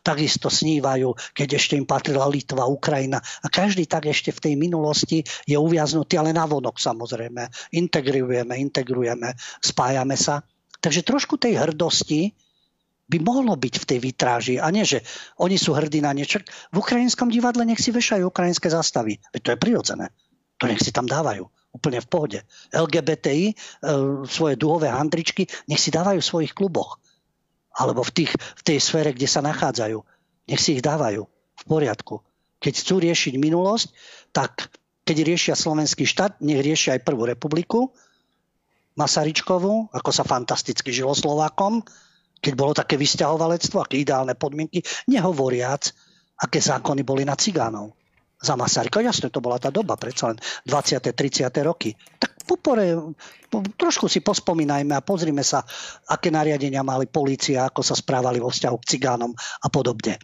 [0.06, 3.24] takisto snívajú, keď ešte im patrila Litva, Ukrajina.
[3.42, 7.74] A každý tak ešte v tej minulosti je uviaznutý, ale navonok samozrejme.
[7.80, 9.30] Integruje integrujeme, integrujeme,
[9.64, 10.44] spájame sa.
[10.80, 12.36] Takže trošku tej hrdosti
[13.10, 14.56] by mohlo byť v tej vitráži.
[14.62, 15.02] A nie, že
[15.42, 16.40] oni sú hrdí na niečo.
[16.70, 19.18] V ukrajinskom divadle nech si vešajú ukrajinské zastavy.
[19.34, 20.06] Veď to je prirodzené.
[20.62, 21.48] To nech si tam dávajú.
[21.74, 22.40] Úplne v pohode.
[22.74, 23.56] LGBTI, e,
[24.26, 27.02] svoje duhové handričky, nech si dávajú v svojich kluboch.
[27.78, 29.98] Alebo v, tých, v tej sfére, kde sa nachádzajú.
[30.50, 31.26] Nech si ich dávajú.
[31.60, 32.24] V poriadku.
[32.60, 33.88] Keď chcú riešiť minulosť,
[34.32, 34.72] tak
[35.04, 37.92] keď riešia slovenský štát, nech riešia aj prvú republiku,
[39.00, 41.80] Masaričkovú, ako sa fantasticky žilo Slovákom,
[42.44, 45.96] keď bolo také vysťahovalectvo, aké ideálne podmienky, nehovoriac,
[46.40, 47.96] aké zákony boli na cigánov
[48.40, 49.04] za Masaryka.
[49.04, 50.38] Jasne, to bola tá doba, predsa len
[50.68, 51.16] 20.
[51.16, 51.52] 30.
[51.64, 51.96] roky.
[52.20, 52.96] Tak popore,
[53.76, 55.64] trošku si pospomínajme a pozrime sa,
[56.08, 60.20] aké nariadenia mali polícia, ako sa správali vo vzťahu k cigánom a podobne.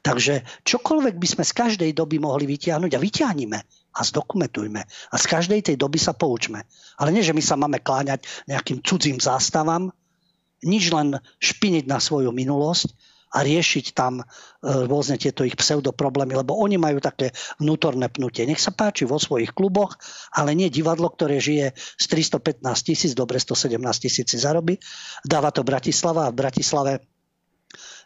[0.00, 3.58] Takže čokoľvek by sme z každej doby mohli vytiahnuť a vyťahnime
[3.90, 4.80] a zdokumentujme.
[4.86, 6.62] A z každej tej doby sa poučme.
[6.96, 9.90] Ale nie, že my sa máme kláňať nejakým cudzím zástavám,
[10.62, 12.92] nič len špiniť na svoju minulosť
[13.30, 14.24] a riešiť tam e,
[14.90, 17.30] rôzne tieto ich pseudoproblémy, lebo oni majú také
[17.62, 18.42] vnútorné pnutie.
[18.42, 19.94] Nech sa páči vo svojich kluboch,
[20.34, 24.82] ale nie divadlo, ktoré žije z 315 tisíc, dobre 117 tisíc zarobí.
[25.22, 26.92] Dáva to Bratislava a v Bratislave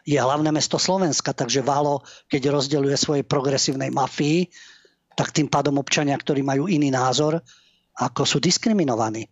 [0.05, 4.45] je hlavné mesto Slovenska, takže Valo, keď rozdeľuje svojej progresívnej mafii,
[5.17, 7.41] tak tým pádom občania, ktorí majú iný názor,
[7.97, 9.25] ako sú diskriminovaní.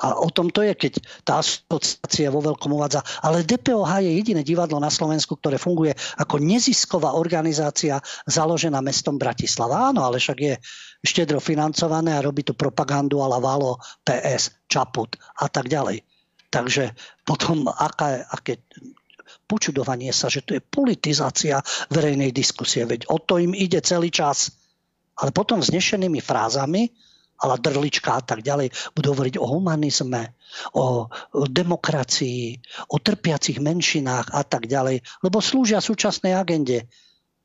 [0.00, 0.92] A o tom to je, keď
[1.28, 3.04] tá asociácia vo veľkom uvádza.
[3.20, 9.92] Ale DPOH je jediné divadlo na Slovensku, ktoré funguje ako nezisková organizácia založená mestom Bratislava.
[9.92, 10.56] Áno, ale však je
[11.04, 16.00] štedro financované a robí tu propagandu ala Valo, PS, Čaput a tak ďalej.
[16.48, 16.96] Takže
[17.28, 18.64] potom aká, aké
[19.50, 21.58] počudovanie sa, že to je politizácia
[21.90, 22.86] verejnej diskusie.
[22.86, 24.54] Veď o to im ide celý čas
[25.20, 26.88] ale potom vznešenými frázami,
[27.40, 30.36] ale drlička a tak ďalej, budú hovoriť o humanizme,
[30.76, 32.60] o, demokracii,
[32.92, 36.88] o trpiacich menšinách a tak ďalej, lebo slúžia súčasnej agende.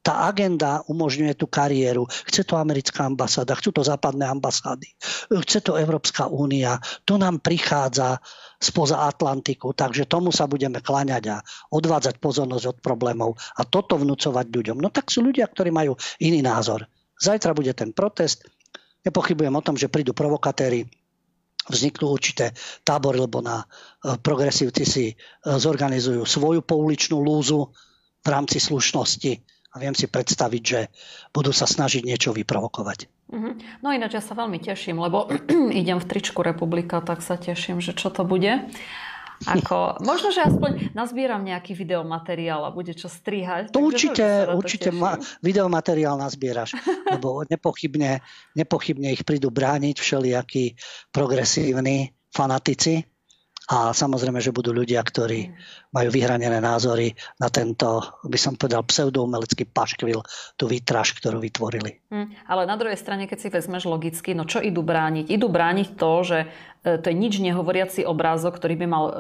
[0.06, 2.06] Tá agenda umožňuje tú kariéru.
[2.30, 4.86] Chce to americká ambasáda, chcú to západné ambasády,
[5.34, 6.78] chce to Európska únia.
[7.10, 8.22] To nám prichádza
[8.62, 11.38] spoza Atlantiku, takže tomu sa budeme kláňať a
[11.74, 14.78] odvádzať pozornosť od problémov a toto vnúcovať ľuďom.
[14.78, 16.86] No tak sú ľudia, ktorí majú iný názor.
[17.18, 18.46] Zajtra bude ten protest.
[19.02, 20.86] Nepochybujem o tom, že prídu provokatéri,
[21.66, 22.54] vzniknú určité
[22.86, 23.66] tábory, lebo na e,
[24.22, 27.74] progresívci si e, zorganizujú svoju pouličnú lúzu
[28.22, 30.82] v rámci slušnosti a viem si predstaviť, že
[31.36, 33.12] budú sa snažiť niečo vyprovokovať.
[33.28, 33.54] Mm-hmm.
[33.84, 35.28] No ináč ja sa veľmi teším, lebo
[35.84, 38.72] idem v tričku Republika, tak sa teším, že čo to bude.
[39.44, 43.76] Ako, možno, že aspoň nazbieram nejaký videomateriál a bude čo strihať.
[43.76, 46.72] To určite, určite ma, videomateriál nazbieraš,
[47.14, 48.24] lebo nepochybne,
[48.56, 50.66] nepochybne ich prídu brániť všelijakí
[51.12, 53.04] progresívni fanatici
[53.66, 55.50] a samozrejme, že budú ľudia, ktorí
[55.90, 60.22] majú vyhranené názory na tento, by som povedal, pseudoumelecký paškvil,
[60.54, 62.06] tú výtraž, ktorú vytvorili.
[62.14, 65.34] Hmm, ale na druhej strane, keď si vezmeš logicky, no čo idú brániť?
[65.34, 66.40] Idú brániť to, že
[66.86, 69.14] e, to je nič nehovoriaci obrázok, ktorý by mal e,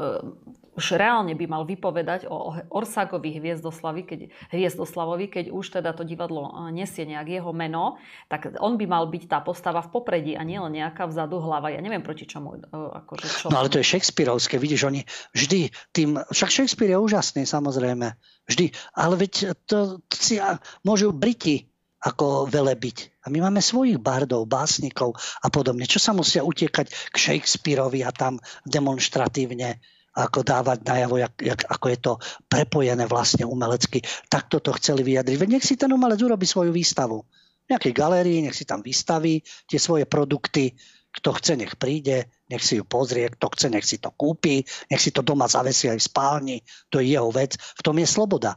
[0.75, 4.19] už reálne by mal vypovedať o Orsákovi Hviezdoslavovi, keď,
[4.51, 7.95] Hviezdoslavovi, keď už teda to divadlo e, nesie nejak jeho meno,
[8.27, 11.71] tak on by mal byť tá postava v popredí a nie len nejaká vzadu hlava.
[11.71, 12.59] Ja neviem proti čomu.
[12.59, 13.45] E, akože čo...
[13.47, 18.11] No ale to je Shakespeareovské, vidíš, oni vždy tým, však Shakespeare je úžasný samozrejme,
[18.45, 20.37] vždy, ale veď to, to si
[20.83, 21.71] môžu Briti
[22.05, 23.25] ako velebiť.
[23.25, 25.89] A my máme svojich bardov, básnikov a podobne.
[25.89, 29.81] Čo sa musia utiekať k Shakespeareovi a tam demonstratívne
[30.15, 32.13] ako dávať najavo, jak, jak, ako je to
[32.47, 33.99] prepojené vlastne umelecky.
[34.31, 35.35] Tak toto chceli vyjadriť.
[35.35, 37.19] Veď nech si ten umelec urobí svoju výstavu.
[37.65, 40.71] V nejakej galérii, nech si tam vystaví tie svoje produkty.
[41.15, 44.99] Kto chce, nech príde, nech si ju pozrie, kto chce, nech si to kúpi, nech
[44.99, 46.57] si to doma zavesí aj v spálni.
[46.91, 47.59] To je jeho vec.
[47.59, 48.55] V tom je sloboda.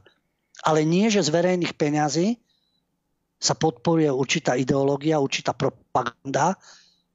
[0.63, 2.39] Ale nie, že z verejných peňazí
[3.39, 6.59] sa podporuje určitá ideológia, určitá propaganda,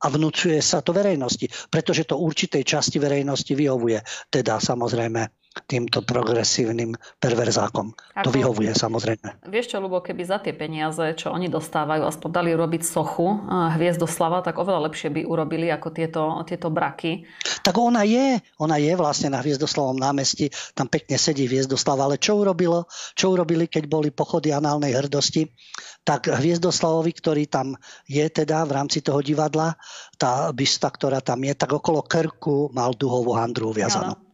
[0.04, 4.04] a vnúcuje sa to verejnosti, pretože to určitej časti verejnosti vyhovuje.
[4.28, 7.94] Teda samozrejme týmto progresívnym perverzákom.
[7.94, 9.46] Ako, to vyhovuje samozrejme.
[9.46, 13.46] Vieš čo, Lubo, keby za tie peniaze, čo oni dostávajú, aspoň dali robiť sochu
[13.78, 17.30] Hviezdoslava, tak oveľa lepšie by urobili ako tieto, tieto braky.
[17.62, 22.36] Tak ona je, ona je vlastne na Hviezdoslavom námestí, tam pekne sedí Hviezdoslava, ale čo
[22.42, 22.90] urobilo?
[23.14, 25.48] Čo urobili, keď boli pochody análnej hrdosti?
[26.04, 29.78] Tak Hviezdoslavovi, ktorý tam je teda v rámci toho divadla,
[30.20, 34.18] tá bysta, ktorá tam je, tak okolo krku mal duhovú handru viazanú.
[34.18, 34.33] Ja,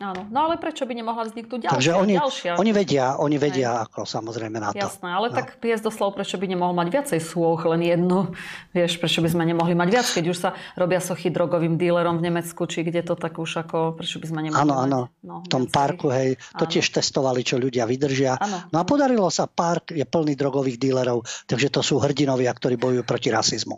[0.00, 1.76] Áno, no ale prečo by nemohla vzniknúť ďalšia?
[1.76, 2.52] Takže oni, ďalšia?
[2.56, 4.80] oni vedia, oni vedia ako samozrejme na to.
[4.80, 5.36] Jasné, ale no.
[5.36, 8.32] tak Piezdoslav, prečo by nemohol mať viacej súch, len jednu?
[8.72, 12.32] Vieš, prečo by sme nemohli mať viac, keď už sa robia sochy drogovým dílerom v
[12.32, 15.48] Nemecku, či kde to tak už ako, prečo by sme nemohli Áno, áno, no, v
[15.52, 15.76] tom viacej.
[15.76, 16.72] parku, hej, to áno.
[16.72, 18.40] tiež testovali, čo ľudia vydržia.
[18.40, 18.72] Áno.
[18.72, 23.04] No a podarilo sa, park je plný drogových dílerov, takže to sú hrdinovia, ktorí bojujú
[23.04, 23.76] proti rasizmu.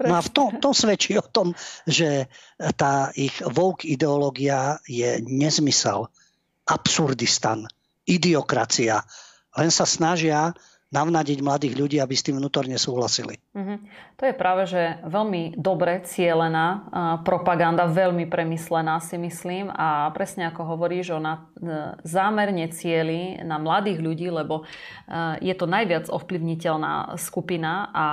[0.00, 1.52] No a v to, to svedčí o tom,
[1.84, 2.28] že
[2.76, 6.08] tá ich woke ideológia je nezmysel,
[6.66, 7.68] absurdistan,
[8.04, 9.02] idiokracia.
[9.56, 10.52] Len sa snažia
[10.86, 13.42] navnadiť mladých ľudí, aby s tým vnútorne súhlasili.
[13.58, 13.78] Mm-hmm.
[14.16, 16.86] To je práve, že veľmi dobre cielená
[17.26, 21.40] propaganda, veľmi premyslená si myslím a presne ako hovoríš, ona e,
[22.06, 24.64] zámerne cieli na mladých ľudí, lebo e,
[25.42, 28.06] je to najviac ovplyvniteľná skupina a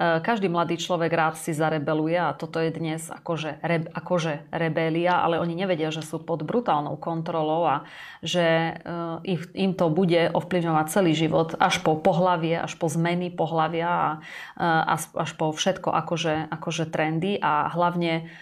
[0.00, 5.36] každý mladý človek rád si zarebeluje a toto je dnes akože, re, akože rebélia, ale
[5.36, 7.76] oni nevedia, že sú pod brutálnou kontrolou a
[8.24, 13.88] že e, im to bude ovplyvňovať celý život až po pohlavie, až po zmeny pohlavia
[13.92, 14.08] a
[14.56, 18.32] e, až po všetko akože, akože trendy a hlavne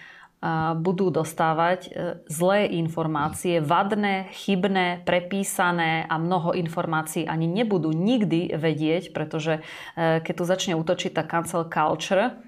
[0.79, 1.89] budú dostávať e,
[2.31, 9.59] zlé informácie, vadné, chybné, prepísané a mnoho informácií ani nebudú nikdy vedieť, pretože
[9.99, 12.39] e, keď tu začne útočiť tá cancel culture,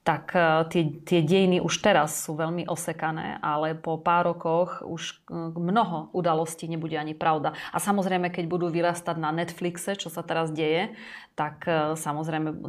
[0.00, 5.20] tak e, tie, tie dejiny už teraz sú veľmi osekané, ale po pár rokoch už
[5.28, 7.52] e, mnoho udalostí nebude ani pravda.
[7.68, 10.96] A samozrejme, keď budú vyrastať na Netflixe, čo sa teraz deje,
[11.36, 12.64] tak e, samozrejme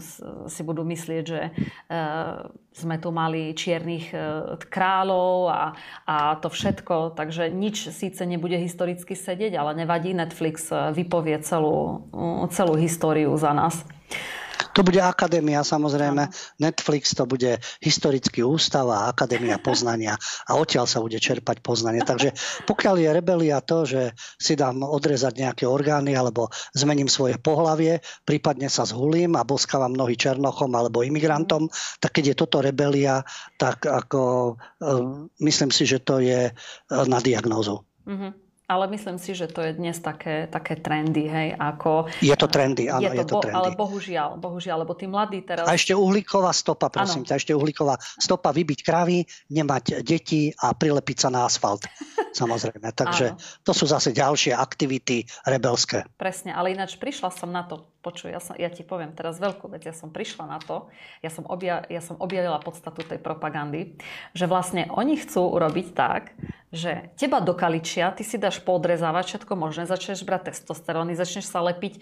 [0.52, 1.42] si budú myslieť, že
[2.72, 4.16] sme tu mali čiernych
[4.72, 5.62] kráľov a,
[6.08, 12.08] a to všetko, takže nič síce nebude historicky sedieť, ale nevadí, Netflix vypovie celú,
[12.52, 13.84] celú históriu za nás.
[14.72, 16.32] To bude akadémia samozrejme,
[16.64, 20.16] Netflix to bude historický ústav a akadémia poznania
[20.48, 22.04] a odtiaľ sa bude čerpať poznanie.
[22.04, 22.32] Takže
[22.68, 28.72] pokiaľ je rebelia to, že si dám odrezať nejaké orgány alebo zmením svoje pohlavie, prípadne
[28.72, 31.68] sa zhulím a boskávam nohy černochom alebo imigrantom,
[32.00, 33.24] tak keď je toto rebelia,
[33.60, 34.90] tak ako e,
[35.44, 36.54] myslím si, že to je e,
[36.90, 37.84] na diagnózu.
[38.08, 38.51] Mm-hmm.
[38.72, 42.08] Ale myslím si, že to je dnes také, také trendy, hej, ako...
[42.24, 43.58] Je to trendy, áno, je to, je to trendy.
[43.60, 45.68] Ale bohužiaľ, bohužiaľ, lebo tí mladí teraz...
[45.68, 51.18] A ešte uhlíková stopa, prosím ťa, ešte uhlíková stopa, vybiť kravy, nemať deti a prilepiť
[51.20, 51.84] sa na asfalt.
[52.40, 52.96] Samozrejme.
[52.96, 53.44] Takže Áno.
[53.68, 56.08] to sú zase ďalšie aktivity rebelské.
[56.16, 59.70] Presne, ale ináč prišla som na to, počuj, ja, som, ja ti poviem teraz veľkú
[59.70, 60.90] vec, ja som prišla na to,
[61.22, 63.94] ja som, obja, ja som objavila podstatu tej propagandy,
[64.34, 66.34] že vlastne oni chcú urobiť tak,
[66.72, 72.00] že teba dokaličia, ty si dáš podrezávať všetko možné, začneš brať testosteróny, začneš sa lepiť
[72.00, 72.02] e,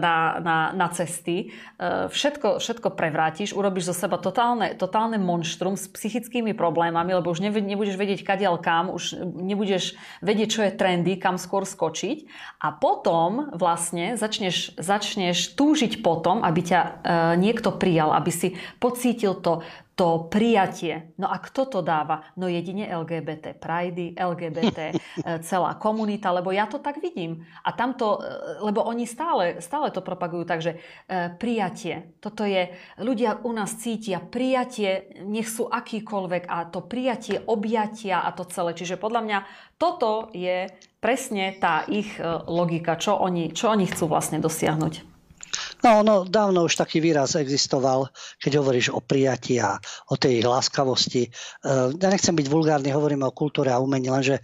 [0.00, 5.84] na, na, na cesty, e, všetko, všetko prevrátiš, urobíš zo seba totálne, totálne monštrum s
[5.92, 9.92] psychickými problémami, lebo už nebudeš vedieť kadiaľ kam, už nebudeš
[10.24, 12.24] vedieť, čo je trendy, kam skôr skočiť.
[12.56, 16.90] A potom vlastne začneš, začneš túžiť potom, aby ťa e,
[17.36, 19.60] niekto prijal, aby si pocítil to,
[20.00, 21.12] to prijatie.
[21.20, 22.32] No a kto to dáva?
[22.40, 24.92] No jedine LGBT Pride, LGBT, e,
[25.48, 27.44] celá komunita, lebo ja to tak vidím.
[27.60, 32.16] A tamto, e, lebo oni stále, stále to propagujú, takže e, prijatie.
[32.16, 38.32] Toto je, ľudia u nás cítia prijatie, nech sú akýkoľvek a to prijatie, objatia a
[38.32, 38.72] to celé.
[38.72, 39.38] Čiže podľa mňa
[39.76, 40.72] toto je
[41.04, 42.16] presne tá ich
[42.48, 45.09] logika, čo oni, čo oni chcú vlastne dosiahnuť.
[45.80, 49.80] No, no, dávno už taký výraz existoval, keď hovoríš o prijatí a
[50.12, 51.24] o tej láskavosti.
[51.24, 51.30] E,
[51.96, 54.42] ja nechcem byť vulgárny, hovorím o kultúre a umení, lenže e,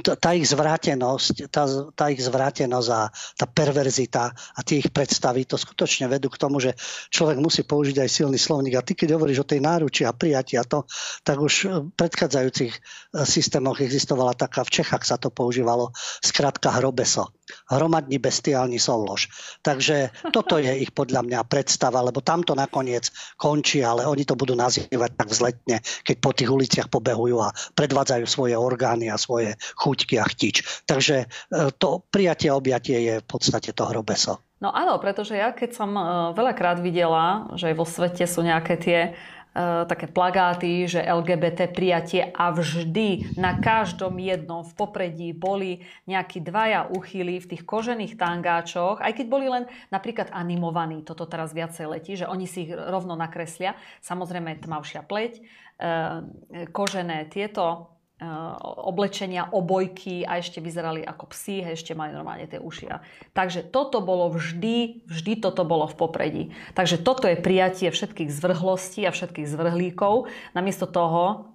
[0.00, 5.60] tá ich zvrátenosť, tá, tá ich zvrátenosť a tá perverzita a tie ich predstavy, to
[5.60, 6.72] skutočne vedú k tomu, že
[7.12, 8.80] človek musí použiť aj silný slovník.
[8.80, 10.88] A ty, keď hovoríš o tej náruči a prijatí a to,
[11.28, 12.80] tak už v predchádzajúcich e,
[13.28, 15.92] systémoch existovala taká, v Čechách sa to používalo,
[16.24, 17.36] skratka hrobeso.
[17.68, 19.28] Hromadný bestiálny soulož.
[19.60, 24.38] Takže toto to je ich podľa mňa predstava, lebo tamto nakoniec končí, ale oni to
[24.38, 29.58] budú nazývať tak vzletne, keď po tých uliciach pobehujú a predvádzajú svoje orgány a svoje
[29.74, 30.86] chuťky a chtič.
[30.86, 34.38] Takže e, to prijatie a objatie je v podstate to hrobeso.
[34.62, 36.02] No áno, pretože ja keď som e,
[36.38, 39.00] veľakrát videla, že vo svete sú nejaké tie
[39.86, 46.90] také plagáty, že LGBT prijatie a vždy na každom jednom v popredí boli nejakí dvaja
[46.90, 52.18] uchyli v tých kožených tangáčoch, aj keď boli len napríklad animovaní, toto teraz viacej letí,
[52.18, 53.78] že oni si ich rovno nakreslia.
[54.02, 57.93] Samozrejme tmavšia pleť, eh, kožené tieto Eh,
[58.62, 62.90] oblečenia, obojky a ešte vyzerali ako psi, ešte mali normálne tie uši.
[63.36, 66.44] Takže toto bolo vždy, vždy toto bolo v popredí.
[66.76, 71.54] Takže toto je prijatie všetkých zvrhlostí a všetkých zvrhlíkov, namiesto toho,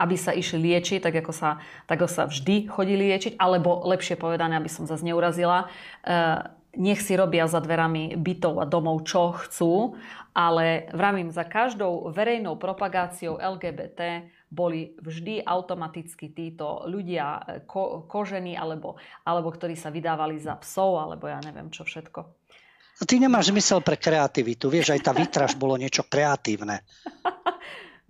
[0.00, 4.16] aby sa išli liečiť, tak ako sa, tak ako sa vždy chodí liečiť, alebo lepšie
[4.16, 5.68] povedané, aby som zase neurazila,
[6.08, 6.40] eh,
[6.76, 9.98] nech si robia za dverami bytov a domov, čo chcú,
[10.32, 18.58] ale vravím, za každou verejnou propagáciou LGBT boli vždy automaticky títo ľudia e, ko, kožení
[18.58, 22.20] alebo, alebo ktorí sa vydávali za psov alebo ja neviem čo všetko.
[23.00, 24.68] No, ty nemáš zmysel pre kreativitu.
[24.68, 26.84] Vieš, aj tá výtraž bolo niečo kreatívne.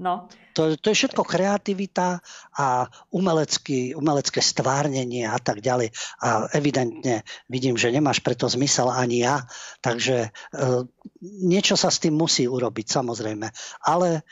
[0.01, 0.33] No.
[0.57, 2.25] To, to je všetko kreativita
[2.57, 5.93] a umelecký, umelecké stvárnenie a tak ďalej.
[6.25, 7.21] A evidentne
[7.53, 9.45] vidím, že nemáš preto zmysel ani ja,
[9.85, 10.89] takže e,
[11.21, 13.53] niečo sa s tým musí urobiť, samozrejme.
[13.85, 14.25] Ale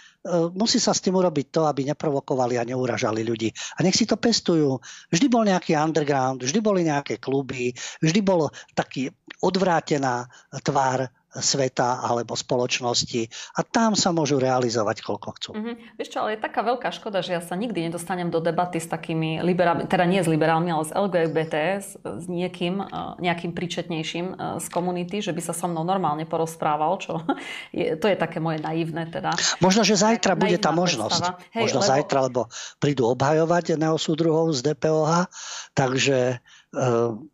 [0.54, 3.50] musí sa s tým urobiť to, aby neprovokovali a neuražali ľudí.
[3.50, 4.78] A nech si to pestujú.
[5.08, 9.10] Vždy bol nejaký underground, vždy boli nejaké kluby, vždy bol taký
[9.42, 10.26] odvrátená
[10.62, 15.50] tvár sveta alebo spoločnosti a tam sa môžu realizovať, koľko chcú.
[15.52, 15.74] Mm-hmm.
[16.00, 18.88] Vieš čo, ale je taká veľká škoda, že ja sa nikdy nedostanem do debaty s
[18.88, 22.86] takými liberálmi, teda nie s liberálmi, ale s LGBT, s, s niekým, e,
[23.20, 27.20] nejakým príčetnejším e, z komunity, že by sa so mnou normálne porozprával, čo
[27.76, 29.36] je, to je také moje naivné teda.
[29.60, 31.52] Možno, že zajtra bude tá možnosť.
[31.52, 31.90] Hej, Možno lebo...
[31.92, 32.40] zajtra, lebo
[32.80, 35.28] prídu obhajovať neosúdruhov z DPOH,
[35.76, 36.40] takže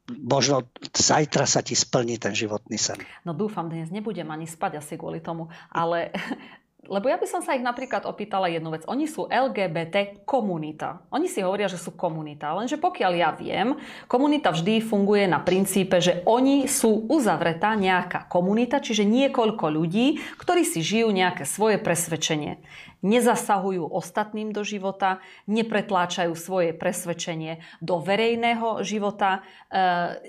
[0.08, 3.02] možno zajtra sa ti splní ten životný sen.
[3.26, 6.14] No dúfam, dnes nebudem ani spať asi kvôli tomu, ale
[6.88, 8.82] lebo ja by som sa ich napríklad opýtala jednu vec.
[8.88, 11.04] Oni sú LGBT komunita.
[11.10, 12.54] Oni si hovoria, že sú komunita.
[12.54, 13.76] Lenže pokiaľ ja viem,
[14.08, 20.62] komunita vždy funguje na princípe, že oni sú uzavretá nejaká komunita, čiže niekoľko ľudí, ktorí
[20.62, 22.60] si žijú nejaké svoje presvedčenie
[23.04, 29.80] nezasahujú ostatným do života, nepretláčajú svoje presvedčenie do verejného života, e,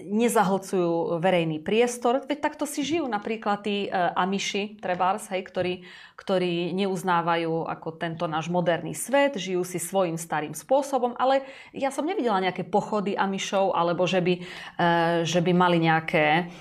[0.04, 2.28] nezahlcujú verejný priestor.
[2.28, 5.74] Veď takto si žijú napríklad tí e, Amiši, trebárs, hej, ktorí,
[6.16, 11.44] ktorí neuznávajú ako tento náš moderný svet, žijú si svojím starým spôsobom, ale
[11.76, 14.42] ja som nevidela nejaké pochody Amišov, alebo že by, e,
[15.28, 16.52] že by mali nejaké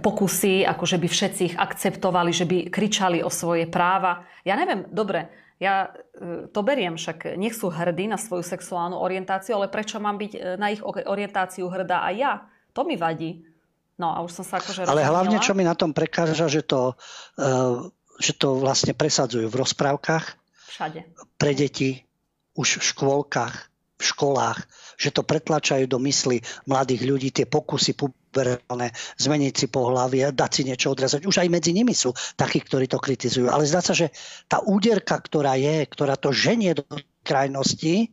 [0.00, 4.24] pokusy, ako že by všetci ich akceptovali, že by kričali o svoje práva.
[4.40, 5.28] Ja neviem, dobre,
[5.60, 10.16] ja e, to beriem, však nech sú hrdí na svoju sexuálnu orientáciu, ale prečo mám
[10.16, 12.32] byť e, na ich orientáciu hrdá aj ja?
[12.72, 13.44] To mi vadí.
[14.00, 16.96] No a už som sa akože Ale hlavne, čo mi na tom prekáža, že to,
[17.36, 17.44] e,
[18.20, 20.24] že to vlastne presadzujú v rozprávkach.
[20.70, 21.00] Všade.
[21.40, 22.04] Pre deti,
[22.54, 23.54] už v škôlkach,
[23.96, 24.60] v školách
[25.00, 30.62] že to pretlačajú do mysli mladých ľudí tie pokusy puberálne, zmeniť si pohlavie, dať si
[30.68, 31.24] niečo odrezať.
[31.24, 33.48] Už aj medzi nimi sú takí, ktorí to kritizujú.
[33.48, 34.12] Ale zdá sa, že
[34.44, 36.84] tá úderka, ktorá je, ktorá to ženie do
[37.24, 38.12] krajnosti,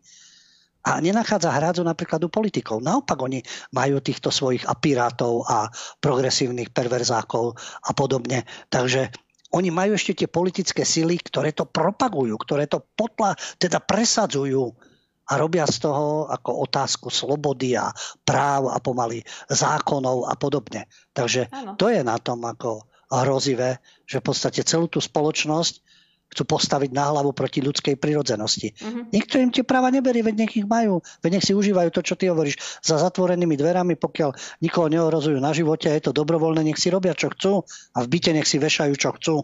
[0.88, 2.80] a nenachádza hrádzu napríklad u politikov.
[2.80, 3.44] Naopak oni
[3.76, 5.68] majú týchto svojich apirátov a
[6.00, 8.48] progresívnych perverzákov a podobne.
[8.72, 9.12] Takže
[9.56, 14.76] oni majú ešte tie politické sily, ktoré to propagujú, ktoré to potla, teda presadzujú
[15.28, 17.92] a robia z toho ako otázku slobody a
[18.24, 20.88] práv a pomaly zákonov a podobne.
[21.12, 21.76] Takže ano.
[21.76, 25.84] to je na tom ako hrozivé, že v podstate celú tú spoločnosť
[26.28, 28.76] chcú postaviť na hlavu proti ľudskej prirodzenosti.
[28.76, 29.08] Uh-huh.
[29.10, 32.20] Nikto im tie práva neberie, veď nech ich majú, veď nech si užívajú to, čo
[32.20, 36.92] ty hovoríš, za zatvorenými dverami, pokiaľ nikoho neohrozujú na živote, je to dobrovoľné, nech si
[36.92, 37.64] robia, čo chcú
[37.96, 39.36] a v byte nech si vešajú, čo chcú.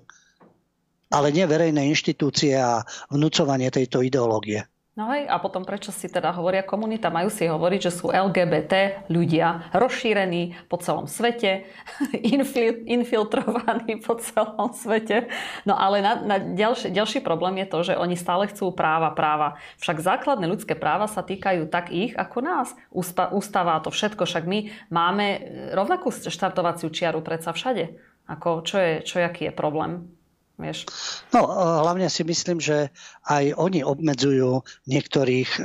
[1.13, 2.81] Ale nie verejné inštitúcie a
[3.13, 4.65] vnúcovanie tejto ideológie.
[4.93, 7.09] No hej, a potom prečo si teda hovoria komunita?
[7.09, 11.65] Majú si hovoriť, že sú LGBT ľudia rozšírení po celom svete,
[12.93, 15.33] infiltrovaní po celom svete.
[15.65, 19.57] No ale na, na ďalší, ďalší problém je to, že oni stále chcú práva, práva.
[19.81, 22.77] Však základné ľudské práva sa týkajú tak ich ako nás.
[23.33, 25.25] Ústava to všetko, však my máme
[25.73, 27.97] rovnakú štartovaciu čiaru predsa všade.
[28.29, 30.05] Ako, čo je, čo, aký je problém?
[30.63, 30.87] Vieš?
[31.35, 31.51] No, e,
[31.83, 32.87] hlavne si myslím, že
[33.27, 35.61] aj oni obmedzujú niektorých e,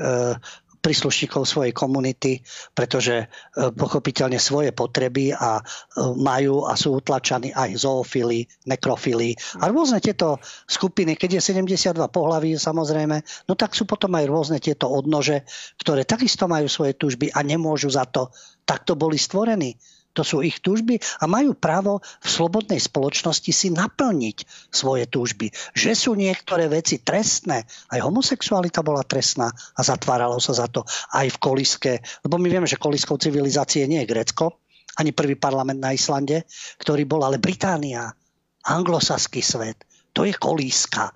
[0.78, 2.42] príslušníkov svojej komunity,
[2.74, 3.26] pretože e,
[3.70, 5.62] pochopiteľne svoje potreby a
[6.18, 12.58] majú a sú utlačaní aj zoofily, nekrofily a rôzne tieto skupiny, keď je 72 pohlaví
[12.58, 13.16] samozrejme,
[13.46, 15.46] no tak sú potom aj rôzne tieto odnože,
[15.78, 18.34] ktoré takisto majú svoje túžby a nemôžu za to.
[18.66, 19.78] Takto boli stvorení
[20.12, 25.52] to sú ich túžby a majú právo v slobodnej spoločnosti si naplniť svoje túžby.
[25.76, 30.82] Že sú niektoré veci trestné, aj homosexualita bola trestná a zatváralo sa za to
[31.14, 31.92] aj v koliske,
[32.26, 34.58] lebo my vieme, že koliskou civilizácie nie je Grécko,
[34.98, 36.42] ani prvý parlament na Islande,
[36.82, 38.10] ktorý bol, ale Británia,
[38.66, 41.14] anglosaský svet, to je kolíska.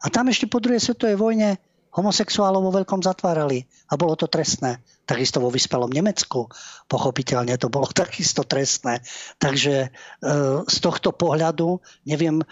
[0.00, 1.60] A tam ešte po druhej svetovej vojne
[1.90, 4.78] homosexuálov vo veľkom zatvárali a bolo to trestné.
[5.02, 6.46] Takisto vo vyspelom Nemecku,
[6.86, 9.02] pochopiteľne to bolo takisto trestné.
[9.42, 9.88] Takže e,
[10.64, 12.42] z tohto pohľadu, neviem,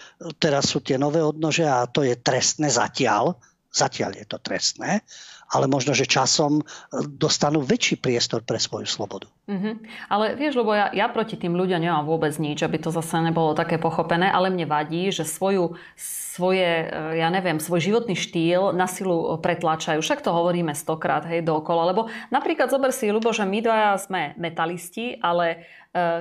[0.42, 3.38] teraz sú tie nové odnože a to je trestné zatiaľ,
[3.72, 5.04] zatiaľ je to trestné,
[5.48, 6.64] ale možno, že časom e,
[7.08, 9.28] dostanú väčší priestor pre svoju slobodu.
[9.48, 9.74] Mm-hmm.
[10.12, 13.56] Ale vieš, lebo ja, ja proti tým ľuďom nemám vôbec nič, aby to zase nebolo
[13.56, 15.80] také pochopené, ale mne vadí, že svoju
[16.38, 19.98] svoje, e, ja neviem, svoj životný štýl na silu pretláčajú.
[19.98, 21.90] Však to hovoríme stokrát, hej, dookola.
[21.90, 25.58] Lebo napríklad zober si, Ľubo, že my dvaja sme metalisti, ale e,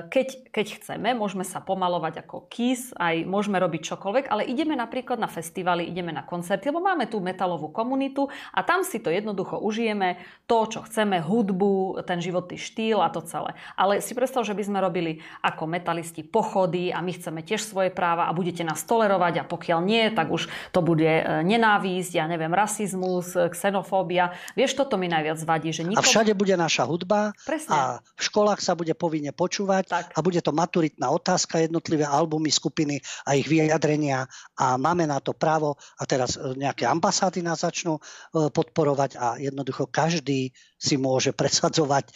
[0.08, 5.20] keď, keď chceme, môžeme sa pomalovať ako KIS, aj môžeme robiť čokoľvek, ale ideme napríklad
[5.20, 9.60] na festivaly, ideme na koncerty, lebo máme tú metalovú komunitu a tam si to jednoducho
[9.60, 10.16] užijeme,
[10.48, 13.52] to, čo chceme, hudbu, ten životný štýl a to celé.
[13.76, 17.92] Ale si predstav, že by sme robili ako metalisti pochody a my chceme tiež svoje
[17.92, 22.24] práva a budete nás tolerovať a pokiaľ nie, tak už to bude e, nenávisť, ja
[22.24, 24.32] neviem, rasizmus, e, xenofóbia.
[24.56, 25.70] Vieš, toto mi najviac vadí.
[25.70, 26.00] Že nikomu...
[26.00, 27.70] A všade bude naša hudba Presne.
[27.70, 30.06] a v školách sa bude povinne počúvať tak.
[30.14, 35.34] a bude to maturitná otázka, jednotlivé albumy, skupiny a ich vyjadrenia a máme na to
[35.34, 37.98] právo a teraz e, nejaké ambasády nás začnú
[38.30, 42.14] podporovať a jednoducho každý si môže presadzovať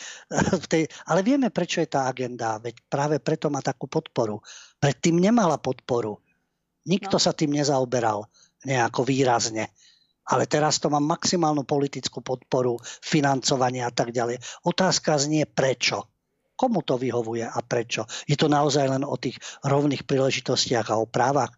[0.63, 0.83] v tej...
[1.11, 4.39] Ale vieme, prečo je tá agenda, veď práve preto má takú podporu.
[4.79, 6.23] Predtým nemala podporu.
[6.87, 7.23] Nikto no.
[7.23, 8.23] sa tým nezaoberal
[8.63, 9.75] nejako výrazne.
[10.31, 14.39] Ale teraz to má maximálnu politickú podporu, financovanie a tak ďalej.
[14.63, 16.12] Otázka znie prečo.
[16.57, 18.05] Komu to vyhovuje a prečo?
[18.27, 21.55] Je to naozaj len o tých rovných príležitostiach a o právach?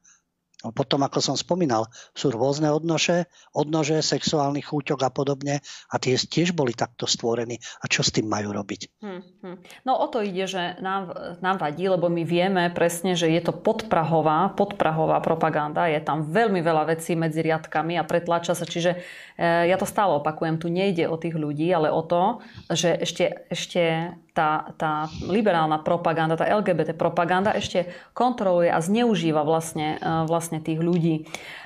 [0.72, 5.60] Potom, ako som spomínal, sú rôzne odnože, odnože sexuálnych chúťok a podobne
[5.92, 7.60] a tie tiež boli takto stvorení.
[7.82, 8.80] A čo s tým majú robiť?
[9.04, 9.56] Hmm, hmm.
[9.84, 11.12] No o to ide, že nám,
[11.44, 15.90] nám vadí, lebo my vieme presne, že je to podprahová, podprahová propaganda.
[15.90, 18.64] Je tam veľmi veľa vecí medzi riadkami a pretláča sa.
[18.64, 18.96] Čiže
[19.36, 22.40] e, ja to stále opakujem, tu nejde o tých ľudí, ale o to,
[22.72, 29.96] že ešte, ešte tá, tá liberálna propaganda, tá LGBT propaganda ešte kontroluje a zneužíva vlastne,
[29.96, 31.14] e, vlastne tých ľudí.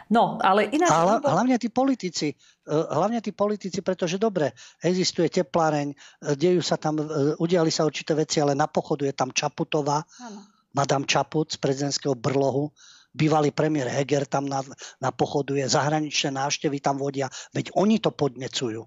[0.09, 0.89] No, ale ináč...
[0.89, 5.97] A hlavne tí politici, e, hlavne tí politici, pretože dobre, existuje tepláreň, e,
[6.33, 6.97] dejú sa tam,
[7.37, 10.41] udiali sa určité veci, ale na pochodu je tam Čaputová, ano.
[10.73, 12.73] Madame Čaput z prezidentského brlohu,
[13.13, 14.65] bývalý premiér Heger tam na,
[15.01, 18.85] na pochodu je, zahraničné návštevy tam vodia, veď oni to podnecujú.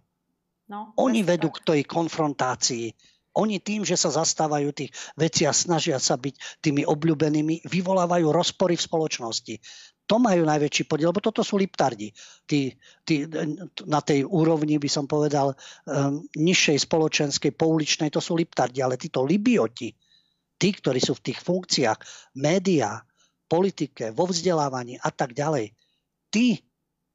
[0.72, 1.56] No, oni vedú tak.
[1.62, 2.96] k tej konfrontácii
[3.32, 8.76] Oni tým, že sa zastávajú tých vecí a snažia sa byť tými obľúbenými, vyvolávajú rozpory
[8.76, 9.56] v spoločnosti.
[10.10, 12.12] To majú najväčší podiel, lebo toto sú liptardi.
[12.44, 12.74] Tí,
[13.06, 13.30] tí,
[13.88, 15.56] na tej úrovni, by som povedal,
[15.88, 19.94] um, nižšej spoločenskej, pouličnej, to sú liptardi, ale títo libioti,
[20.60, 22.00] tí, ktorí sú v tých funkciách,
[22.42, 23.00] médiá,
[23.46, 25.76] politike, vo vzdelávaní a tak ďalej,
[26.34, 26.60] tí,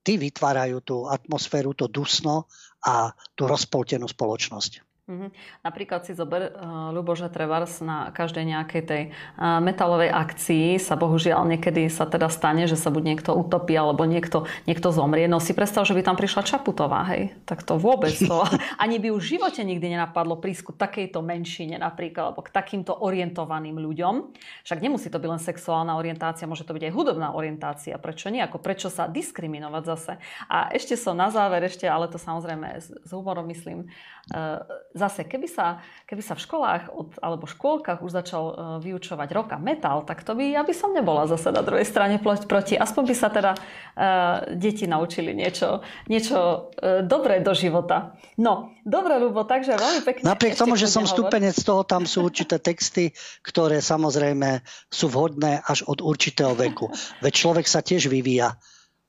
[0.07, 2.47] tí vytvárajú tú atmosféru, to dusno
[2.87, 4.86] a tú rozpoltenú spoločnosť.
[5.07, 5.31] Mm-hmm.
[5.63, 9.03] Napríklad si zober, uh, Ľubo, že trebárs na každej nejakej tej
[9.39, 14.03] uh, metalovej akcii sa bohužiaľ niekedy sa teda stane, že sa buď niekto utopí alebo
[14.03, 15.31] niekto, niekto zomrie.
[15.31, 17.39] No si predstav, že by tam prišla Čaputová, hej?
[17.47, 18.43] Tak to vôbec to.
[18.83, 23.79] Ani by už v živote nikdy nenapadlo prísku takejto menšine napríklad, alebo k takýmto orientovaným
[23.79, 24.35] ľuďom.
[24.67, 27.95] Však nemusí to byť len sexuálna orientácia, môže to byť aj hudobná orientácia.
[27.95, 28.43] Prečo nie?
[28.43, 30.13] Ako prečo sa diskriminovať zase?
[30.51, 33.87] A ešte som na záver, ešte, ale to samozrejme s, s humorom myslím,
[34.35, 34.67] uh,
[34.97, 39.49] zase, keby sa, keby sa v školách od, alebo škôlkach už začal uh, vyučovať rock
[39.53, 42.75] a metal, tak to by, ja by som nebola zase na druhej strane proti.
[42.81, 48.17] Aspoň by sa teda uh, deti naučili niečo, niečo uh, dobré do života.
[48.41, 50.25] No, dobre, Lubo, takže veľmi pekne.
[50.25, 51.29] Napriek tomu, že som hovor.
[51.29, 53.13] stupenec toho, tam sú určité texty,
[53.45, 56.89] ktoré samozrejme sú vhodné až od určitého veku.
[57.21, 58.57] Veď človek sa tiež vyvíja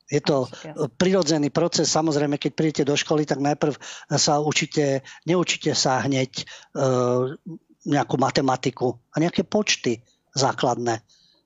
[0.07, 0.47] je to
[0.95, 1.91] prirodzený proces.
[1.91, 3.75] Samozrejme, keď prídete do školy, tak najprv
[4.15, 6.43] sa učíte, neučíte sa hneď e,
[7.88, 9.99] nejakú matematiku a nejaké počty
[10.31, 11.03] základné.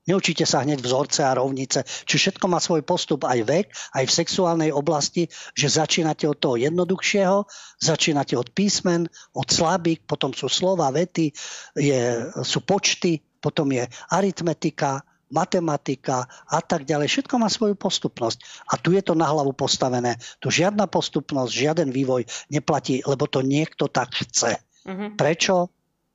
[0.09, 1.85] Neučíte sa hneď vzorce a rovnice.
[1.85, 6.57] Či všetko má svoj postup aj vek, aj v sexuálnej oblasti, že začínate od toho
[6.57, 7.45] jednoduchšieho,
[7.77, 9.05] začínate od písmen,
[9.38, 11.29] od slabík, potom sú slova, vety,
[11.77, 12.01] je,
[12.41, 17.07] sú počty, potom je aritmetika, matematika a tak ďalej.
[17.07, 18.67] Všetko má svoju postupnosť.
[18.69, 20.19] A tu je to na hlavu postavené.
[20.43, 24.59] Tu žiadna postupnosť, žiaden vývoj neplatí, lebo to niekto tak chce.
[24.85, 25.09] Uh-huh.
[25.15, 25.71] Prečo?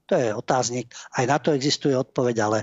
[0.07, 0.95] To je otáznik.
[1.19, 2.59] Aj na to existuje odpoveď, ale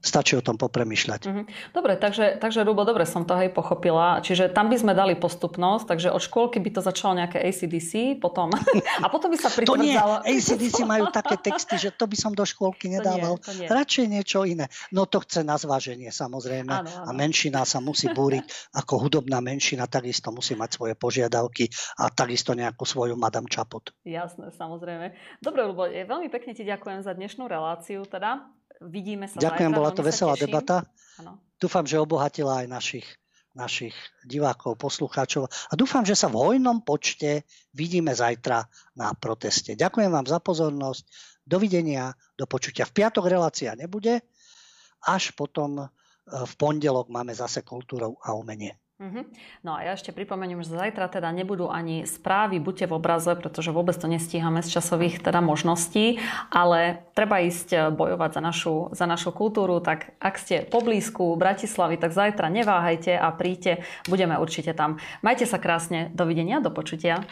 [0.00, 1.20] stačí o tom popremýšľať.
[1.28, 1.44] Mm-hmm.
[1.76, 4.24] Dobre, takže, takže Rubo, dobre som to aj pochopila.
[4.24, 8.48] Čiže tam by sme dali postupnosť, takže od škôlky by to začalo nejaké ACDC, potom,
[9.04, 10.24] a potom by sa pritvrdzalo...
[10.24, 13.36] To nie, ACDC majú také texty, že to by som do škôlky nedával.
[13.44, 13.68] To nie, to nie.
[13.68, 14.72] Radšej niečo iné.
[14.88, 16.72] No to chce na zváženie samozrejme.
[16.72, 17.06] Áno, áno.
[17.06, 18.48] A menšina sa musí búriť
[18.80, 21.68] ako hudobná menšina, takisto musí mať svoje požiadavky
[22.00, 23.92] a takisto nejakú svoju Madame Čaput.
[24.08, 25.12] Jasné, samozrejme.
[25.44, 28.08] Dobre, Rubo, veľmi pekne ti ďakujem za dnešnú reláciu.
[28.08, 28.48] Teda
[28.80, 30.88] Vidíme sa Ďakujem, zajtra, bola to veselá debata.
[31.20, 31.36] Ano.
[31.60, 33.06] Dúfam, že obohatila aj našich,
[33.52, 33.92] našich
[34.24, 37.44] divákov, poslucháčov a dúfam, že sa v hojnom počte
[37.76, 38.64] vidíme zajtra
[38.96, 39.76] na proteste.
[39.76, 41.04] Ďakujem vám za pozornosť.
[41.44, 42.88] Dovidenia, do počutia.
[42.88, 44.24] V piatok relácia nebude,
[45.04, 45.86] až potom e,
[46.24, 48.80] v pondelok máme zase kultúrou a umenie.
[49.00, 49.24] Mm-hmm.
[49.64, 53.72] No a ja ešte pripomeniem, že zajtra teda nebudú ani správy, buďte v obraze, pretože
[53.72, 56.20] vôbec to nestíhame z časových teda možností,
[56.52, 61.96] ale treba ísť eh, bojovať za našu, za našu kultúru, tak ak ste poblízku Bratislavy,
[61.96, 65.00] tak zajtra neváhajte a príďte, budeme určite tam.
[65.24, 67.24] Majte sa krásne, dovidenia, do počutia.